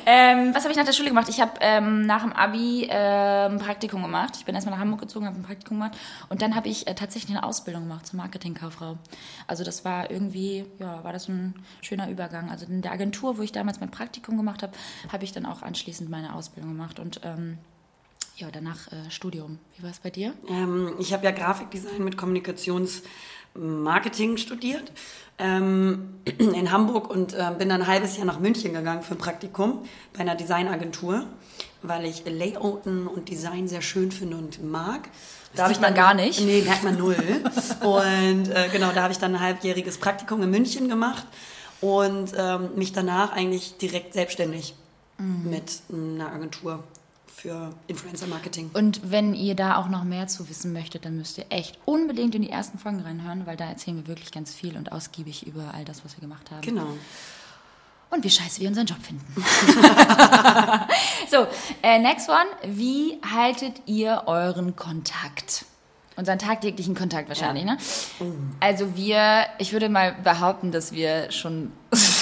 ähm, 0.07 0.55
was 0.55 0.65
habe 0.65 0.73
ich 0.73 0.77
nach 0.77 0.85
der 0.85 0.93
Schule 0.93 1.09
gemacht? 1.09 1.31
Ich 1.31 1.41
habe 1.41 1.53
ähm, 1.61 2.05
nach 2.05 2.23
dem 2.23 2.35
Abi 2.35 2.87
ähm, 2.91 3.53
ein 3.53 3.59
Praktikum 3.59 4.03
gemacht. 4.03 4.35
Ich 4.37 4.45
bin 4.45 4.55
erstmal 4.55 4.75
nach 4.75 4.83
Hamburg 4.83 5.01
gezogen, 5.01 5.25
habe 5.25 5.37
ein 5.37 5.43
Praktikum 5.43 5.79
gemacht 5.79 5.97
und 6.29 6.43
dann 6.43 6.55
habe 6.55 6.69
ich 6.69 6.87
äh, 6.87 6.95
tatsächlich 6.95 7.35
eine 7.35 7.45
Ausbildung 7.45 7.85
gemacht 7.85 8.07
zur 8.07 8.19
Marketingkauffrau. 8.19 8.99
Also 9.47 9.65
das 9.65 9.87
war 9.87 10.11
irgendwie, 10.11 10.67
ja, 10.79 11.03
war 11.03 11.15
das 11.15 11.27
ein 11.29 11.55
schöner 11.81 12.11
Übergang. 12.11 12.51
Also 12.51 12.67
in 12.67 12.83
der 12.83 12.93
Agentur, 12.93 13.39
wo 13.39 13.43
ich 13.43 13.53
damals 13.53 13.81
mein 13.81 13.91
Praktikum 13.91 14.37
gemacht 14.37 14.63
habe, 14.63 14.75
habe 15.11 15.25
ich 15.25 15.33
dann 15.33 15.47
auch 15.47 15.63
anschließend 15.63 16.11
meine 16.11 16.35
Ausbildung 16.35 16.73
gemacht 16.73 16.99
und 17.01 17.21
ähm, 17.25 17.57
ja, 18.37 18.51
danach 18.53 18.93
äh, 18.93 19.11
Studium. 19.11 19.59
Wie 19.77 19.83
war 19.83 19.91
es 19.91 20.01
bei 20.01 20.11
dir? 20.11 20.35
Ähm, 20.49 20.95
ich 20.99 21.15
habe 21.15 21.25
ja 21.25 21.31
Grafikdesign 21.31 22.05
mit 22.05 22.19
Kommunikationsmarketing 23.57 24.37
studiert 24.37 24.93
ähm, 25.39 26.15
in 26.39 26.71
Hamburg 26.71 27.11
und 27.11 27.35
ähm, 27.39 27.59
bin 27.59 27.69
dann 27.69 27.83
ein 27.83 27.87
halbes 27.87 28.17
Jahr 28.17 28.27
nach 28.27 28.39
München 28.39 28.73
gegangen 28.73 29.03
für 29.03 29.15
ein 29.15 29.19
Praktikum 29.19 29.81
bei 30.13 30.21
einer 30.21 30.35
Designagentur, 30.35 31.25
weil 31.83 32.05
ich 32.05 32.25
Layouten 32.25 33.07
und 33.07 33.29
Design 33.29 33.69
sehr 33.69 33.83
schön 33.83 34.13
finde 34.13 34.37
und 34.37 34.63
mag. 34.63 35.09
Da 35.55 35.65
hab 35.65 35.73
sieht 35.73 35.81
man 35.81 35.95
gar 35.95 36.15
nicht. 36.15 36.41
Nee, 36.41 36.63
merkt 36.63 36.85
man 36.85 36.99
null. 36.99 37.17
und 37.81 38.49
äh, 38.49 38.69
genau, 38.73 38.93
da 38.93 39.03
habe 39.03 39.13
ich 39.13 39.19
dann 39.19 39.35
ein 39.35 39.41
halbjähriges 39.41 39.99
Praktikum 39.99 40.43
in 40.43 40.51
München 40.51 40.89
gemacht 40.89 41.27
und 41.81 42.33
ähm, 42.37 42.71
mich 42.77 42.93
danach 42.93 43.33
eigentlich 43.33 43.77
direkt 43.79 44.13
selbstständig 44.15 44.75
Mhm. 45.19 45.51
mit 45.51 45.81
einer 45.91 46.33
Agentur 46.33 46.85
für 47.27 47.75
Influencer 47.87 48.27
Marketing. 48.27 48.71
Und 48.73 49.11
wenn 49.11 49.35
ihr 49.35 49.55
da 49.55 49.77
auch 49.77 49.89
noch 49.89 50.05
mehr 50.05 50.27
zu 50.27 50.49
wissen 50.49 50.73
möchtet, 50.73 51.05
dann 51.05 51.17
müsst 51.17 51.39
ihr 51.39 51.47
echt 51.51 51.79
unbedingt 51.85 52.35
in 52.35 52.43
die 52.43 52.51
ersten 52.51 52.79
Folgen 52.79 53.01
reinhören, 53.01 53.47
weil 53.47 53.57
da 53.57 53.67
erzählen 53.67 53.97
wir 53.99 54.07
wirklich 54.07 54.33
ganz 54.33 54.53
viel 54.55 54.77
und 54.77 54.93
ausgiebig 54.93 55.47
über 55.47 55.75
all 55.75 55.85
das, 55.85 56.05
was 56.05 56.17
wir 56.17 56.21
gemacht 56.21 56.51
haben. 56.51 56.63
Genau. 56.63 56.89
Und 58.11 58.25
wie 58.25 58.31
scheiße 58.31 58.61
wir 58.61 58.69
unseren 58.69 58.87
Job 58.87 58.99
finden. 59.03 59.25
so, 61.31 61.47
äh, 61.83 61.99
next 61.99 62.29
one. 62.29 62.47
Wie 62.65 63.19
haltet 63.35 63.83
ihr 63.87 64.23
euren 64.27 64.77
Kontakt? 64.77 65.65
Unseren 66.17 66.39
tagtäglichen 66.39 66.95
Kontakt 66.95 67.29
wahrscheinlich, 67.29 67.65
ne? 67.65 67.77
Also 68.61 68.97
wir, 68.97 69.45
ich 69.59 69.75
würde 69.75 69.91
mal 69.91 70.15
behaupten, 70.15 70.73
dass 70.73 70.93
wir 70.93 71.31
schon 71.31 71.73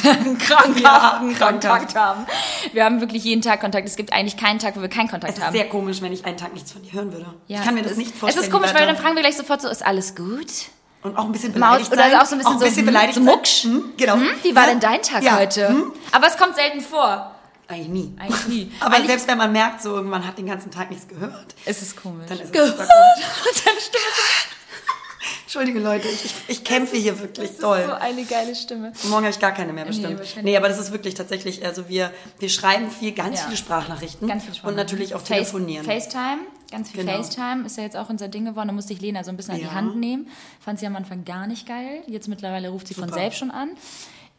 krankhaften 0.39 0.83
Ja, 0.83 1.21
Kontakt 1.39 1.61
krankhaft. 1.63 1.97
haben. 1.97 2.27
Wir 2.73 2.85
haben 2.85 3.01
wirklich 3.01 3.25
jeden 3.25 3.43
Tag 3.43 3.61
Kontakt. 3.61 3.87
Es 3.89 3.97
gibt 3.97 4.13
eigentlich 4.13 4.37
keinen 4.37 4.59
Tag, 4.59 4.77
wo 4.77 4.81
wir 4.83 4.89
keinen 4.89 5.09
Kontakt 5.09 5.33
Es 5.33 5.39
ist 5.39 5.45
haben. 5.45 5.53
sehr 5.55 5.69
komisch, 5.69 6.01
wenn 6.03 6.13
ich 6.13 6.25
einen 6.25 6.37
Tag 6.37 6.53
nichts 6.55 6.73
von 6.73 6.83
dir 6.83 6.93
hören 6.93 7.13
würde. 7.13 7.27
Ja, 7.49 7.59
ich 7.59 7.65
kann 7.65 7.75
mir 7.75 7.81
es 7.81 7.87
das 7.89 7.93
ist- 7.93 7.99
nicht 7.99 8.17
vorstellen. 8.17 8.41
Es 8.43 8.49
ist 8.49 8.53
komisch, 8.53 8.75
weil 8.75 8.87
dann 8.87 8.97
fragen 8.97 9.15
wir 9.17 9.23
gleich 9.23 9.37
sofort 9.37 9.61
so, 9.63 9.69
ist 9.69 9.85
alles 9.85 10.15
gut? 10.15 10.47
Und 11.03 11.17
auch 11.19 11.25
ein 11.27 11.33
bisschen 11.33 11.59
Maus 11.59 11.89
beleidigt 11.91 11.93
oder 11.93 12.03
sein. 12.11 12.21
auch 12.21 12.25
so 12.27 12.35
ein 12.35 12.39
bisschen 12.39 12.47
auch 12.47 12.53
ein 12.55 12.59
so, 12.61 12.65
bisschen 12.65 12.79
hm, 12.79 12.87
beleidigt 12.87 13.15
so 13.17 13.21
mucksch. 13.21 13.65
Hm, 13.65 13.85
genau. 13.99 14.15
Hm, 14.15 14.29
wie 14.43 14.55
war 14.57 14.63
Ja. 14.65 14.69
denn 14.71 14.81
dein 14.81 15.03
Tag 15.03 15.23
Ja. 15.23 15.37
heute? 15.37 15.69
Hm? 15.69 15.93
Aber 16.13 16.27
es 16.29 16.37
kommt 16.39 16.55
selten 16.57 16.81
vor. 16.81 17.31
Eigentlich 17.69 17.89
nie. 17.89 18.17
Eigentlich 18.19 18.47
nie. 18.49 18.73
Aber 18.81 18.95
Eigentlich 18.97 19.07
selbst 19.09 19.29
wenn 19.29 19.37
man 19.39 19.53
merkt, 19.53 19.83
so 19.83 19.95
irgendwann 19.97 20.27
hat 20.27 20.39
den 20.39 20.47
ganzen 20.47 20.71
Tag 20.71 20.91
nichts 20.91 21.07
gehört, 21.09 21.47
ist 21.67 21.83
es 21.83 21.95
komisch. 21.97 22.27
dann 22.29 22.39
ist 22.39 22.47
es 22.47 22.53
Gehört. 22.53 22.77
komisch. 22.77 22.89
Und 22.89 23.67
dann 23.67 23.75
stimmt 23.79 24.54
Entschuldige 25.57 25.79
Leute, 25.79 26.09
ich, 26.09 26.25
ich, 26.25 26.35
ich 26.49 26.65
kämpfe 26.65 26.97
hier 26.97 27.17
wirklich 27.21 27.51
es. 27.51 27.59
doll. 27.59 27.85
So 27.87 27.93
eine 27.95 28.25
geile 28.25 28.57
Stimme. 28.57 28.93
Morgen 29.05 29.23
habe 29.25 29.31
ich 29.31 29.39
gar 29.39 29.53
keine 29.53 29.73
mehr 29.73 29.85
bestimmt. 29.85 30.19
wahrscheinlich. 30.19 30.43
Nee, 30.53 30.57
aber 30.57 30.69
das 30.69 30.81
ist 30.81 30.91
wirklich 30.91 31.15
tatsächlich, 31.15 31.65
also 31.65 31.89
wir, 31.89 32.11
wir 32.41 32.49
schreiben 32.49 32.91
viel, 32.91 33.13
ganz 33.13 33.39
Ja. 33.39 33.45
viele 33.45 33.57
Sprachnachrichten. 33.57 34.27
Ganz 34.27 34.45
viel 34.47 34.55
Spaß. 34.55 34.69
Und 34.69 34.75
natürlich 34.77 35.15
auch 35.15 35.21
Face- 35.21 35.29
telefonieren. 35.29 35.85
FaceTime, 35.87 36.39
ganz 36.73 36.91
viel 36.91 37.05
Genau. 37.05 37.23
FaceTime 37.23 37.67
ist 37.67 37.77
ja 37.77 37.85
jetzt 37.85 37.97
auch 37.97 38.11
unser 38.11 38.27
Ding 38.27 38.47
geworden. 38.47 38.67
Da 38.67 38.75
musste 38.75 38.95
ich 38.95 39.01
Lena 39.01 39.23
so 39.23 39.31
ein 39.31 39.37
bisschen 39.37 39.55
an 39.55 39.61
Ja. 39.61 39.69
die 39.69 39.75
Hand 39.75 39.95
nehmen. 39.97 40.29
Fand 40.59 40.81
sie 40.81 40.89
am 40.89 40.97
Anfang 40.97 41.25
gar 41.25 41.47
nicht 41.47 41.69
geil. 41.69 42.03
Jetzt 42.09 42.27
mittlerweile 42.27 42.71
ruft 42.71 42.89
sie 42.89 42.95
von 42.95 43.05
Super. 43.05 43.21
selbst 43.21 43.39
schon 43.39 43.53
an. 43.53 43.71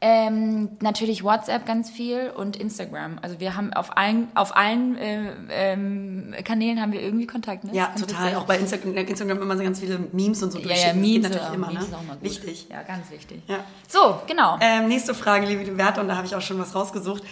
Ähm, 0.01 0.77
natürlich 0.81 1.23
WhatsApp 1.23 1.65
ganz 1.65 1.89
viel 1.89 2.29
und 2.35 2.57
Instagram. 2.57 3.17
Also 3.21 3.39
wir 3.39 3.55
haben 3.55 3.71
auf 3.73 3.97
allen, 3.97 4.27
auf 4.35 4.55
allen 4.55 4.97
äh, 4.97 5.31
ähm, 5.49 6.35
Kanälen 6.43 6.81
haben 6.81 6.91
wir 6.91 7.01
irgendwie 7.01 7.25
Kontakt. 7.25 7.63
Ne? 7.63 7.71
Ja, 7.73 7.93
total. 7.97 8.35
Auch 8.35 8.43
bei 8.43 8.57
Instagram, 8.57 8.93
Instagram 8.93 9.41
immer 9.41 9.57
so 9.57 9.63
ganz 9.63 9.79
viele 9.79 9.99
Memes 10.11 10.43
und 10.43 10.51
so 10.51 10.59
Ja, 10.59 10.75
ja, 10.75 10.93
Memes, 10.93 11.23
natürlich 11.23 11.47
auch, 11.47 11.53
immer, 11.53 11.67
Memes 11.67 11.89
ne? 11.89 11.97
auch 11.97 12.03
mal 12.03 12.13
gut. 12.17 12.23
Wichtig. 12.23 12.67
Ja, 12.69 12.83
ganz 12.83 13.09
wichtig. 13.09 13.41
Ja. 13.47 13.59
So, 13.87 14.19
genau. 14.27 14.57
Ähm, 14.59 14.89
nächste 14.89 15.13
Frage, 15.13 15.47
liebe 15.47 15.63
Liberta, 15.63 16.01
und 16.01 16.09
da 16.09 16.17
habe 16.17 16.27
ich 16.27 16.35
auch 16.35 16.41
schon 16.41 16.59
was 16.59 16.75
rausgesucht. 16.75 17.23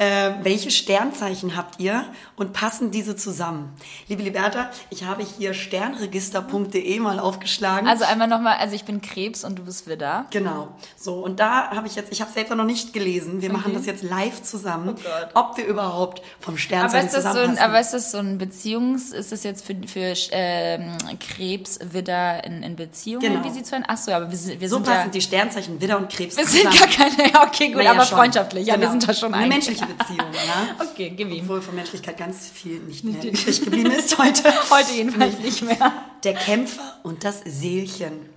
Ähm, 0.00 0.34
welche 0.42 0.70
Sternzeichen 0.70 1.56
habt 1.56 1.80
ihr 1.80 2.04
und 2.36 2.52
passen 2.52 2.90
diese 2.90 3.16
zusammen? 3.16 3.72
Liebe 4.06 4.22
Liberta, 4.22 4.70
ich 4.90 5.04
habe 5.04 5.24
hier 5.24 5.54
sternregister.de 5.54 6.98
mal 7.00 7.18
aufgeschlagen. 7.18 7.88
Also 7.88 8.04
einmal 8.04 8.28
nochmal, 8.28 8.56
also 8.58 8.74
ich 8.74 8.84
bin 8.84 9.00
Krebs 9.00 9.44
und 9.44 9.58
du 9.58 9.64
bist 9.64 9.88
Widder. 9.88 10.26
Genau. 10.30 10.68
So, 10.96 11.14
und 11.14 11.40
da 11.40 11.70
habe 11.70 11.86
ich 11.86 11.96
jetzt, 11.96 12.12
ich 12.12 12.20
habe 12.20 12.30
selber 12.30 12.54
noch 12.54 12.64
nicht 12.64 12.92
gelesen. 12.92 13.42
Wir 13.42 13.52
machen 13.52 13.74
das 13.74 13.86
jetzt 13.86 14.02
live 14.02 14.42
zusammen, 14.42 14.94
Oh 15.34 15.40
ob 15.40 15.56
wir 15.56 15.66
überhaupt 15.66 16.22
vom 16.40 16.54
Aber 16.54 16.58
Sternzeichen 16.58 17.06
ist, 17.08 17.14
das 17.14 17.22
so 17.24 17.28
ein, 17.30 17.34
zusammenpassen. 17.34 17.70
aber 17.70 17.80
ist 17.80 17.90
das 17.94 18.10
so 18.12 18.18
ein 18.18 18.38
Beziehungs... 18.38 19.12
Ist 19.12 19.32
das 19.32 19.42
jetzt 19.42 19.64
für, 19.64 19.74
für 19.86 20.14
ähm, 20.30 20.92
Krebs, 21.18 21.78
Widder 21.92 22.44
in, 22.44 22.62
in 22.62 22.76
Beziehungen, 22.76 23.20
Genau. 23.32 23.44
wie 23.44 23.50
sie 23.50 23.62
zu 23.62 23.76
Ach 23.86 23.96
so, 23.96 24.12
aber 24.12 24.30
wir, 24.30 24.36
sind- 24.38 24.60
wir 24.60 24.68
so 24.68 24.76
sind 24.76 24.86
passen 24.86 25.06
ja... 25.06 25.10
die 25.10 25.20
Sternzeichen 25.20 25.80
Widder 25.80 25.98
und 25.98 26.08
Krebs 26.08 26.36
Wir 26.36 26.46
sind 26.46 26.72
zusammen. 26.72 26.92
gar 26.96 27.08
keine... 27.08 27.28
Okay, 27.48 27.68
gut, 27.68 27.76
Naja, 27.78 27.92
aber 27.92 28.04
schon. 28.04 28.18
freundschaftlich. 28.18 28.66
Ja, 28.66 28.74
wir 28.74 28.80
Genau. 28.80 28.90
sind 28.92 29.08
da 29.08 29.14
schon 29.14 29.34
Eine 29.34 29.44
ein. 29.44 29.48
menschliche 29.48 29.87
Beziehung, 29.88 30.32
ja. 30.32 30.76
Okay, 30.90 31.12
gib 31.16 31.30
ihm. 31.30 31.42
Obwohl 31.42 31.62
von 31.62 31.74
Menschlichkeit 31.74 32.18
ganz 32.18 32.48
viel 32.48 32.78
nicht 32.80 33.04
mehr 33.04 33.22
übrig 33.22 33.62
geblieben 33.62 33.90
ist 33.90 34.18
heute. 34.18 34.42
Heute 34.70 34.92
jedenfalls 34.94 35.38
nicht 35.38 35.62
mehr. 35.62 35.92
Der 36.24 36.34
Kämpfer 36.34 36.98
und 37.02 37.24
das 37.24 37.40
Seelchen. 37.44 38.28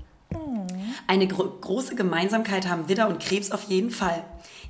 Eine 1.08 1.28
gro 1.28 1.44
große 1.44 1.96
Gemeinsamkeit 1.96 2.68
haben 2.68 2.88
Widder 2.88 3.08
und 3.08 3.20
Krebs 3.20 3.52
auf 3.52 3.64
jeden 3.64 3.92
Fall. 3.92 4.24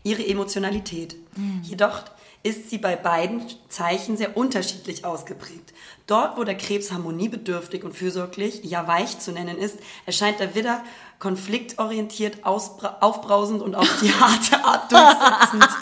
Ihre 0.04 0.26
Emotionalität. 0.26 1.16
Jedoch 1.62 2.04
ist 2.44 2.70
sie 2.70 2.80
bei 2.80 2.96
beiden 2.96 3.44
Zeichen 3.70 4.18
sehr 4.18 4.36
unterschiedlich 4.36 5.06
ausgeprägt. 5.06 5.74
Dort, 6.08 6.38
wo 6.38 6.44
der 6.44 6.58
Krebs 6.58 6.92
harmoniebedürftig 6.92 7.84
und 7.84 7.96
fürsorglich, 7.96 8.64
ja 8.64 8.88
weich 8.88 9.20
zu 9.20 9.32
nennen 9.32 9.58
ist, 9.58 9.78
erscheint 10.06 10.40
der 10.40 10.56
Widder 10.56 10.84
konfliktorientiert, 11.22 12.44
aufbrausend 12.44 13.62
und 13.62 13.76
auf 13.76 13.88
die 14.02 14.12
harte 14.20 14.66
Art 14.66 14.92
durchsetzend. 14.92 15.68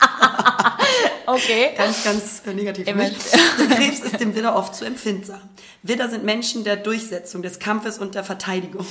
Okay. 1.25 1.73
Ganz, 1.77 2.03
ganz 2.03 2.41
äh, 2.47 2.53
negativ. 2.55 2.95
mich. 2.95 3.15
Der 3.59 3.67
Krebs 3.67 3.99
ist 3.99 4.19
dem 4.19 4.33
Widder 4.33 4.55
oft 4.55 4.73
zu 4.73 4.83
empfindsam. 4.83 5.39
Widder 5.83 6.09
sind 6.09 6.23
Menschen 6.23 6.63
der 6.63 6.75
Durchsetzung, 6.75 7.43
des 7.43 7.59
Kampfes 7.59 7.99
und 7.99 8.15
der 8.15 8.23
Verteidigung. 8.23 8.83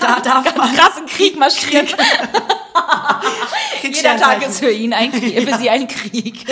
da 0.00 0.18
darf 0.18 0.56
man 0.56 0.74
Krassen 0.74 1.06
Krieg 1.06 1.38
marschiert. 1.38 1.96
Jeder 3.82 4.16
Tag 4.16 4.46
ist 4.46 4.58
für 4.60 4.70
ihn 4.70 4.92
ein 4.92 5.12
Krieg, 5.12 5.48
für 5.48 5.58
sie 5.58 5.70
ein 5.70 5.88
Krieg. 5.88 6.44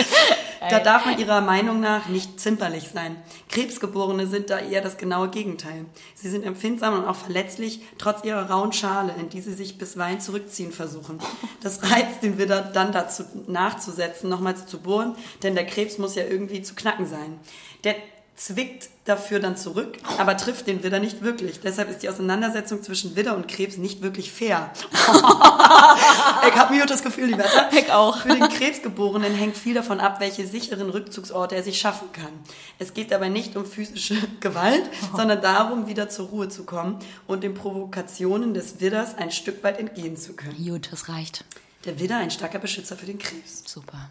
Da 0.69 0.79
darf 0.79 1.05
man 1.05 1.17
ihrer 1.17 1.41
Meinung 1.41 1.79
nach 1.79 2.07
nicht 2.07 2.39
zimperlich 2.39 2.89
sein. 2.93 3.15
Krebsgeborene 3.49 4.27
sind 4.27 4.49
da 4.49 4.59
eher 4.59 4.81
das 4.81 4.97
genaue 4.97 5.29
Gegenteil. 5.29 5.85
Sie 6.15 6.29
sind 6.29 6.43
empfindsam 6.43 6.95
und 6.95 7.05
auch 7.05 7.15
verletzlich, 7.15 7.81
trotz 7.97 8.23
ihrer 8.25 8.49
rauen 8.49 8.73
Schale, 8.73 9.13
in 9.19 9.29
die 9.29 9.41
sie 9.41 9.53
sich 9.53 9.77
bisweilen 9.77 10.19
zurückziehen 10.19 10.71
versuchen. 10.71 11.19
Das 11.61 11.83
reizt 11.83 12.23
den 12.23 12.37
Widder 12.37 12.61
dann 12.61 12.91
dazu 12.91 13.23
nachzusetzen, 13.47 14.29
nochmals 14.29 14.65
zu 14.65 14.79
bohren, 14.79 15.15
denn 15.43 15.55
der 15.55 15.65
Krebs 15.65 15.97
muss 15.97 16.15
ja 16.15 16.23
irgendwie 16.23 16.61
zu 16.61 16.75
knacken 16.75 17.05
sein. 17.05 17.39
Der 17.83 17.95
zwickt 18.37 18.89
dafür 19.05 19.39
dann 19.39 19.57
zurück, 19.57 19.97
aber 20.19 20.37
trifft 20.37 20.67
den 20.67 20.83
Widder 20.83 20.99
nicht 20.99 21.23
wirklich. 21.23 21.59
Deshalb 21.59 21.89
ist 21.89 22.03
die 22.03 22.09
Auseinandersetzung 22.09 22.83
zwischen 22.83 23.15
Widder 23.15 23.35
und 23.35 23.47
Krebs 23.47 23.77
nicht 23.77 24.03
wirklich 24.03 24.31
fair. 24.31 24.71
ich 26.47 26.55
habe 26.55 26.75
mir 26.75 26.85
das 26.85 27.01
Gefühl, 27.01 27.27
die 27.27 27.37
Wetter. 27.37 27.69
Ich 27.71 27.91
auch. 27.91 28.19
Für 28.19 28.29
den 28.29 28.47
Krebsgeborenen 28.47 29.33
hängt 29.33 29.57
viel 29.57 29.73
davon 29.73 29.99
ab, 29.99 30.19
welche 30.19 30.45
sicheren 30.45 30.91
Rückzugsorte 30.91 31.55
er 31.55 31.63
sich 31.63 31.79
schaffen 31.79 32.11
kann. 32.13 32.31
Es 32.77 32.93
geht 32.93 33.11
dabei 33.11 33.29
nicht 33.29 33.55
um 33.55 33.65
physische 33.65 34.15
Gewalt, 34.39 34.83
sondern 35.15 35.41
darum, 35.41 35.87
wieder 35.87 36.07
zur 36.07 36.27
Ruhe 36.27 36.47
zu 36.47 36.63
kommen 36.63 36.99
und 37.25 37.43
den 37.43 37.55
Provokationen 37.55 38.53
des 38.53 38.79
Widders 38.79 39.17
ein 39.17 39.31
Stück 39.31 39.63
weit 39.63 39.79
entgehen 39.79 40.15
zu 40.15 40.33
können. 40.33 40.63
Gut, 40.63 40.89
das 40.91 41.09
reicht. 41.09 41.43
Der 41.85 41.99
Widder 41.99 42.17
ein 42.17 42.29
starker 42.29 42.59
Beschützer 42.59 42.95
für 42.95 43.07
den 43.07 43.17
Krebs. 43.17 43.63
Super. 43.65 44.09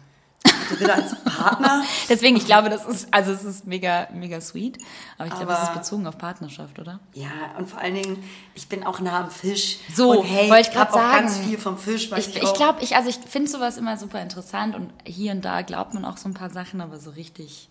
Der 0.71 0.79
Widder 0.79 0.95
als 0.95 1.15
Partner. 1.23 1.83
Deswegen, 2.09 2.37
ich 2.37 2.45
glaube, 2.45 2.69
das 2.69 2.85
ist, 2.85 3.07
also 3.11 3.31
es 3.31 3.43
ist 3.43 3.67
mega, 3.67 4.07
mega 4.13 4.41
sweet. 4.41 4.77
Aber 5.17 5.27
ich 5.27 5.35
glaube, 5.35 5.53
es 5.53 5.63
ist 5.63 5.73
bezogen 5.73 6.07
auf 6.07 6.17
Partnerschaft, 6.17 6.79
oder? 6.79 6.99
Ja, 7.13 7.29
und 7.57 7.69
vor 7.69 7.79
allen 7.79 7.95
Dingen, 7.95 8.23
ich 8.55 8.67
bin 8.67 8.83
auch 8.83 8.99
nah 8.99 9.21
am 9.21 9.31
Fisch. 9.31 9.79
So, 9.93 10.19
und 10.19 10.23
hey, 10.25 10.49
wollte 10.49 10.69
ich 10.71 10.77
auch 10.77 10.91
sagen. 10.91 11.11
ganz 11.11 11.37
viel 11.37 11.57
vom 11.57 11.77
Fisch. 11.77 12.11
Ich, 12.17 12.35
ich, 12.35 12.43
ich 12.43 12.53
glaube, 12.53 12.79
ich, 12.81 12.95
also 12.95 13.09
ich 13.09 13.17
finde 13.17 13.49
sowas 13.49 13.77
immer 13.77 13.97
super 13.97 14.21
interessant 14.21 14.75
und 14.75 14.91
hier 15.05 15.31
und 15.31 15.43
da 15.43 15.61
glaubt 15.61 15.93
man 15.93 16.05
auch 16.05 16.17
so 16.17 16.29
ein 16.29 16.33
paar 16.33 16.49
Sachen, 16.49 16.81
aber 16.81 16.99
so 16.99 17.11
richtig, 17.11 17.69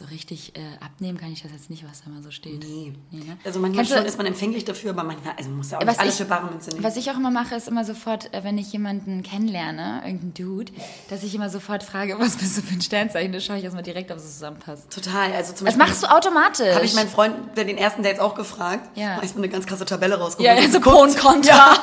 so 0.00 0.06
richtig 0.06 0.56
äh, 0.56 0.60
abnehmen 0.84 1.18
kann 1.18 1.30
ich 1.32 1.42
das 1.42 1.52
jetzt 1.52 1.68
nicht, 1.68 1.84
was 1.88 2.02
da 2.02 2.10
mal 2.10 2.22
so 2.22 2.30
steht. 2.30 2.64
Nee. 2.66 2.92
ne? 3.10 3.36
Also 3.44 3.60
manchmal 3.60 3.84
schon 3.84 4.04
ist 4.06 4.16
man 4.16 4.26
empfänglich 4.26 4.64
dafür, 4.64 4.90
aber 4.90 5.04
manchmal, 5.04 5.34
also 5.36 5.50
muss 5.50 5.70
ja 5.70 5.78
auch 5.78 5.98
alles 5.98 6.16
für 6.16 6.24
bare 6.24 6.46
Münze 6.50 6.70
nehmen. 6.70 6.82
Was 6.82 6.96
ich 6.96 7.10
auch 7.10 7.16
immer 7.16 7.30
mache, 7.30 7.54
ist 7.54 7.68
immer 7.68 7.84
sofort, 7.84 8.32
äh, 8.32 8.42
wenn 8.42 8.56
ich 8.56 8.72
jemanden 8.72 9.22
kennenlerne, 9.22 10.00
irgendeinen 10.04 10.32
Dude, 10.34 10.72
dass 11.10 11.22
ich 11.22 11.34
immer 11.34 11.50
sofort 11.50 11.82
frage, 11.82 12.16
was 12.18 12.36
bist 12.36 12.56
du 12.56 12.62
für 12.62 12.74
ein 12.74 12.80
Sternzeichen? 12.80 13.30
Da 13.32 13.40
schaue 13.40 13.58
ich 13.58 13.64
erstmal 13.64 13.82
direkt, 13.82 14.10
ob 14.10 14.16
es 14.16 14.24
zusammenpasst. 14.32 14.90
Total. 14.90 15.32
Also 15.34 15.52
zum 15.52 15.66
Das 15.66 15.76
Beispiel 15.76 15.86
machst 15.92 16.02
du 16.02 16.06
automatisch. 16.16 16.74
habe 16.74 16.84
ich 16.86 16.94
meinen 16.94 17.10
Freund 17.10 17.54
bei 17.54 17.64
den 17.64 17.76
ersten 17.76 18.02
Dates 18.02 18.20
auch 18.20 18.34
gefragt. 18.34 18.96
Ja. 18.96 19.16
Habe 19.16 19.26
ich 19.26 19.34
mir 19.34 19.38
eine 19.42 19.48
ganz 19.50 19.66
krasse 19.66 19.84
Tabelle 19.84 20.18
rausgeholt. 20.18 20.58
ja, 20.62 20.68
so. 20.70 20.80
Pro 20.80 21.02
und 21.02 21.16
Contra. 21.18 21.74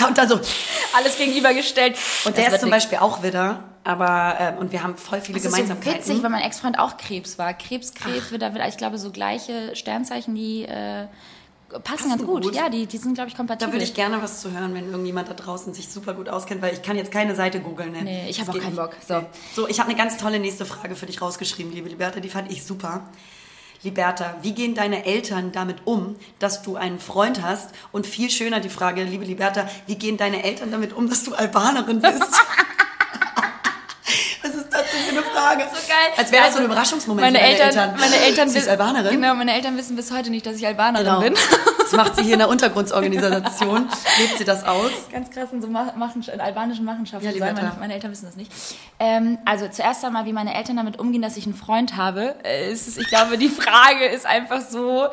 Ja. 0.00 0.06
und 0.08 0.16
dann 0.16 0.28
so. 0.28 0.40
Alles 0.96 1.18
gegenübergestellt. 1.18 1.96
Und 2.24 2.36
Das 2.36 2.44
der 2.44 2.54
ist 2.54 2.60
zum 2.60 2.70
nix. 2.70 2.84
Beispiel 2.84 2.98
auch 2.98 3.22
Widder, 3.22 3.62
aber 3.88 4.36
ähm, 4.38 4.58
und 4.58 4.70
wir 4.70 4.82
haben 4.82 4.98
voll 4.98 5.22
viele 5.22 5.38
Das 5.38 5.46
ist 5.46 5.50
so 5.50 5.56
Gemeinsamkeiten. 5.56 6.00
witzig, 6.00 6.22
weil 6.22 6.28
mein 6.28 6.42
Ex-Freund 6.42 6.78
auch 6.78 6.98
Krebs 6.98 7.38
war. 7.38 7.54
Krebs, 7.54 7.94
Krebs, 7.94 8.30
wird 8.30 8.42
ich 8.68 8.76
glaube, 8.76 8.98
so 8.98 9.10
gleiche 9.10 9.74
Sternzeichen, 9.74 10.34
die 10.34 10.66
äh, 10.66 11.06
passen, 11.82 12.10
ganz 12.10 12.22
gut. 12.22 12.42
gut. 12.42 12.54
Ja, 12.54 12.68
die, 12.68 12.84
die 12.84 12.98
sind, 12.98 13.14
glaube 13.14 13.30
ich, 13.30 13.34
kompatibel. 13.34 13.66
da 13.66 13.72
würde 13.72 13.84
ich 13.84 13.94
gerne 13.94 14.20
was 14.20 14.42
zu 14.42 14.52
hören, 14.52 14.74
wenn 14.74 14.90
irgendjemand 14.90 15.30
da 15.30 15.32
draußen 15.32 15.72
sich 15.72 15.88
super 15.88 16.12
gut 16.12 16.28
auskennt, 16.28 16.60
weil 16.60 16.74
ich 16.74 16.82
kann 16.82 16.98
jetzt 16.98 17.10
keine 17.10 17.34
Seite 17.34 17.60
googeln. 17.60 17.92
Ne? 17.92 18.02
Nee, 18.02 18.28
ich 18.28 18.38
habe 18.42 18.52
auch 18.52 18.62
keinen. 18.62 18.76
Bock. 18.76 18.94
So. 19.08 19.24
So, 19.56 19.66
ich 19.68 19.80
habe 19.80 19.88
eine 19.88 19.98
ganz 19.98 20.18
tolle 20.18 20.38
nächste 20.38 20.66
Frage 20.66 20.94
für 20.94 21.06
dich 21.06 21.22
rausgeschrieben, 21.22 21.72
liebe 21.72 21.88
Liberta, 21.88 22.20
die 22.20 22.28
fand 22.28 22.52
ich 22.52 22.66
super. 22.66 23.08
Liberta, 23.82 24.34
wie 24.42 24.52
gehen 24.52 24.74
deine 24.74 25.06
Eltern 25.06 25.52
damit 25.52 25.86
um, 25.86 26.16
dass 26.40 26.60
du 26.60 26.76
einen 26.76 26.98
Freund 26.98 27.42
hast? 27.42 27.70
Und 27.90 28.06
viel 28.06 28.28
schöner 28.28 28.60
die 28.60 28.68
Frage, 28.68 29.02
liebe 29.04 29.24
Liberta, 29.24 29.66
wie 29.86 29.94
gehen 29.94 30.18
deine 30.18 30.44
Eltern 30.44 30.70
damit 30.70 30.92
um, 30.92 31.08
dass 31.08 31.24
du 31.24 31.34
Albanerin 31.34 32.02
bist? 32.02 32.20
Was 34.42 34.54
ist 34.54 34.68
das 34.72 34.82
denn 34.90 35.00
für 35.04 35.10
eine 35.10 35.22
Frage? 35.48 35.62
So 35.72 35.88
geil. 35.88 35.96
Als 36.16 36.32
wäre 36.32 36.44
das 36.44 36.52
so 36.52 36.58
ein 36.58 36.62
Also, 36.64 36.72
Überraschungsmoment 36.72 37.26
meine 37.26 37.38
für 37.38 37.44
Eltern, 37.44 37.68
Eltern. 37.68 37.94
Meine 37.98 38.16
Eltern 38.16 38.48
Sie 38.48 38.58
ist 38.58 38.64
wissen- 38.66 38.70
Albanerin? 38.70 39.12
Genau, 39.20 39.34
meine 39.34 39.54
Eltern 39.54 39.76
wissen 39.76 39.96
bis 39.96 40.10
heute 40.12 40.30
nicht, 40.30 40.46
dass 40.46 40.56
ich 40.56 40.66
Albanerin 40.66 41.06
Genau. 41.06 41.20
bin. 41.20 41.34
Das 41.78 41.92
macht 41.92 42.16
sie 42.16 42.22
hier 42.22 42.34
in 42.34 42.38
der 42.40 42.48
Untergrundsorganisation. 42.50 43.88
Lebt 44.18 44.38
sie 44.38 44.44
das 44.44 44.64
aus? 44.64 44.90
Ganz 45.10 45.30
krass 45.30 45.48
in 45.52 45.62
so 45.62 45.68
Ma- 45.68 45.94
Machen, 45.96 46.22
in 46.32 46.40
albanischen 46.40 46.84
Machenschaften. 46.84 47.26
Ja, 47.26 47.52
meine, 47.52 47.72
meine 47.80 47.94
Eltern 47.94 48.10
wissen 48.10 48.26
das 48.26 48.36
nicht. 48.36 48.50
Ähm, 48.98 49.38
also 49.46 49.68
zuerst 49.68 50.04
einmal, 50.04 50.26
wie 50.26 50.32
meine 50.32 50.54
Eltern 50.54 50.76
damit 50.76 50.98
umgehen, 50.98 51.22
dass 51.22 51.36
ich 51.36 51.46
einen 51.46 51.54
Freund 51.54 51.96
habe, 51.96 52.34
äh, 52.44 52.70
ist 52.70 52.88
es, 52.88 52.98
ich 52.98 53.08
glaube, 53.08 53.38
die 53.38 53.48
Frage 53.48 54.04
ist 54.06 54.26
einfach 54.26 54.60
so 54.60 55.06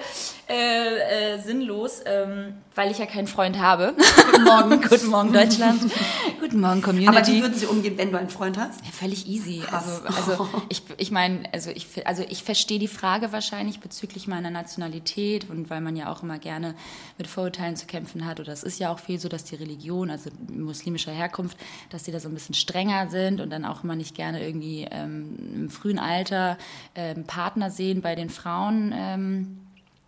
äh, 0.48 1.34
äh, 1.34 1.40
sinnlos, 1.40 2.02
ähm, 2.06 2.54
weil 2.76 2.92
ich 2.92 3.00
ja 3.00 3.08
keinen 3.08 3.26
Freund 3.26 3.58
habe. 3.60 3.96
Guten 4.32 4.44
Morgen. 4.44 4.82
Guten 4.82 5.08
Morgen, 5.08 5.34
Deutschland. 5.34 5.82
Guten 6.40 6.60
Morgen, 6.60 6.84
Community. 6.84 7.18
Aber 7.18 7.28
wie 7.28 7.42
würden 7.42 7.56
sie 7.56 7.66
umgehen, 7.66 7.98
wenn 7.98 8.12
du 8.12 8.20
einen 8.20 8.30
Freund 8.30 8.56
hast? 8.60 8.86
Ja, 8.86 8.92
völlig 8.92 9.28
easy. 9.28 9.64
Krass. 9.66 10.04
Also, 10.06 10.34
also 10.34 10.50
ich, 10.70 10.84
ich 10.98 11.10
meine, 11.10 11.44
also 11.52 11.72
ich, 11.72 12.06
also 12.06 12.24
ich 12.30 12.44
verstehe 12.44 12.78
die 12.78 12.88
Frage 12.88 13.32
wahrscheinlich 13.32 13.80
bezüglich 13.80 14.28
meiner 14.28 14.52
Nationalität 14.52 15.50
und 15.50 15.72
weil 15.72 15.82
man 15.82 15.96
ja 15.96 16.12
auch 16.12 16.22
immer 16.22 16.38
gerne 16.38 16.76
mit 17.18 17.26
Vorurteilen 17.26 17.76
zu 17.76 17.88
kämpfen 17.88 18.26
hat. 18.28 18.40
Oder 18.40 18.54
es 18.54 18.62
ist 18.62 18.80
ja 18.80 18.94
auch 18.94 19.00
viel 19.00 19.20
so, 19.20 19.30
dass 19.30 19.46
die 19.46 19.56
Religion, 19.56 20.12
also 20.12 20.30
muslimischer 20.54 21.12
Herkunft, 21.12 21.58
dass 21.90 22.04
die 22.04 22.12
da 22.12 22.20
so 22.20 22.30
ein 22.30 22.36
bisschen 22.36 22.54
strenger 22.56 23.08
sind 23.10 23.42
und 23.42 23.50
dann 23.50 23.66
auch 23.66 23.84
immer 23.84 23.96
nicht 23.96 24.14
gerne 24.14 24.46
irgendwie 24.46 24.88
ähm, 24.92 25.38
im 25.56 25.70
frühen 25.72 25.98
Alter 25.98 26.60
ähm, 26.94 27.24
Partner 27.24 27.72
sehen 27.72 28.02
bei 28.02 28.14
den 28.14 28.30
Frauen. 28.30 28.94
Ähm, 28.96 29.65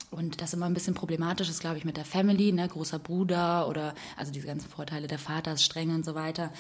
und 0.10 0.42
das 0.42 0.54
immer 0.54 0.66
ein 0.66 0.74
bisschen 0.74 0.94
problematisch 0.94 1.50
ist, 1.50 1.60
glaube 1.60 1.78
ich, 1.78 1.86
mit 1.86 1.98
der 1.98 2.06
Family, 2.06 2.54
ne, 2.54 2.68
großer 2.68 2.98
Bruder 2.98 3.68
oder 3.68 3.94
also 4.16 4.32
diese 4.32 4.48
ganzen 4.48 4.70
Vorteile, 4.70 5.08
der 5.08 5.20
Vater 5.20 5.54
ist 5.54 5.64
streng 5.64 5.94
und 5.94 6.06
so 6.06 6.16
weiter. 6.16 6.52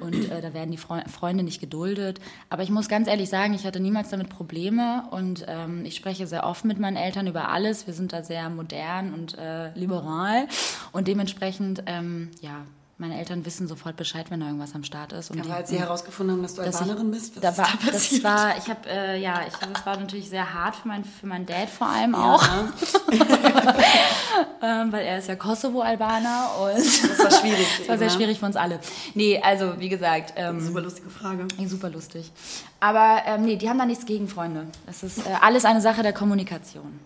Und 0.00 0.30
äh, 0.30 0.40
da 0.40 0.54
werden 0.54 0.70
die 0.70 0.76
Freu 0.76 1.00
Freunde 1.10 1.42
nicht 1.42 1.60
geduldet. 1.60 2.20
Aber 2.48 2.62
ich 2.62 2.70
muss 2.70 2.88
ganz 2.88 3.08
ehrlich 3.08 3.28
sagen, 3.28 3.54
ich 3.54 3.66
hatte 3.66 3.80
niemals 3.80 4.10
damit 4.10 4.28
Probleme 4.28 5.04
und 5.10 5.44
ähm, 5.48 5.84
ich 5.84 5.96
spreche 5.96 6.28
sehr 6.28 6.44
offen 6.44 6.68
mit 6.68 6.78
meinen 6.78 6.96
Eltern 6.96 7.26
über 7.26 7.48
alles. 7.48 7.86
Wir 7.86 7.94
sind 7.94 8.12
da 8.12 8.22
sehr 8.22 8.48
modern 8.50 9.12
und 9.12 9.36
äh, 9.36 9.74
liberal 9.74 10.46
und 10.92 11.08
dementsprechend, 11.08 11.82
ähm, 11.86 12.30
ja, 12.40 12.64
meine 13.02 13.18
Eltern 13.18 13.44
wissen 13.44 13.68
sofort 13.68 13.96
Bescheid, 13.96 14.30
wenn 14.30 14.40
da 14.40 14.46
irgendwas 14.46 14.74
am 14.74 14.84
Start 14.84 15.12
ist. 15.12 15.30
Und 15.30 15.38
Aber 15.40 15.48
die- 15.48 15.54
als 15.54 15.68
sie 15.70 15.78
herausgefunden 15.78 16.36
haben, 16.36 16.42
dass 16.42 16.54
du 16.54 16.62
Albanerin 16.62 17.10
bist, 17.10 17.36
was 17.36 17.42
da 17.42 17.58
war, 17.58 17.66
da 17.66 17.72
das 17.86 17.92
passiert? 17.92 18.24
war, 18.24 18.56
ich 18.56 18.68
habe, 18.70 18.88
äh, 18.88 19.20
ja, 19.20 19.42
ich, 19.46 19.52
das 19.54 19.84
war 19.84 19.96
natürlich 19.98 20.30
sehr 20.30 20.54
hart 20.54 20.76
für, 20.76 20.88
mein, 20.88 21.04
für 21.04 21.26
meinen 21.26 21.44
Dad 21.44 21.68
vor 21.68 21.88
allem 21.88 22.14
auch, 22.14 22.42
ähm, 24.62 24.92
weil 24.92 25.04
er 25.04 25.18
ist 25.18 25.28
ja 25.28 25.36
Kosovo-Albaner 25.36 26.50
und 26.62 26.76
das 26.78 27.18
war 27.18 27.30
schwierig. 27.40 27.66
das 27.78 27.88
war 27.88 27.98
sehr 27.98 28.08
ne? 28.08 28.14
schwierig 28.14 28.38
für 28.38 28.46
uns 28.46 28.56
alle. 28.56 28.78
Nee, 29.14 29.40
also 29.42 29.78
wie 29.78 29.88
gesagt, 29.88 30.34
ähm, 30.36 30.60
Super 30.64 30.80
lustige 30.80 31.10
Frage. 31.10 31.46
super 31.66 31.90
lustig. 31.90 32.30
Aber 32.80 33.22
ähm, 33.26 33.44
nee, 33.44 33.56
die 33.56 33.68
haben 33.68 33.78
da 33.78 33.86
nichts 33.86 34.06
gegen 34.06 34.28
Freunde. 34.28 34.66
Das 34.86 35.02
ist 35.02 35.18
äh, 35.18 35.22
alles 35.40 35.64
eine 35.64 35.80
Sache 35.80 36.02
der 36.02 36.12
Kommunikation. 36.12 37.00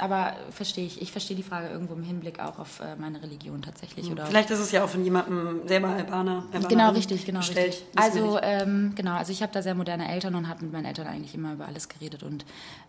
Aber 0.00 0.34
verstehe 0.50 0.86
ich. 0.86 1.02
Ich 1.02 1.12
verstehe 1.12 1.36
die 1.36 1.42
Frage 1.42 1.68
irgendwo 1.68 1.94
im 1.94 2.02
Hinblick 2.02 2.40
auch 2.40 2.58
auf 2.58 2.80
äh, 2.80 2.96
meine 2.96 3.22
Religion 3.22 3.60
tatsächlich. 3.62 4.10
Oder 4.10 4.26
Vielleicht 4.26 4.50
ist 4.50 4.58
es 4.58 4.72
ja 4.72 4.82
auch 4.82 4.88
von 4.88 5.04
jemandem 5.04 5.66
selber 5.68 5.88
Albaner. 5.88 6.44
Albanerin 6.52 6.68
Genau, 6.68 6.90
richtig, 6.90 7.26
genau. 7.26 7.40
gestellt. 7.40 7.74
Richtig. 7.74 7.88
Also, 7.96 8.38
ähm, 8.42 8.92
genau, 8.96 9.12
also 9.16 9.30
ich 9.32 9.42
habe 9.42 9.52
da 9.52 9.62
sehr 9.62 9.74
moderne 9.74 10.10
Eltern 10.10 10.34
und 10.34 10.48
habe 10.48 10.64
mit 10.64 10.72
meinen 10.72 10.86
Eltern 10.86 11.06
eigentlich 11.06 11.34
immer 11.34 11.52
über 11.52 11.66
alles 11.66 11.88
geredet. 11.88 12.22
Und 12.22 12.44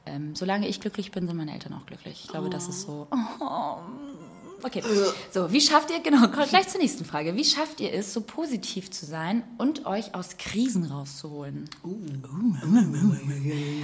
ähm, 0.06 0.36
solange 0.36 0.68
ich 0.68 0.80
glücklich 0.80 1.12
bin, 1.12 1.28
sind 1.28 1.36
meine 1.38 1.54
Eltern 1.54 1.74
auch 1.74 1.86
glücklich. 1.86 2.22
Ich 2.24 2.30
glaube, 2.30 2.50
das 2.50 2.68
ist 2.68 2.84
so. 2.84 3.08
Oh, 3.12 3.16
okay. 4.64 4.84
So, 5.32 5.52
wie 5.52 5.62
schafft 5.62 5.90
ihr, 5.92 6.00
genau, 6.02 6.28
gleich 6.50 6.68
zur 6.68 6.82
nächsten 6.82 7.06
Frage. 7.06 7.36
Wie 7.36 7.46
schafft 7.46 7.80
ihr 7.80 7.94
es, 7.94 8.14
so 8.14 8.22
positiv 8.22 8.92
zu 8.92 9.06
sein 9.06 9.44
und 9.58 9.86
euch 9.86 10.14
aus 10.16 10.38
Krisen 10.38 10.86
rauszuholen? 10.86 11.70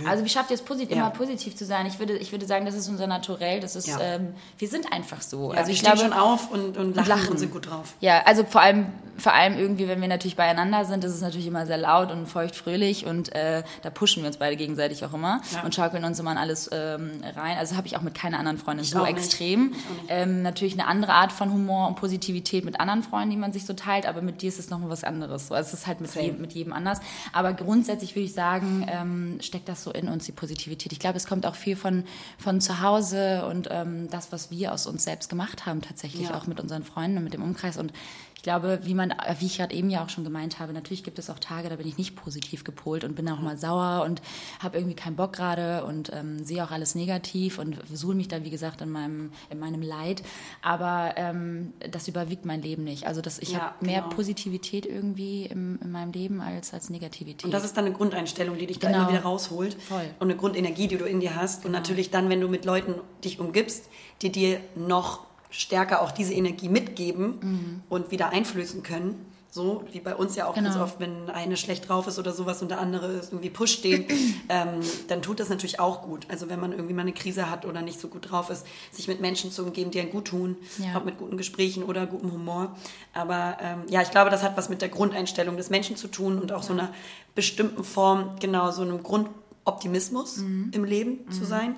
Also, 0.07 0.23
wie 0.25 0.30
schafft 0.30 0.51
ihr 0.51 0.55
es, 0.55 0.61
posit 0.61 0.89
Ja. 0.89 0.97
immer 0.97 1.09
positiv 1.11 1.55
zu 1.55 1.65
sein? 1.65 1.86
Ich 1.86 1.99
würde, 1.99 2.17
ich 2.17 2.32
würde 2.32 2.45
sagen, 2.45 2.65
das 2.65 2.75
ist 2.75 2.88
unser 2.89 3.07
Naturell. 3.07 3.59
Das 3.59 3.75
ist, 3.75 3.88
Ja. 3.88 3.99
ähm, 3.99 4.34
wir 4.57 4.67
sind 4.67 4.91
einfach 4.91 5.21
so. 5.21 5.51
ja, 5.53 5.59
also, 5.59 5.67
wir 5.67 5.73
ich 5.73 5.80
stehen 5.80 5.93
glaube, 5.93 6.09
schon 6.09 6.13
auf 6.13 6.51
und, 6.51 6.78
und, 6.78 6.95
lachen, 6.95 7.09
lachen. 7.09 7.30
und 7.30 7.38
sind 7.38 7.51
gut 7.51 7.69
drauf. 7.69 7.93
ja, 7.99 8.21
also 8.25 8.43
vor 8.43 8.61
allem, 8.61 8.88
vor 9.18 9.34
allem 9.34 9.57
irgendwie, 9.57 9.88
wenn 9.88 9.99
wir 10.01 10.07
natürlich 10.07 10.36
beieinander 10.36 10.86
sind, 10.86 11.03
ist 11.03 11.13
es 11.13 11.22
natürlich 11.22 11.47
immer 11.47 11.65
sehr 11.65 11.78
laut 11.78 12.11
und 12.11 12.28
feucht-fröhlich 12.28 13.05
und 13.05 13.34
äh, 13.36 13.63
da 13.82 13.89
pushen 13.89 14.24
wir 14.24 14.28
uns 14.28 14.38
beide 14.38 14.55
gegenseitig 14.55 15.03
auch 15.05 15.13
immer 15.13 15.41
Ja. 15.53 15.63
und 15.63 15.74
schaukeln 15.76 16.03
uns 16.03 16.20
immer 16.20 16.32
in 16.32 16.38
alles 16.38 16.70
ähm, 16.72 17.11
rein. 17.36 17.57
Also 17.57 17.76
habe 17.76 17.88
ich 17.88 17.97
auch 17.97 18.01
mit 18.01 18.13
keiner 18.13 18.39
anderen 18.39 18.57
Freundin 18.57 18.84
Ich 18.84 18.91
so 18.91 19.05
extrem. 19.05 19.74
Ähm, 20.07 20.41
natürlich 20.41 20.74
eine 20.74 20.88
andere 20.88 21.13
Art 21.13 21.32
von 21.32 21.51
Humor 21.51 21.88
und 21.88 21.95
Positivität 21.95 22.63
mit 22.65 22.80
anderen 22.80 23.03
Freunden, 23.03 23.32
die 23.32 23.38
man 23.38 23.51
sich 23.53 23.65
so 23.65 23.74
teilt, 23.74 24.05
aber 24.05 24.22
mit 24.22 24.41
dir 24.41 24.49
ist 24.49 24.59
es 24.59 24.70
nochmal 24.70 24.89
was 24.89 25.03
anderes. 25.03 25.47
So, 25.47 25.55
es 25.55 25.74
ist 25.74 25.88
halt 25.88 26.01
mit, 26.01 26.13
jedem, 26.15 26.41
mit 26.41 26.53
jedem 26.53 26.74
anders. 26.74 26.99
Aber 27.34 27.53
grundsätzlich 27.53 28.15
würde 28.15 28.26
ich 28.26 28.34
sagen, 28.34 28.86
ähm, 28.89 29.38
steckt 29.41 29.68
das 29.70 29.84
so 29.84 29.91
in 29.91 30.07
uns, 30.09 30.26
die 30.26 30.32
Positivität. 30.32 30.91
Ich 30.91 30.99
glaube, 30.99 31.18
es 31.18 31.26
kommt 31.28 31.45
auch 31.45 31.55
viel 31.55 31.76
von, 31.76 32.03
von 32.38 32.61
zu 32.61 32.82
Hause 32.82 33.45
und 33.49 33.68
ähm, 33.72 34.09
das, 34.09 34.32
was 34.32 34.51
wir 34.51 34.74
aus 34.74 34.88
uns 34.88 35.03
selbst 35.03 35.30
gemacht 35.30 35.65
haben, 35.65 35.82
tatsächlich 35.82 36.30
Ja. 36.30 36.36
auch 36.36 36.47
mit 36.47 36.59
unseren 36.59 36.84
Freunden 36.84 37.18
und 37.18 37.24
mit 37.24 37.34
dem 37.34 37.43
Umkreis. 37.43 37.78
Und 37.78 37.91
ich 38.38 38.44
glaube, 38.44 38.80
wie 38.84 38.94
man, 38.94 39.14
wie 39.40 39.48
ich 39.48 39.58
gerade 39.58 39.74
eben 39.76 39.90
ja 39.90 40.04
auch 40.06 40.10
schon 40.10 40.24
gemeint 40.24 40.60
habe, 40.60 40.72
natürlich 40.72 41.04
gibt 41.04 41.18
es 41.18 41.30
auch 41.30 41.40
Tage, 41.40 41.70
da 41.70 41.76
bin 41.76 41.88
ich 41.88 41.98
nicht 41.98 42.16
positiv 42.16 42.64
gepolt 42.64 43.04
und 43.04 43.16
bin 43.16 43.28
auch 43.30 43.40
mal 43.40 43.58
sauer 43.58 44.06
und 44.06 44.22
habe 44.60 44.78
irgendwie 44.78 44.96
keinen 44.96 45.16
Bock 45.16 45.34
gerade 45.34 45.84
und 45.84 46.12
ähm, 46.14 46.44
sehe 46.46 46.64
auch 46.64 46.70
alles 46.70 46.94
negativ 46.94 47.58
und 47.58 47.80
suhle 47.92 48.16
mich 48.16 48.28
da, 48.28 48.44
wie 48.44 48.52
gesagt, 48.52 48.82
in 48.82 48.92
meinem, 48.92 49.32
in 49.50 49.58
meinem 49.60 49.82
Leid. 49.82 50.22
Aber 50.62 51.16
ähm, 51.18 51.74
das 51.92 52.08
überwiegt 52.08 52.46
mein 52.46 52.62
Leben 52.62 52.84
nicht. 52.84 53.08
Also 53.08 53.22
das, 53.22 53.40
ich 53.40 53.54
Ja, 53.54 53.60
habe 53.60 53.86
mehr 53.86 54.02
genau. 54.04 54.16
Positivität 54.16 54.86
irgendwie 54.86 55.46
im, 55.48 55.80
in 55.82 55.92
meinem 55.92 56.12
Leben 56.12 56.40
als, 56.40 56.74
als 56.76 56.92
Negativität. 56.92 57.44
Und 57.46 57.52
das 57.52 57.66
ist 57.66 57.76
dann 57.76 57.86
eine 57.86 57.96
Grundeinstellung, 57.96 58.58
die 58.58 58.68
dich 58.68 58.78
da 58.80 58.88
Genau. 58.88 59.00
immer 59.02 59.10
wieder 59.10 59.22
rausholt. 59.24 59.74
Voll. 59.82 60.02
Genau. 60.04 60.14
Und 60.20 60.30
eine 60.30 60.38
Grundenergie, 60.38 60.88
die 60.88 60.98
du 60.98 61.06
in 61.06 61.20
dir 61.20 61.36
hast. 61.36 61.66
Und 61.66 61.72
natürlich 61.72 62.12
dann, 62.12 62.30
wenn 62.30 62.40
du 62.40 62.48
mit 62.48 62.66
Leuten 62.66 62.94
dich 63.24 63.40
umgibst, 63.40 63.90
die 64.22 64.32
dir 64.32 64.60
noch 64.76 65.26
stärker 65.50 66.02
auch 66.02 66.12
diese 66.12 66.34
Energie 66.34 66.70
mitgeben 66.70 67.82
und 67.89 68.12
wieder 68.12 68.30
einflößen 68.30 68.84
können. 68.84 69.26
So 69.50 69.86
wie 69.93 70.02
bei 70.02 70.14
uns 70.14 70.36
ja 70.36 70.45
auch 70.45 70.54
ganz 70.56 70.68
Mhm. 70.68 70.72
Genau. 70.74 70.84
oft, 70.84 71.00
wenn 71.00 71.30
eine 71.32 71.56
schlecht 71.58 71.88
drauf 71.89 72.06
ist 72.06 72.20
oder 72.20 72.32
sowas 72.34 72.62
und 72.62 72.70
der 72.70 72.80
andere 72.80 73.08
ist 73.14 73.32
irgendwie 73.32 73.50
pusht 73.50 73.84
den, 73.84 74.06
ähm, 74.50 74.82
dann 75.08 75.22
tut 75.24 75.39
das 75.39 75.50
natürlich 75.50 75.80
auch 75.80 76.04
gut. 76.04 76.28
Also 76.30 76.50
wenn 76.50 76.60
man 76.60 76.74
irgendwie 76.74 76.93
mal 76.93 77.02
eine 77.04 77.14
Krise 77.14 77.50
hat 77.50 77.66
oder 77.66 77.82
nicht 77.82 78.00
so 78.00 78.08
gut 78.10 78.30
drauf 78.30 78.50
ist, 78.52 78.68
sich 78.91 79.08
mit 79.08 79.20
Menschen 79.22 79.50
zu 79.52 79.64
umgeben, 79.64 79.89
die 79.89 80.02
einen 80.02 80.12
gut 80.12 80.26
tun, 80.26 80.58
Ja. 80.78 80.98
ob 80.98 81.06
mit 81.06 81.18
guten 81.18 81.38
Gesprächen 81.38 81.84
oder 81.84 82.06
gutem 82.06 82.34
Humor. 82.34 82.76
Aber 83.14 83.58
ähm, 83.62 83.80
ja, 83.88 84.02
ich 84.02 84.12
glaube, 84.12 84.30
das 84.30 84.43
hat 84.43 84.58
was 84.58 84.70
mit 84.70 84.82
der 84.82 84.89
Grundeinstellung 84.89 85.56
des 85.58 85.70
Menschen 85.72 85.95
zu 85.95 86.08
tun 86.10 86.39
und 86.39 86.52
auch 86.52 86.62
so 86.62 86.74
einer 86.74 86.89
bestimmten 87.34 87.84
Form, 87.86 88.32
genau, 88.39 88.70
so 88.72 88.82
einem 88.84 89.02
Grundoptimismus 89.02 90.38
im 90.38 90.84
Leben 90.84 91.32
zu 91.32 91.45
sein. 91.45 91.76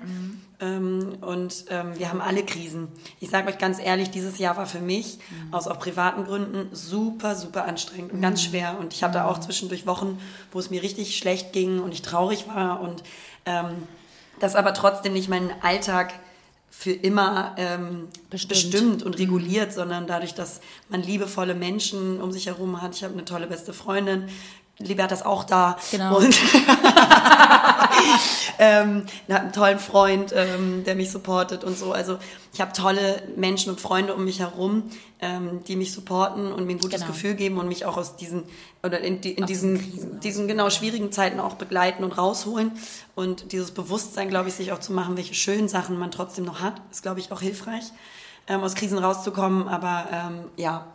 Ähm, 0.62 1.18
und 1.22 1.66
ähm, 1.70 1.98
wir 1.98 2.10
haben 2.10 2.22
alle 2.22 2.44
Krisen. 2.44 2.90
Ich 3.20 3.30
sage 3.30 3.50
euch 3.50 3.58
ganz 3.58 3.80
ehrlich, 3.80 4.12
dieses 4.12 4.40
Jahr 4.40 4.58
war 4.58 4.66
für 4.66 4.82
mich 4.82 5.20
aus 5.52 5.68
auch 5.68 5.80
privaten 5.80 6.26
Gründen 6.26 6.68
super, 6.74 7.36
super 7.36 7.66
anstrengend 7.66 8.14
und 8.14 8.22
ganz 8.22 8.44
schwer. 8.44 8.78
Und 8.80 8.94
ich 8.94 9.04
hatte 9.04 9.26
auch 9.26 9.40
zwischendurch 9.40 9.88
Wochen, 9.88 10.20
wo 10.52 10.60
es 10.60 10.70
mir 10.70 10.84
richtig 10.84 11.18
schlecht 11.18 11.54
ging 11.54 11.80
und 11.80 11.94
ich 11.94 12.02
traurig 12.02 12.48
war 12.48 12.82
und 12.82 13.04
ähm, 13.46 13.88
das 14.40 14.56
aber 14.56 14.74
trotzdem 14.74 15.14
nicht 15.14 15.30
meinen 15.30 15.52
Alltag 15.62 16.14
für 16.70 16.92
immer 16.92 17.56
ähm, 17.58 18.08
Bestimmt. 18.30 18.50
bestimmt. 18.50 19.04
und 19.04 19.18
reguliert, 19.18 19.74
sondern 19.74 20.08
dadurch, 20.08 20.34
dass 20.34 20.62
man 20.88 21.02
liebevolle 21.02 21.56
Menschen 21.56 22.22
um 22.22 22.32
sich 22.32 22.46
herum 22.46 22.82
hat. 22.82 22.96
Ich 22.96 23.04
habe 23.04 23.14
eine 23.14 23.26
tolle 23.26 23.48
beste 23.48 23.74
Freundin. 23.74 24.30
Liberta 24.80 25.14
ist 25.14 25.26
auch 25.26 25.44
da. 25.44 25.78
Genau. 25.92 26.18
Und 26.18 26.40
ähm, 28.60 29.06
habe 29.30 29.42
einen 29.42 29.52
tollen 29.52 29.80
Freund, 29.80 30.34
ähm, 30.34 30.86
der 30.86 30.96
mich 30.96 31.12
supportet 31.12 31.66
und 31.66 31.78
so. 31.78 31.92
Also 31.92 32.18
ich 32.54 32.62
habe 32.62 32.72
tolle 32.72 33.22
Menschen 33.36 33.72
und 33.72 33.82
Freunde 33.82 34.16
um 34.16 34.24
mich 34.24 34.40
herum, 34.40 34.84
ähm, 35.20 35.64
die 35.68 35.76
mich 35.76 35.92
supporten 35.92 36.54
und 36.54 36.66
mir 36.66 36.74
ein 36.74 36.80
gutes 36.80 37.02
Genau. 37.02 37.12
Gefühl 37.12 37.34
geben 37.36 37.58
und 37.58 37.68
mich 37.68 37.86
auch 37.86 37.98
aus 37.98 38.16
diesen 38.16 38.44
oder 38.82 39.02
in, 39.02 39.20
in 39.22 39.46
diesen, 39.46 39.78
diesen 39.78 40.20
diesen 40.22 40.48
genau 40.48 40.70
schwierigen 40.70 41.12
Zeiten 41.12 41.42
auch 41.42 41.56
begleiten 41.56 42.06
und 42.06 42.18
rausholen. 42.18 42.72
Und 43.16 43.52
dieses 43.52 43.72
Bewusstsein, 43.72 44.30
glaube 44.30 44.48
ich, 44.48 44.56
sich 44.56 44.72
auch 44.72 44.80
zu 44.80 44.94
machen, 44.94 45.18
welche 45.18 45.34
schönen 45.34 45.68
Sachen 45.68 46.00
man 46.00 46.12
trotzdem 46.12 46.46
noch 46.46 46.62
hat, 46.62 46.82
ist, 46.90 47.04
glaube 47.04 47.20
ich, 47.20 47.34
auch 47.34 47.42
hilfreich. 47.42 47.84
Ähm, 48.50 48.64
aus 48.64 48.74
Krisen 48.74 48.98
rauszukommen, 48.98 49.68
aber 49.68 50.08
ähm, 50.12 50.40
ja, 50.58 50.88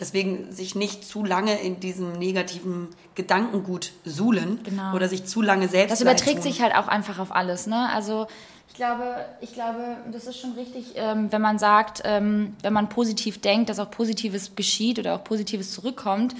deswegen 0.00 0.50
sich 0.50 0.74
nicht 0.74 1.04
zu 1.04 1.24
lange 1.24 1.60
in 1.60 1.78
diesem 1.78 2.12
negativen 2.14 2.88
Gedankengut 3.14 3.92
suhlen 4.06 4.60
Genau. 4.64 4.94
oder 4.94 5.08
sich 5.10 5.26
zu 5.26 5.42
lange 5.42 5.68
selbst 5.68 5.92
Das 5.92 6.00
überträgt 6.00 6.42
sich 6.42 6.62
halt 6.62 6.74
auch 6.74 6.88
einfach 6.88 7.18
auf 7.18 7.30
alles, 7.30 7.66
ne? 7.66 7.90
Also 7.92 8.26
ich 8.68 8.74
glaube, 8.74 9.16
ich 9.42 9.52
glaube, 9.52 9.98
das 10.10 10.26
ist 10.26 10.40
schon 10.40 10.52
richtig, 10.52 10.94
ähm, 10.94 11.30
wenn 11.30 11.42
man 11.42 11.58
sagt, 11.58 12.00
ähm, 12.04 12.56
wenn 12.62 12.72
man 12.72 12.88
positiv 12.88 13.38
denkt, 13.42 13.68
dass 13.68 13.78
auch 13.78 13.90
Positives 13.90 14.52
geschieht 14.56 14.98
oder 14.98 15.14
auch 15.16 15.22
Positives 15.24 15.70
zurückkommt. 15.72 16.34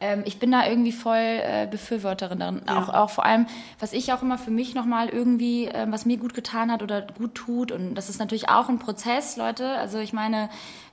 Ähm, 0.00 0.22
ich 0.24 0.38
bin 0.38 0.50
da 0.50 0.66
irgendwie 0.66 0.92
voll 0.92 1.16
äh, 1.16 1.68
Befürworterin 1.70 2.38
darin. 2.38 2.68
Auch, 2.68 2.88
auch 2.88 3.10
vor 3.10 3.24
allem, 3.24 3.46
was 3.78 3.92
ich 3.92 4.12
auch 4.12 4.22
immer 4.22 4.38
für 4.38 4.50
mich 4.50 4.74
nochmal 4.74 5.08
irgendwie, 5.08 5.66
ähm, 5.66 5.92
was 5.92 6.06
mir 6.06 6.16
gut 6.16 6.34
getan 6.34 6.72
hat 6.72 6.82
oder 6.82 7.02
gut 7.02 7.34
tut. 7.34 7.70
Und 7.70 7.94
das 7.94 8.08
ist 8.08 8.18
natürlich 8.18 8.48
auch 8.48 8.68
ein 8.68 8.78
Prozess, 8.78 9.36
Leute. 9.36 9.68
Also 9.72 9.98
ich 9.98 10.12
meine, 10.12 10.48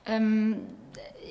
ähm, 0.06 0.58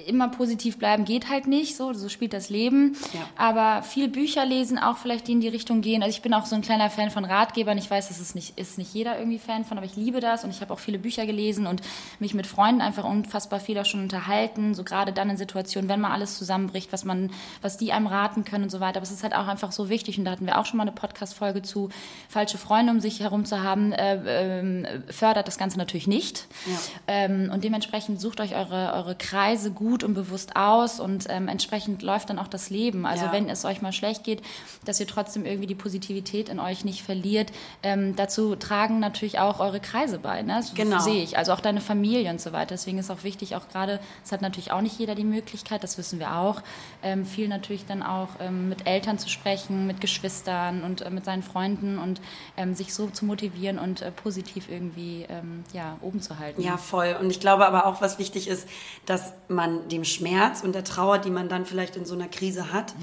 immer 0.06 0.30
positiv 0.30 0.78
bleiben 0.78 1.06
geht 1.06 1.30
halt 1.30 1.48
nicht, 1.48 1.76
so, 1.76 1.94
so 1.94 2.10
spielt 2.10 2.34
das 2.34 2.50
Leben. 2.50 2.96
Ja. 3.14 3.22
Aber 3.36 3.84
viel 3.84 4.08
Bücher 4.08 4.46
lesen, 4.46 4.78
auch 4.78 4.98
vielleicht 4.98 5.28
die 5.28 5.34
in 5.34 5.42
die 5.42 5.48
Richtung 5.48 5.82
gehen. 5.82 6.04
Also 6.04 6.16
ich 6.16 6.22
bin 6.22 6.34
auch 6.34 6.46
so 6.46 6.56
ein 6.56 6.62
kleiner 6.62 6.90
Fan 6.90 7.10
von 7.10 7.26
Ratgebern. 7.26 7.78
Ich 7.78 7.90
weiß, 7.90 8.08
das 8.10 8.20
ist 8.20 8.36
nicht, 8.36 8.58
ist 8.58 8.78
nicht 8.78 8.94
jeder 8.94 9.18
irgendwie 9.18 9.40
Fan 9.40 9.66
von, 9.66 9.78
aber 9.78 9.86
ich 9.86 9.96
liebe 9.96 10.20
das 10.20 10.44
und 10.44 10.50
ich 10.50 10.62
habe 10.62 10.74
auch 10.74 10.80
viele 10.80 11.00
Bücher 11.00 11.26
gelesen 11.26 11.68
und 11.68 11.82
mich 12.20 12.34
mit 12.34 12.48
Freunden 12.48 12.82
einfach 12.82 13.04
unfassbar 13.04 13.60
viel 13.60 13.78
auch 13.80 13.86
schon 13.86 14.02
unterhalten. 14.02 14.74
So 14.74 14.84
gerade 14.84 15.14
dann 15.14 15.30
in 15.30 15.38
Situationen, 15.38 15.90
wenn 15.90 16.02
mal 16.02 16.12
alles 16.12 16.38
zusammenbricht, 16.38 16.94
was 16.94 17.06
man, 17.06 17.32
was 17.62 17.78
die 17.78 17.92
einem 17.92 18.08
raten 18.08 18.46
können 18.46 18.66
und 18.66 18.70
so 18.70 18.80
weiter. 18.80 18.98
Aber 18.98 19.04
es 19.04 19.12
ist 19.12 19.24
halt 19.24 19.36
auch 19.36 19.48
einfach 19.48 19.72
so 19.72 19.90
wichtig 19.90 20.18
und 20.18 20.26
da 20.26 20.32
hatten 20.32 20.46
wir 20.46 20.58
auch 20.58 20.66
schon 20.66 20.78
mal 20.78 20.84
eine 20.84 20.92
Podcast-Folge 20.92 21.62
zu, 21.62 21.90
falsche 22.30 22.58
Freunde 22.58 22.92
um 22.92 23.00
sich 23.00 23.20
herum 23.20 23.46
zu 23.46 23.64
haben, 23.64 23.92
äh, 23.92 24.60
ähm, 24.60 24.88
fördert 25.10 25.48
das 25.48 25.58
Ganze 25.58 25.78
natürlich 25.78 26.08
nicht. 26.08 26.48
Ja. 26.66 26.78
Ähm, 27.08 27.52
und 27.54 27.64
dementsprechend 27.64 28.20
sucht 28.22 28.40
euch 28.40 28.56
eure, 28.56 28.94
eure 28.94 29.16
Kreise 29.16 29.72
gut 29.88 30.04
und 30.04 30.14
bewusst 30.14 30.56
aus 30.56 31.00
und 31.00 31.26
ähm, 31.30 31.48
entsprechend 31.48 32.02
läuft 32.02 32.30
dann 32.30 32.40
auch 32.40 32.48
das 32.48 32.70
Leben. 32.70 33.06
Also 33.06 33.26
Ja. 33.26 33.32
wenn 33.32 33.50
es 33.50 33.64
euch 33.66 33.82
mal 33.82 33.94
schlecht 33.94 34.24
geht, 34.24 34.42
dass 34.86 35.00
ihr 35.00 35.08
trotzdem 35.08 35.46
irgendwie 35.46 35.68
die 35.68 35.76
Positivität 35.76 36.50
in 36.50 36.60
euch 36.60 36.84
nicht 36.84 37.04
verliert. 37.04 37.52
Ähm, 37.84 38.16
dazu 38.16 38.56
tragen 38.56 39.00
natürlich 39.00 39.40
auch 39.40 39.60
eure 39.60 39.80
Kreise 39.80 40.20
bei. 40.20 40.42
Ne? 40.42 40.56
Das 40.58 40.74
Genau. 40.74 41.00
sehe 41.00 41.24
ich. 41.24 41.38
Also 41.38 41.54
auch 41.54 41.62
deine 41.62 41.80
Familie 41.82 42.30
und 42.30 42.42
so 42.42 42.52
weiter. 42.52 42.76
Deswegen 42.76 42.98
ist 42.98 43.10
auch 43.10 43.24
wichtig, 43.24 43.56
auch 43.56 43.68
gerade, 43.70 44.00
es 44.26 44.32
hat 44.32 44.42
natürlich 44.42 44.72
auch 44.72 44.82
nicht 44.82 45.00
jeder 45.00 45.16
die 45.16 45.24
Möglichkeit, 45.24 45.84
das 45.84 45.98
wissen 45.98 46.20
wir 46.20 46.36
auch, 46.36 46.62
ähm, 47.04 47.26
viel 47.26 47.48
natürlich 47.48 47.86
dann 47.86 48.04
auch 48.04 48.30
ähm, 48.40 48.68
mit 48.70 48.88
Eltern 48.88 49.18
zu 49.20 49.30
sprechen, 49.30 49.88
mit 49.88 50.02
Geschwistern 50.02 50.84
und 50.84 51.02
äh, 51.02 51.10
mit 51.10 51.26
seinen 51.26 51.44
Freunden 51.44 51.98
und 51.98 52.20
ähm, 52.58 52.76
sich 52.76 52.94
so 52.94 53.08
zu 53.08 53.26
motivieren 53.26 53.80
und 53.80 54.02
äh, 54.02 54.12
positiv 54.12 54.70
irgendwie 54.70 55.26
ähm, 55.30 55.64
ja, 55.74 55.98
oben 56.02 56.22
zu 56.22 56.40
halten. 56.40 56.62
Ja, 56.62 56.78
voll. 56.78 57.16
Und 57.20 57.30
ich 57.30 57.40
glaube 57.40 57.66
aber 57.66 57.86
auch, 57.86 58.02
was 58.02 58.20
wichtig 58.20 58.48
ist, 58.48 58.68
dass 59.06 59.34
man 59.48 59.77
dem 59.90 60.04
Schmerz 60.04 60.62
und 60.64 60.74
der 60.74 60.84
Trauer, 60.84 61.18
die 61.20 61.30
man 61.30 61.50
dann 61.50 61.66
vielleicht 61.66 61.96
in 61.96 62.06
so 62.06 62.14
einer 62.16 62.28
Krise 62.28 62.72
hat 62.74 62.94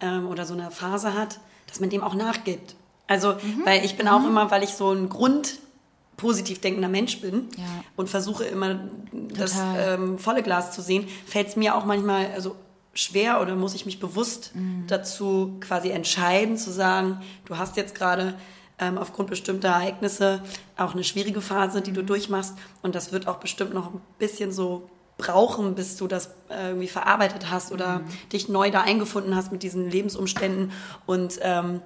ähm, 0.00 0.26
oder 0.28 0.44
so 0.46 0.54
einer 0.54 0.70
Phase 0.70 1.14
hat, 1.14 1.40
dass 1.66 1.80
man 1.80 1.90
dem 1.90 2.02
auch 2.02 2.14
nachgibt. 2.14 2.74
Also, 3.06 3.34
weil 3.64 3.84
ich 3.84 3.96
bin 3.96 4.06
auch 4.08 4.24
immer, 4.24 4.50
weil 4.50 4.62
ich 4.62 4.70
so 4.74 4.92
ein 4.92 5.08
Grund 5.08 5.58
positiv 6.18 6.60
denkender 6.60 6.88
Mensch 6.88 7.20
bin 7.20 7.48
Ja. 7.56 7.64
und 7.96 8.08
versuche 8.10 8.44
immer 8.44 8.80
das 9.12 9.52
Total. 9.52 9.94
ähm, 9.94 10.18
volle 10.18 10.42
Glas 10.42 10.72
zu 10.72 10.82
sehen, 10.82 11.06
fällt 11.26 11.48
es 11.48 11.56
mir 11.56 11.74
auch 11.76 11.84
manchmal 11.84 12.26
also 12.34 12.56
schwer 12.92 13.40
oder 13.40 13.54
muss 13.54 13.74
ich 13.74 13.86
mich 13.86 14.00
bewusst 14.00 14.52
dazu 14.88 15.56
quasi 15.60 15.90
entscheiden 15.90 16.56
zu 16.56 16.72
sagen, 16.72 17.20
du 17.44 17.56
hast 17.56 17.76
jetzt 17.76 17.94
gerade 17.94 18.34
ähm, 18.80 18.98
aufgrund 18.98 19.30
bestimmter 19.30 19.68
Ereignisse 19.68 20.42
auch 20.76 20.92
eine 20.94 21.04
schwierige 21.04 21.40
Phase, 21.40 21.80
die 21.82 21.92
du 21.92 22.02
durchmachst 22.02 22.54
und 22.82 22.94
das 22.96 23.12
wird 23.12 23.28
auch 23.28 23.36
bestimmt 23.36 23.72
noch 23.72 23.94
ein 23.94 24.00
bisschen 24.18 24.50
so 24.52 24.88
brauchen, 25.18 25.74
bis 25.74 25.96
du 25.96 26.06
das 26.06 26.28
äh, 26.48 26.68
irgendwie 26.68 26.88
verarbeitet 26.88 27.50
hast 27.50 27.72
oder 27.72 28.00
dich 28.32 28.48
neu 28.48 28.70
da 28.70 28.80
eingefunden 28.82 29.34
hast 29.36 29.52
mit 29.52 29.62
diesen 29.62 29.90
Lebensumständen 29.90 30.72
und 31.06 31.38
ähm, 31.42 31.82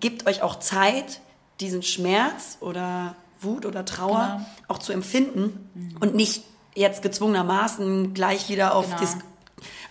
gebt 0.00 0.26
euch 0.26 0.42
auch 0.42 0.58
Zeit, 0.58 1.20
diesen 1.60 1.82
Schmerz 1.82 2.56
oder 2.60 3.14
Wut 3.40 3.66
oder 3.66 3.84
Trauer 3.84 4.36
Genau. 4.38 4.46
auch 4.68 4.78
zu 4.78 4.92
empfinden 4.92 5.94
und 6.00 6.14
nicht 6.14 6.44
jetzt 6.74 7.02
gezwungenermaßen 7.02 8.14
gleich 8.14 8.48
wieder 8.48 8.74
auf 8.74 8.86
Genau. 8.86 9.00
das 9.00 9.16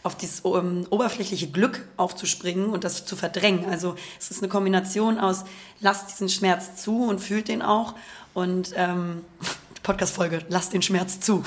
auf 0.03 0.15
dieses 0.17 0.39
um, 0.41 0.87
oberflächliche 0.89 1.47
Glück 1.47 1.87
aufzuspringen 1.95 2.69
und 2.71 2.83
das 2.83 3.05
zu 3.05 3.15
verdrängen. 3.15 3.65
Also 3.69 3.95
es 4.19 4.31
ist 4.31 4.39
eine 4.41 4.49
Kombination 4.49 5.19
aus, 5.19 5.43
lasst 5.79 6.09
diesen 6.09 6.27
Schmerz 6.27 6.75
zu 6.81 7.05
und 7.05 7.19
fühlt 7.19 7.47
den 7.47 7.61
auch 7.61 7.93
und 8.33 8.73
ähm, 8.75 9.23
Podcast-Folge, 9.83 10.43
lasst 10.49 10.73
den 10.73 10.81
Schmerz 10.81 11.19
zu. 11.19 11.43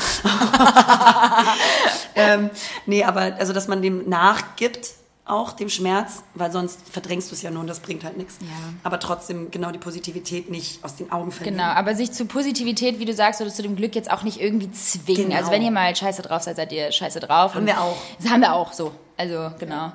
ähm, 2.15 2.51
nee, 2.87 3.05
aber 3.05 3.37
also, 3.39 3.53
dass 3.53 3.69
man 3.69 3.83
dem 3.83 4.09
nachgibt, 4.09 4.91
auch 5.27 5.53
dem 5.53 5.71
Schmerz, 5.71 6.23
weil 6.35 6.53
sonst 6.53 6.81
verdrängst 6.91 7.31
du 7.31 7.35
es 7.35 7.41
ja 7.41 7.51
nur 7.51 7.63
und 7.63 7.67
das 7.67 7.81
bringt 7.81 8.05
halt 8.05 8.19
nichts. 8.19 8.37
Ja. 8.41 8.49
Aber 8.83 9.01
trotzdem 9.01 9.51
genau 9.51 9.71
die 9.71 9.79
Positivität 9.79 10.51
nicht 10.51 10.85
aus 10.85 10.97
den 10.97 11.11
Augen 11.11 11.33
verlieren. 11.33 11.57
Genau, 11.57 11.71
aber 11.71 11.95
sich 11.95 12.13
zu 12.13 12.27
Positivität, 12.27 12.99
wie 12.99 13.07
du 13.07 13.15
sagst, 13.15 13.41
oder 13.41 13.51
zu 13.51 13.63
dem 13.63 13.75
Glück 13.75 13.95
jetzt 13.95 14.11
auch 14.11 14.23
nicht 14.23 14.39
irgendwie 14.41 14.71
zwingen. 14.73 15.29
Genau. 15.29 15.37
Also 15.37 15.51
wenn 15.51 15.63
ihr 15.63 15.71
mal 15.71 15.95
scheiße 15.97 16.21
drauf 16.21 16.43
seid, 16.43 16.57
seid 16.57 16.73
ihr 16.73 16.93
scheiße 16.93 17.21
drauf. 17.21 17.55
Haben 17.55 17.61
Und 17.61 17.67
wir 17.67 17.81
auch. 17.81 17.97
Das 18.21 18.31
haben 18.31 18.41
wir 18.41 18.53
auch 18.53 18.73
so. 18.75 18.93
Also, 19.17 19.51
genau. 19.59 19.93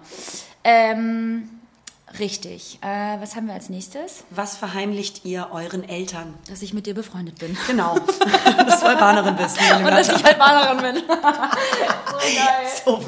Ähm, 0.63 1.49
Richtig. 2.17 2.79
Äh, 2.81 3.19
was 3.21 3.35
haben 3.35 3.47
wir 3.47 3.53
als 3.53 3.69
nächstes? 3.69 4.23
Was 4.31 4.57
verheimlicht 4.57 5.25
ihr 5.25 5.49
euren 5.51 5.87
Eltern? 5.87 6.33
Dass 6.49 6.61
ich 6.61 6.73
mit 6.73 6.85
dir 6.87 6.93
befreundet 6.95 7.37
bin. 7.39 7.55
Genau. 7.67 7.95
dass 8.57 8.79
du 8.79 8.85
Albanerin 8.87 9.35
bist. 9.35 9.57
Und 9.77 9.85
dass 9.85 10.09
ich 10.09 10.25
Albanerin 10.25 10.77
bin. 10.95 11.03
so 11.07 12.17
geil. 12.17 12.67
So. 12.85 12.99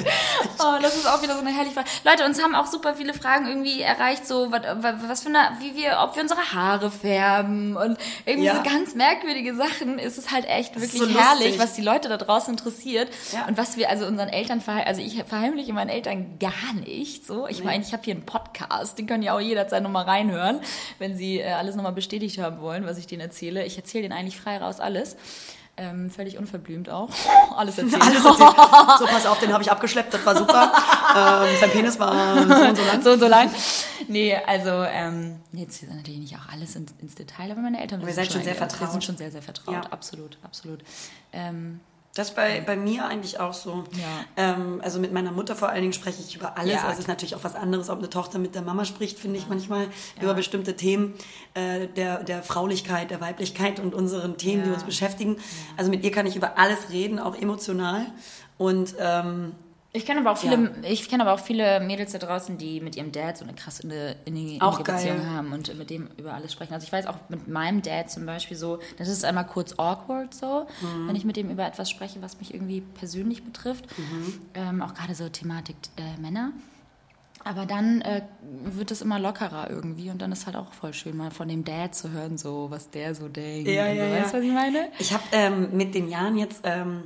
Oh, 0.60 0.76
das 0.80 0.96
ist 0.96 1.06
auch 1.08 1.22
wieder 1.22 1.34
so 1.34 1.40
eine 1.40 1.50
herrliche 1.50 1.74
Frage. 1.74 1.88
Leute, 2.04 2.24
uns 2.24 2.42
haben 2.42 2.54
auch 2.54 2.66
super 2.66 2.94
viele 2.94 3.14
Fragen 3.14 3.46
irgendwie 3.46 3.80
erreicht, 3.80 4.26
so 4.26 4.52
was, 4.52 4.62
was 5.08 5.22
für 5.22 5.28
eine, 5.30 5.56
wie 5.60 5.74
wir, 5.74 5.98
ob 6.02 6.14
wir 6.14 6.22
unsere 6.22 6.52
Haare 6.52 6.90
färben 6.90 7.76
und 7.76 7.98
irgendwie 8.24 8.46
Ja. 8.46 8.56
so 8.56 8.62
ganz 8.62 8.94
merkwürdige 8.94 9.54
Sachen. 9.56 9.98
Es 9.98 10.18
ist 10.18 10.30
halt 10.30 10.46
echt 10.46 10.74
wirklich 10.80 10.92
so 11.00 11.08
herrlich, 11.08 11.58
was 11.58 11.74
die 11.74 11.82
Leute 11.82 12.08
da 12.08 12.16
draußen 12.18 12.52
interessiert 12.54 13.08
Ja. 13.32 13.46
und 13.46 13.56
was 13.56 13.76
wir 13.76 13.88
also 13.90 14.06
unseren 14.06 14.28
Eltern 14.28 14.60
verheimlichen. 14.60 14.88
Also 14.88 15.02
ich 15.02 15.24
verheimliche 15.24 15.72
meinen 15.72 15.90
Eltern 15.90 16.38
gar 16.38 16.72
nicht. 16.84 17.26
So, 17.26 17.46
ich 17.48 17.64
meine, 17.64 17.82
ich 17.84 17.92
habe 17.92 18.02
hier 18.04 18.14
einen 18.14 18.26
Podcast, 18.26 18.91
den 18.94 19.06
können 19.06 19.22
ja 19.22 19.34
auch 19.34 19.40
jederzeit 19.40 19.82
nochmal 19.82 20.04
reinhören, 20.04 20.60
wenn 20.98 21.16
sie 21.16 21.40
äh, 21.40 21.52
alles 21.52 21.76
nochmal 21.76 21.92
bestätigt 21.92 22.38
haben 22.38 22.60
wollen, 22.60 22.86
was 22.86 22.98
ich 22.98 23.06
denen 23.06 23.20
erzähle. 23.20 23.64
Ich 23.64 23.76
erzähle 23.76 24.02
denen 24.02 24.18
eigentlich 24.18 24.40
frei 24.40 24.58
raus 24.58 24.80
alles. 24.80 25.16
Ähm, 25.78 26.10
völlig 26.10 26.36
unverblümt 26.36 26.90
auch. 26.90 27.08
Alles 27.56 27.78
erzählen. 27.78 28.02
Alles 28.02 28.22
erzählt. 28.22 28.54
So, 28.98 29.06
pass 29.06 29.24
auf, 29.24 29.38
den 29.38 29.54
habe 29.54 29.62
ich 29.62 29.70
abgeschleppt, 29.70 30.12
das 30.12 30.26
war 30.26 30.36
super. 30.36 30.70
ähm, 31.48 31.56
sein 31.58 31.70
Penis 31.70 31.98
war 31.98 32.36
so 32.36 32.42
und 32.42 32.76
so 32.76 32.82
lang. 32.84 33.02
so 33.02 33.10
und 33.12 33.20
so 33.20 33.26
lang. 33.26 33.50
Nee, 34.06 34.36
also, 34.36 34.68
ähm, 34.70 35.40
jetzt 35.52 35.82
natürlich 35.88 36.20
nicht 36.20 36.36
auch 36.36 36.52
alles 36.52 36.76
in, 36.76 36.84
ins 37.00 37.14
Detail, 37.14 37.50
aber 37.52 37.62
meine 37.62 37.80
Eltern 37.80 38.00
Wir 38.00 38.08
wissen 38.08 38.16
seid 38.16 38.32
schon 38.32 38.42
sehr 38.42 38.52
Wir 38.52 38.58
vertraut. 38.58 38.92
sind 38.92 39.02
schon 39.02 39.16
sehr, 39.16 39.30
sehr 39.30 39.40
vertraut. 39.40 39.74
Ja. 39.74 39.90
Absolut, 39.90 40.36
absolut. 40.42 40.80
Ähm, 41.32 41.80
Das 42.14 42.28
ist 42.28 42.36
bei, 42.36 42.60
bei 42.60 42.76
mir 42.76 43.06
eigentlich 43.06 43.40
auch 43.40 43.54
so. 43.54 43.84
Ja. 43.92 44.24
Ähm, 44.36 44.80
also 44.84 45.00
mit 45.00 45.12
meiner 45.14 45.32
Mutter 45.32 45.56
vor 45.56 45.70
allen 45.70 45.80
Dingen 45.80 45.94
spreche 45.94 46.20
ich 46.20 46.36
über 46.36 46.58
alles. 46.58 46.74
Ja. 46.74 46.80
Also 46.82 46.92
es 46.92 46.98
ist 47.00 47.08
natürlich 47.08 47.34
auch 47.34 47.42
was 47.44 47.54
anderes, 47.54 47.88
ob 47.88 47.98
eine 48.00 48.10
Tochter 48.10 48.38
mit 48.38 48.54
der 48.54 48.60
Mama 48.60 48.84
spricht, 48.84 49.18
finde 49.18 49.38
ich 49.38 49.48
manchmal, 49.48 49.88
über 50.20 50.34
bestimmte 50.34 50.76
Themen 50.76 51.14
äh, 51.54 51.86
der, 51.88 52.22
der 52.22 52.42
Fraulichkeit, 52.42 53.10
der 53.10 53.22
Weiblichkeit 53.22 53.80
und 53.80 53.94
unseren 53.94 54.36
Themen, 54.36 54.62
die 54.64 54.68
Ja. 54.68 54.74
uns 54.74 54.84
beschäftigen. 54.84 55.38
Also 55.78 55.90
mit 55.90 56.04
ihr 56.04 56.10
kann 56.10 56.26
ich 56.26 56.36
über 56.36 56.58
alles 56.58 56.90
reden, 56.90 57.18
auch 57.18 57.34
emotional. 57.34 58.04
Und 58.58 58.94
ähm, 58.98 59.52
ich 59.94 60.06
kenne 60.06 60.20
aber 60.20 60.32
auch 60.32 60.38
viele, 60.38 60.72
ich 60.88 61.08
kenne 61.08 61.22
aber 61.22 61.34
auch 61.34 61.44
viele 61.44 61.80
Mädels 61.80 62.12
da 62.12 62.18
draußen, 62.18 62.56
die 62.56 62.80
mit 62.80 62.96
ihrem 62.96 63.12
Dad 63.12 63.36
so 63.36 63.44
eine 63.44 63.52
krasse 63.54 63.82
innige, 63.82 64.16
innige 64.24 64.64
Auch 64.64 64.80
Beziehung 64.80 65.26
haben 65.28 65.52
und 65.52 65.76
mit 65.76 65.90
dem 65.90 66.08
über 66.16 66.32
alles 66.34 66.52
sprechen. 66.52 66.72
Also 66.72 66.86
ich 66.86 66.92
weiß 66.92 67.06
auch 67.06 67.16
mit 67.28 67.46
meinem 67.48 67.82
Dad 67.82 68.10
zum 68.10 68.24
Beispiel 68.24 68.56
so, 68.56 68.78
das 68.98 69.08
ist 69.08 69.24
einmal 69.24 69.46
kurz 69.46 69.74
awkward 69.78 70.32
so, 70.34 70.66
Mhm. 70.80 71.08
wenn 71.08 71.16
ich 71.16 71.24
mit 71.24 71.36
dem 71.36 71.50
über 71.50 71.66
etwas 71.66 71.90
spreche, 71.90 72.22
was 72.22 72.38
mich 72.38 72.54
irgendwie 72.54 72.80
persönlich 72.80 73.44
betrifft. 73.44 73.84
Mhm. 73.98 74.40
Ähm, 74.54 74.82
auch 74.82 74.94
gerade 74.94 75.14
so 75.14 75.28
Thematik 75.28 75.76
äh, 75.96 76.20
Männer. 76.20 76.52
Aber 77.44 77.66
dann 77.66 78.02
äh, 78.02 78.22
wird 78.64 78.92
es 78.92 79.02
immer 79.02 79.18
lockerer 79.18 79.68
irgendwie 79.68 80.10
und 80.10 80.22
dann 80.22 80.30
ist 80.30 80.46
halt 80.46 80.54
auch 80.56 80.72
voll 80.72 80.94
schön, 80.94 81.16
mal 81.16 81.32
von 81.32 81.48
dem 81.48 81.64
Dad 81.64 81.92
zu 81.94 82.10
hören, 82.12 82.38
so 82.38 82.68
was 82.70 82.88
der 82.90 83.14
so 83.16 83.28
denkt. 83.28 83.68
Ja, 83.68 83.90
und 83.90 83.96
ja, 83.96 84.04
so. 84.06 84.10
ja. 84.14 84.20
Weißt 84.22 84.32
du, 84.34 84.38
was 84.38 84.44
ich 84.44 84.52
meine? 84.52 84.88
Ich 85.00 85.12
habe 85.12 85.24
ähm, 85.32 85.76
mit 85.76 85.94
den 85.94 86.08
Jahren 86.08 86.38
jetzt 86.38 86.60
ähm, 86.62 87.02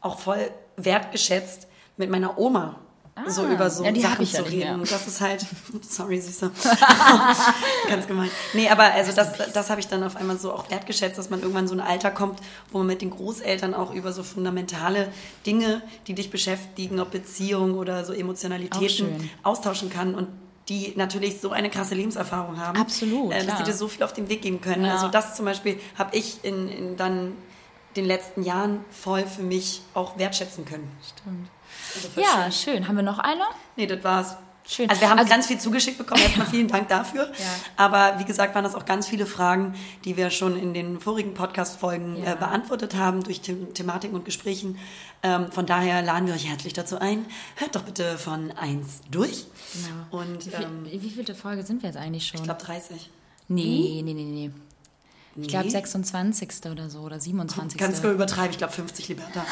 auch 0.00 0.18
voll 0.18 0.50
wertgeschätzt, 0.76 1.68
mit 1.96 2.10
meiner 2.10 2.38
Oma 2.38 2.80
so 3.28 3.46
über 3.46 3.70
so 3.70 3.82
Ah. 3.84 3.88
Ja, 3.88 4.10
Sachen 4.10 4.26
ja 4.26 4.30
zu 4.30 4.42
nicht 4.42 4.52
reden. 4.52 4.80
das 4.80 5.06
ist 5.06 5.20
halt, 5.20 5.44
sorry, 5.88 6.20
Süße. 6.20 6.50
Ganz 7.88 8.06
gemein. 8.06 8.30
Nee, 8.52 8.68
aber 8.68 8.84
also 8.92 9.12
das, 9.12 9.32
das 9.52 9.70
habe 9.70 9.80
ich 9.80 9.88
dann 9.88 10.02
auf 10.02 10.16
einmal 10.16 10.38
so 10.38 10.52
auch 10.52 10.70
wertgeschätzt, 10.70 11.18
dass 11.18 11.30
man 11.30 11.40
irgendwann 11.40 11.66
so 11.66 11.74
ein 11.74 11.80
Alter 11.80 12.10
kommt, 12.10 12.40
wo 12.72 12.78
man 12.78 12.88
mit 12.88 13.00
den 13.00 13.10
Großeltern 13.10 13.74
auch 13.74 13.94
über 13.94 14.12
so 14.12 14.22
fundamentale 14.22 15.08
Dinge, 15.46 15.80
die 16.06 16.14
dich 16.14 16.30
beschäftigen, 16.30 17.00
ob 17.00 17.10
Beziehung 17.10 17.74
oder 17.74 18.04
so 18.04 18.12
Emotionalitäten, 18.12 19.30
austauschen 19.42 19.88
kann. 19.90 20.14
Und 20.14 20.28
die 20.68 20.92
natürlich 20.96 21.40
so 21.40 21.50
eine 21.50 21.70
krasse 21.70 21.94
Lebenserfahrung 21.94 22.58
haben. 22.58 22.78
Absolut, 22.78 23.32
Äh, 23.32 23.46
dass 23.46 23.58
die 23.58 23.62
dir 23.64 23.72
so 23.72 23.86
viel 23.88 24.02
auf 24.02 24.12
den 24.12 24.28
Weg 24.28 24.42
geben 24.42 24.60
können. 24.60 24.84
Ja. 24.84 24.94
Also 24.94 25.08
das 25.08 25.36
zum 25.36 25.44
Beispiel 25.44 25.78
habe 25.96 26.16
ich 26.16 26.40
in, 26.42 26.68
in 26.68 26.96
dann 26.96 27.32
den 27.96 28.04
letzten 28.04 28.42
Jahren 28.42 28.84
voll 28.90 29.24
für 29.24 29.42
mich 29.42 29.82
auch 29.94 30.18
wertschätzen 30.18 30.64
können. 30.64 30.90
Stimmt. 31.02 31.48
Also 32.04 32.20
Ja, 32.20 32.50
schön. 32.50 32.74
schön. 32.74 32.88
Haben 32.88 32.96
wir 32.96 33.02
noch 33.02 33.18
eine? 33.18 33.42
Nee, 33.76 33.86
das 33.86 34.02
war's. 34.04 34.36
Schön. 34.68 34.90
Also 34.90 35.00
wir 35.00 35.10
haben 35.10 35.18
Also- 35.20 35.30
ganz 35.30 35.46
viel 35.46 35.60
zugeschickt 35.60 35.96
bekommen. 35.96 36.20
Erstmal 36.24 36.46
vielen 36.48 36.66
Dank 36.66 36.88
dafür. 36.88 37.26
Ja. 37.26 37.44
Aber 37.76 38.18
wie 38.18 38.24
gesagt, 38.24 38.54
waren 38.56 38.64
das 38.64 38.74
auch 38.74 38.84
ganz 38.84 39.06
viele 39.06 39.24
Fragen, 39.24 39.74
die 40.04 40.16
wir 40.16 40.30
schon 40.30 40.58
in 40.58 40.74
den 40.74 40.98
vorigen 41.00 41.34
Podcast-Folgen 41.34 42.16
Ja. 42.24 42.32
äh, 42.32 42.36
beantwortet 42.36 42.96
haben 42.96 43.22
durch 43.22 43.40
The 43.44 43.54
Thematiken 43.74 44.16
und 44.16 44.24
Gesprächen. 44.24 44.76
Ähm, 45.22 45.52
von 45.52 45.66
daher 45.66 46.02
laden 46.02 46.26
wir 46.26 46.34
euch 46.34 46.48
herzlich 46.48 46.72
dazu 46.72 46.98
ein. 46.98 47.26
Hört 47.54 47.76
doch 47.76 47.82
bitte 47.82 48.18
von 48.18 48.50
eins 48.52 49.02
durch. 49.08 49.44
Genau. 49.72 50.22
Und 50.22 50.44
Wie, 50.46 50.50
viel, 50.50 50.64
ähm, 50.64 50.86
wie 51.00 51.10
vielte 51.10 51.36
Folge 51.36 51.62
sind 51.62 51.82
wir 51.82 51.90
jetzt 51.90 51.96
eigentlich 51.98 52.26
schon? 52.26 52.38
ich 52.40 52.44
glaube 52.44 52.60
30. 52.62 53.08
nee, 53.46 54.02
nee, 54.04 54.14
nee, 54.14 54.24
nee. 54.24 54.50
Ich 55.38 55.48
glaube 55.48 55.66
Nee. 55.66 55.70
26. 55.70 56.48
oder 56.70 56.88
so 56.88 57.00
oder 57.00 57.20
27. 57.20 57.78
Ganz 57.78 58.00
genau 58.00 58.14
übertreiben. 58.14 58.50
Ich 58.52 58.58
glaube 58.58 58.72
50 58.72 59.08
Liberta. 59.08 59.40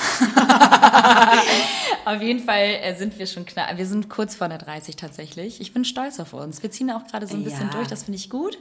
Auf 2.06 2.20
jeden 2.20 2.40
Fall 2.44 2.78
äh, 2.82 2.94
sind 2.96 3.18
wir 3.18 3.26
schon 3.26 3.46
knapp. 3.46 3.76
Wir 3.76 3.86
sind 3.86 4.08
kurz 4.10 4.34
vor 4.34 4.48
der 4.48 4.58
30 4.58 4.96
tatsächlich. 4.96 5.60
Ich 5.60 5.72
bin 5.72 5.84
stolz 5.84 6.20
auf 6.20 6.32
uns. 6.34 6.62
Wir 6.62 6.70
ziehen 6.70 6.90
auch 6.90 7.06
gerade 7.06 7.26
so 7.26 7.34
ein 7.34 7.44
bisschen 7.44 7.68
Ja. 7.68 7.74
durch. 7.76 7.88
Das 7.88 8.02
finde 8.04 8.18
ich 8.18 8.28
gut. 8.28 8.58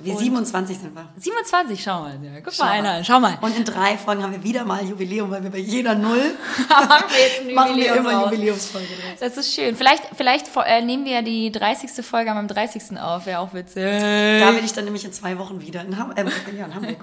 Wir 0.00 0.12
Und- 0.14 0.18
27 0.20 0.78
sind 0.78 0.94
wir. 0.94 1.08
27, 1.16 1.82
schau 1.82 2.00
mal. 2.02 2.18
Ja, 2.22 2.40
guck 2.42 2.52
Schau 2.52 2.64
mal 2.64 2.70
einer. 2.72 3.04
Schau 3.04 3.20
mal. 3.20 3.38
Und 3.40 3.56
in 3.56 3.64
drei 3.64 3.96
Folgen 3.96 4.22
haben 4.22 4.32
wir 4.32 4.42
wieder 4.42 4.64
mal 4.64 4.84
Jubiläum, 4.84 5.30
weil 5.30 5.42
wir 5.42 5.50
bei 5.50 5.58
jeder 5.58 5.94
Null 5.94 6.34
machen 6.68 7.04
wir 7.08 7.20
jetzt 7.20 7.48
ein 7.48 7.54
machen 7.54 7.76
wir 7.76 7.94
immer 7.96 8.12
raus. 8.14 8.30
Jubiläumsfolge 8.32 8.86
draus. 8.86 9.20
Das 9.20 9.36
ist 9.38 9.54
schön. 9.54 9.76
Vielleicht, 9.76 10.02
vielleicht 10.14 10.46
äh, 10.66 10.82
nehmen 10.82 11.04
wir 11.06 11.12
ja 11.12 11.22
die 11.22 11.50
30. 11.52 12.04
Folge 12.04 12.30
am 12.32 12.46
30. 12.48 12.98
auf. 12.98 13.24
Wäre 13.26 13.38
auch 13.40 13.54
witzig. 13.54 13.82
Da 13.82 14.50
bin 14.50 14.64
ich 14.64 14.72
dann 14.72 14.84
nämlich 14.84 15.04
in 15.04 15.12
zwei 15.12 15.38
Wochen 15.38 15.60
wieder 15.62 15.82
in, 15.82 15.98
Ham 15.98 16.12
äh, 16.16 16.24
ja, 16.56 16.66
in 16.66 16.74
Hamburg. 16.74 16.96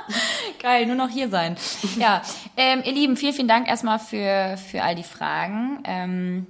Geil, 0.62 0.86
nur 0.86 0.96
noch 0.96 1.08
hier 1.08 1.28
sein. 1.28 1.56
Ja, 1.96 2.22
ähm, 2.56 2.82
ihr 2.84 2.92
Lieben, 2.92 3.16
vielen, 3.16 3.32
vielen 3.32 3.48
Dank 3.48 3.68
erstmal 3.68 3.98
für, 3.98 4.56
für 4.56 4.82
all 4.82 4.94
die 4.94 5.04
Fragen. 5.04 5.80
Ähm, 5.84 6.46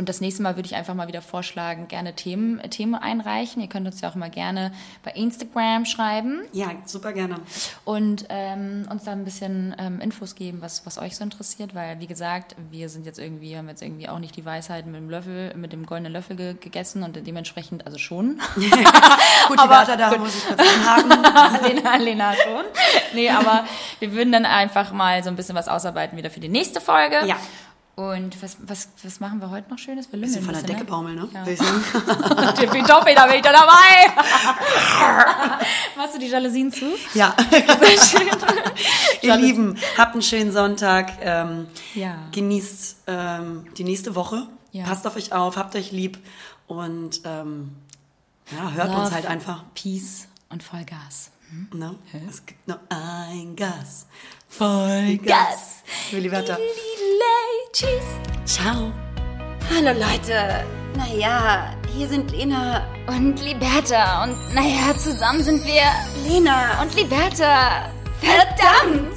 und 0.00 0.08
das 0.08 0.22
nächste 0.22 0.42
Mal 0.42 0.56
würde 0.56 0.66
ich 0.66 0.74
einfach 0.74 0.94
mal 0.94 1.08
wieder 1.08 1.20
vorschlagen, 1.20 1.86
gerne 1.86 2.14
Themen, 2.14 2.58
Themen 2.70 2.94
einreichen. 2.94 3.60
Ihr 3.60 3.68
könnt 3.68 3.86
uns 3.86 4.00
ja 4.00 4.08
auch 4.08 4.14
immer 4.14 4.30
gerne 4.30 4.72
bei 5.02 5.10
Instagram 5.10 5.84
schreiben 5.84 6.40
Ja, 6.52 6.70
super 6.86 7.12
gerne. 7.12 7.36
und 7.84 8.24
ähm, 8.30 8.88
uns 8.90 9.04
da 9.04 9.12
ein 9.12 9.24
bisschen 9.24 9.76
ähm, 9.78 10.00
Infos 10.00 10.36
geben, 10.36 10.62
was, 10.62 10.86
was 10.86 10.96
euch 10.96 11.16
so 11.16 11.22
interessiert, 11.22 11.74
weil 11.74 12.00
wie 12.00 12.06
gesagt, 12.06 12.56
wir 12.70 12.88
sind 12.88 13.04
jetzt 13.04 13.18
irgendwie, 13.18 13.58
haben 13.58 13.68
jetzt 13.68 13.82
irgendwie 13.82 14.08
auch 14.08 14.18
nicht 14.18 14.34
die 14.36 14.44
Weisheit 14.46 14.86
mit 14.86 14.96
dem 14.96 15.10
Löffel, 15.10 15.54
mit 15.54 15.74
dem 15.74 15.84
goldenen 15.84 16.14
Löffel 16.14 16.34
ge 16.34 16.54
gegessen 16.58 17.02
und 17.02 17.14
dementsprechend, 17.26 17.84
also 17.84 17.98
schon. 17.98 18.40
Gut, 18.54 19.60
die 19.62 19.68
Warte, 19.68 19.98
da 19.98 20.16
muss 20.16 20.34
ich 20.34 20.46
kurz 20.46 20.60
anhaken. 20.60 21.74
Lena, 21.74 21.96
Lena 21.98 22.32
schon. 22.32 22.64
Nee, 23.12 23.28
aber 23.28 23.64
wir 23.98 24.12
würden 24.14 24.32
dann 24.32 24.46
einfach 24.46 24.92
mal 24.92 25.22
so 25.22 25.28
ein 25.28 25.36
bisschen 25.36 25.54
was 25.54 25.68
ausarbeiten 25.68 26.16
wieder 26.16 26.30
für 26.30 26.40
die 26.40 26.48
nächste 26.48 26.80
Folge. 26.80 27.26
Ja. 27.26 27.36
Und 28.00 28.42
was, 28.42 28.56
was, 28.62 28.88
was 29.02 29.20
machen 29.20 29.42
wir 29.42 29.50
heute 29.50 29.68
noch 29.68 29.76
Schönes? 29.76 30.10
Wir 30.10 30.18
Bisschen 30.18 30.42
lümmeln 30.42 30.56
von 30.56 30.66
der 30.66 30.74
ein 30.74 30.78
Decke 30.78 30.90
baumeln, 30.90 31.16
ne? 31.16 31.28
Ja. 31.34 31.46
Ich. 31.46 31.58
Tippitoppi, 32.54 33.14
da 33.14 33.26
bin 33.26 33.36
ich 33.36 33.42
da 33.42 33.52
dabei. 33.52 34.14
Machst 35.98 36.14
du 36.14 36.18
die 36.18 36.28
Jalousien 36.28 36.72
zu? 36.72 36.86
Ja. 37.12 37.36
Sehr 37.50 38.02
schön. 38.02 38.26
Ihr 39.20 39.36
Lieben, 39.36 39.76
habt 39.98 40.14
einen 40.14 40.22
schönen 40.22 40.50
Sonntag. 40.50 41.12
Ähm, 41.20 41.66
Ja. 41.94 42.16
Genießt 42.32 42.96
ähm, 43.06 43.66
die 43.76 43.84
nächste 43.84 44.14
Woche. 44.14 44.46
Ja. 44.72 44.84
Passt 44.84 45.06
auf 45.06 45.16
euch 45.16 45.34
auf, 45.34 45.58
habt 45.58 45.76
euch 45.76 45.92
lieb 45.92 46.18
und 46.68 47.20
ähm, 47.24 47.76
ja, 48.50 48.70
hört 48.70 48.88
uns 48.88 48.98
Love, 48.98 49.14
halt 49.14 49.26
einfach. 49.26 49.64
Peace 49.74 50.26
und 50.48 50.62
Vollgas. 50.62 51.32
Ne? 51.74 51.96
Es 52.30 52.46
gibt 52.46 52.66
nur 52.66 52.80
ein 52.88 53.56
Gas. 53.56 54.06
Vollgas. 54.50 55.24
Gas. 55.24 55.82
Willi 56.10 56.30
Werther. 56.30 56.58
Tschüss. 57.72 57.88
Ciao. 58.44 58.92
Hallo 59.70 59.92
Leute. 59.92 60.64
Naja, 60.96 61.72
hier 61.96 62.08
sind 62.08 62.32
Lena 62.32 62.84
Und 63.06 63.40
Liberta. 63.40 64.24
Und 64.24 64.36
naja, 64.54 64.96
zusammen 64.98 65.42
sind 65.42 65.64
wir 65.64 65.84
Lena 66.28 66.82
und 66.82 66.94
Liberta. 66.96 67.90
Verdammt! 68.20 69.16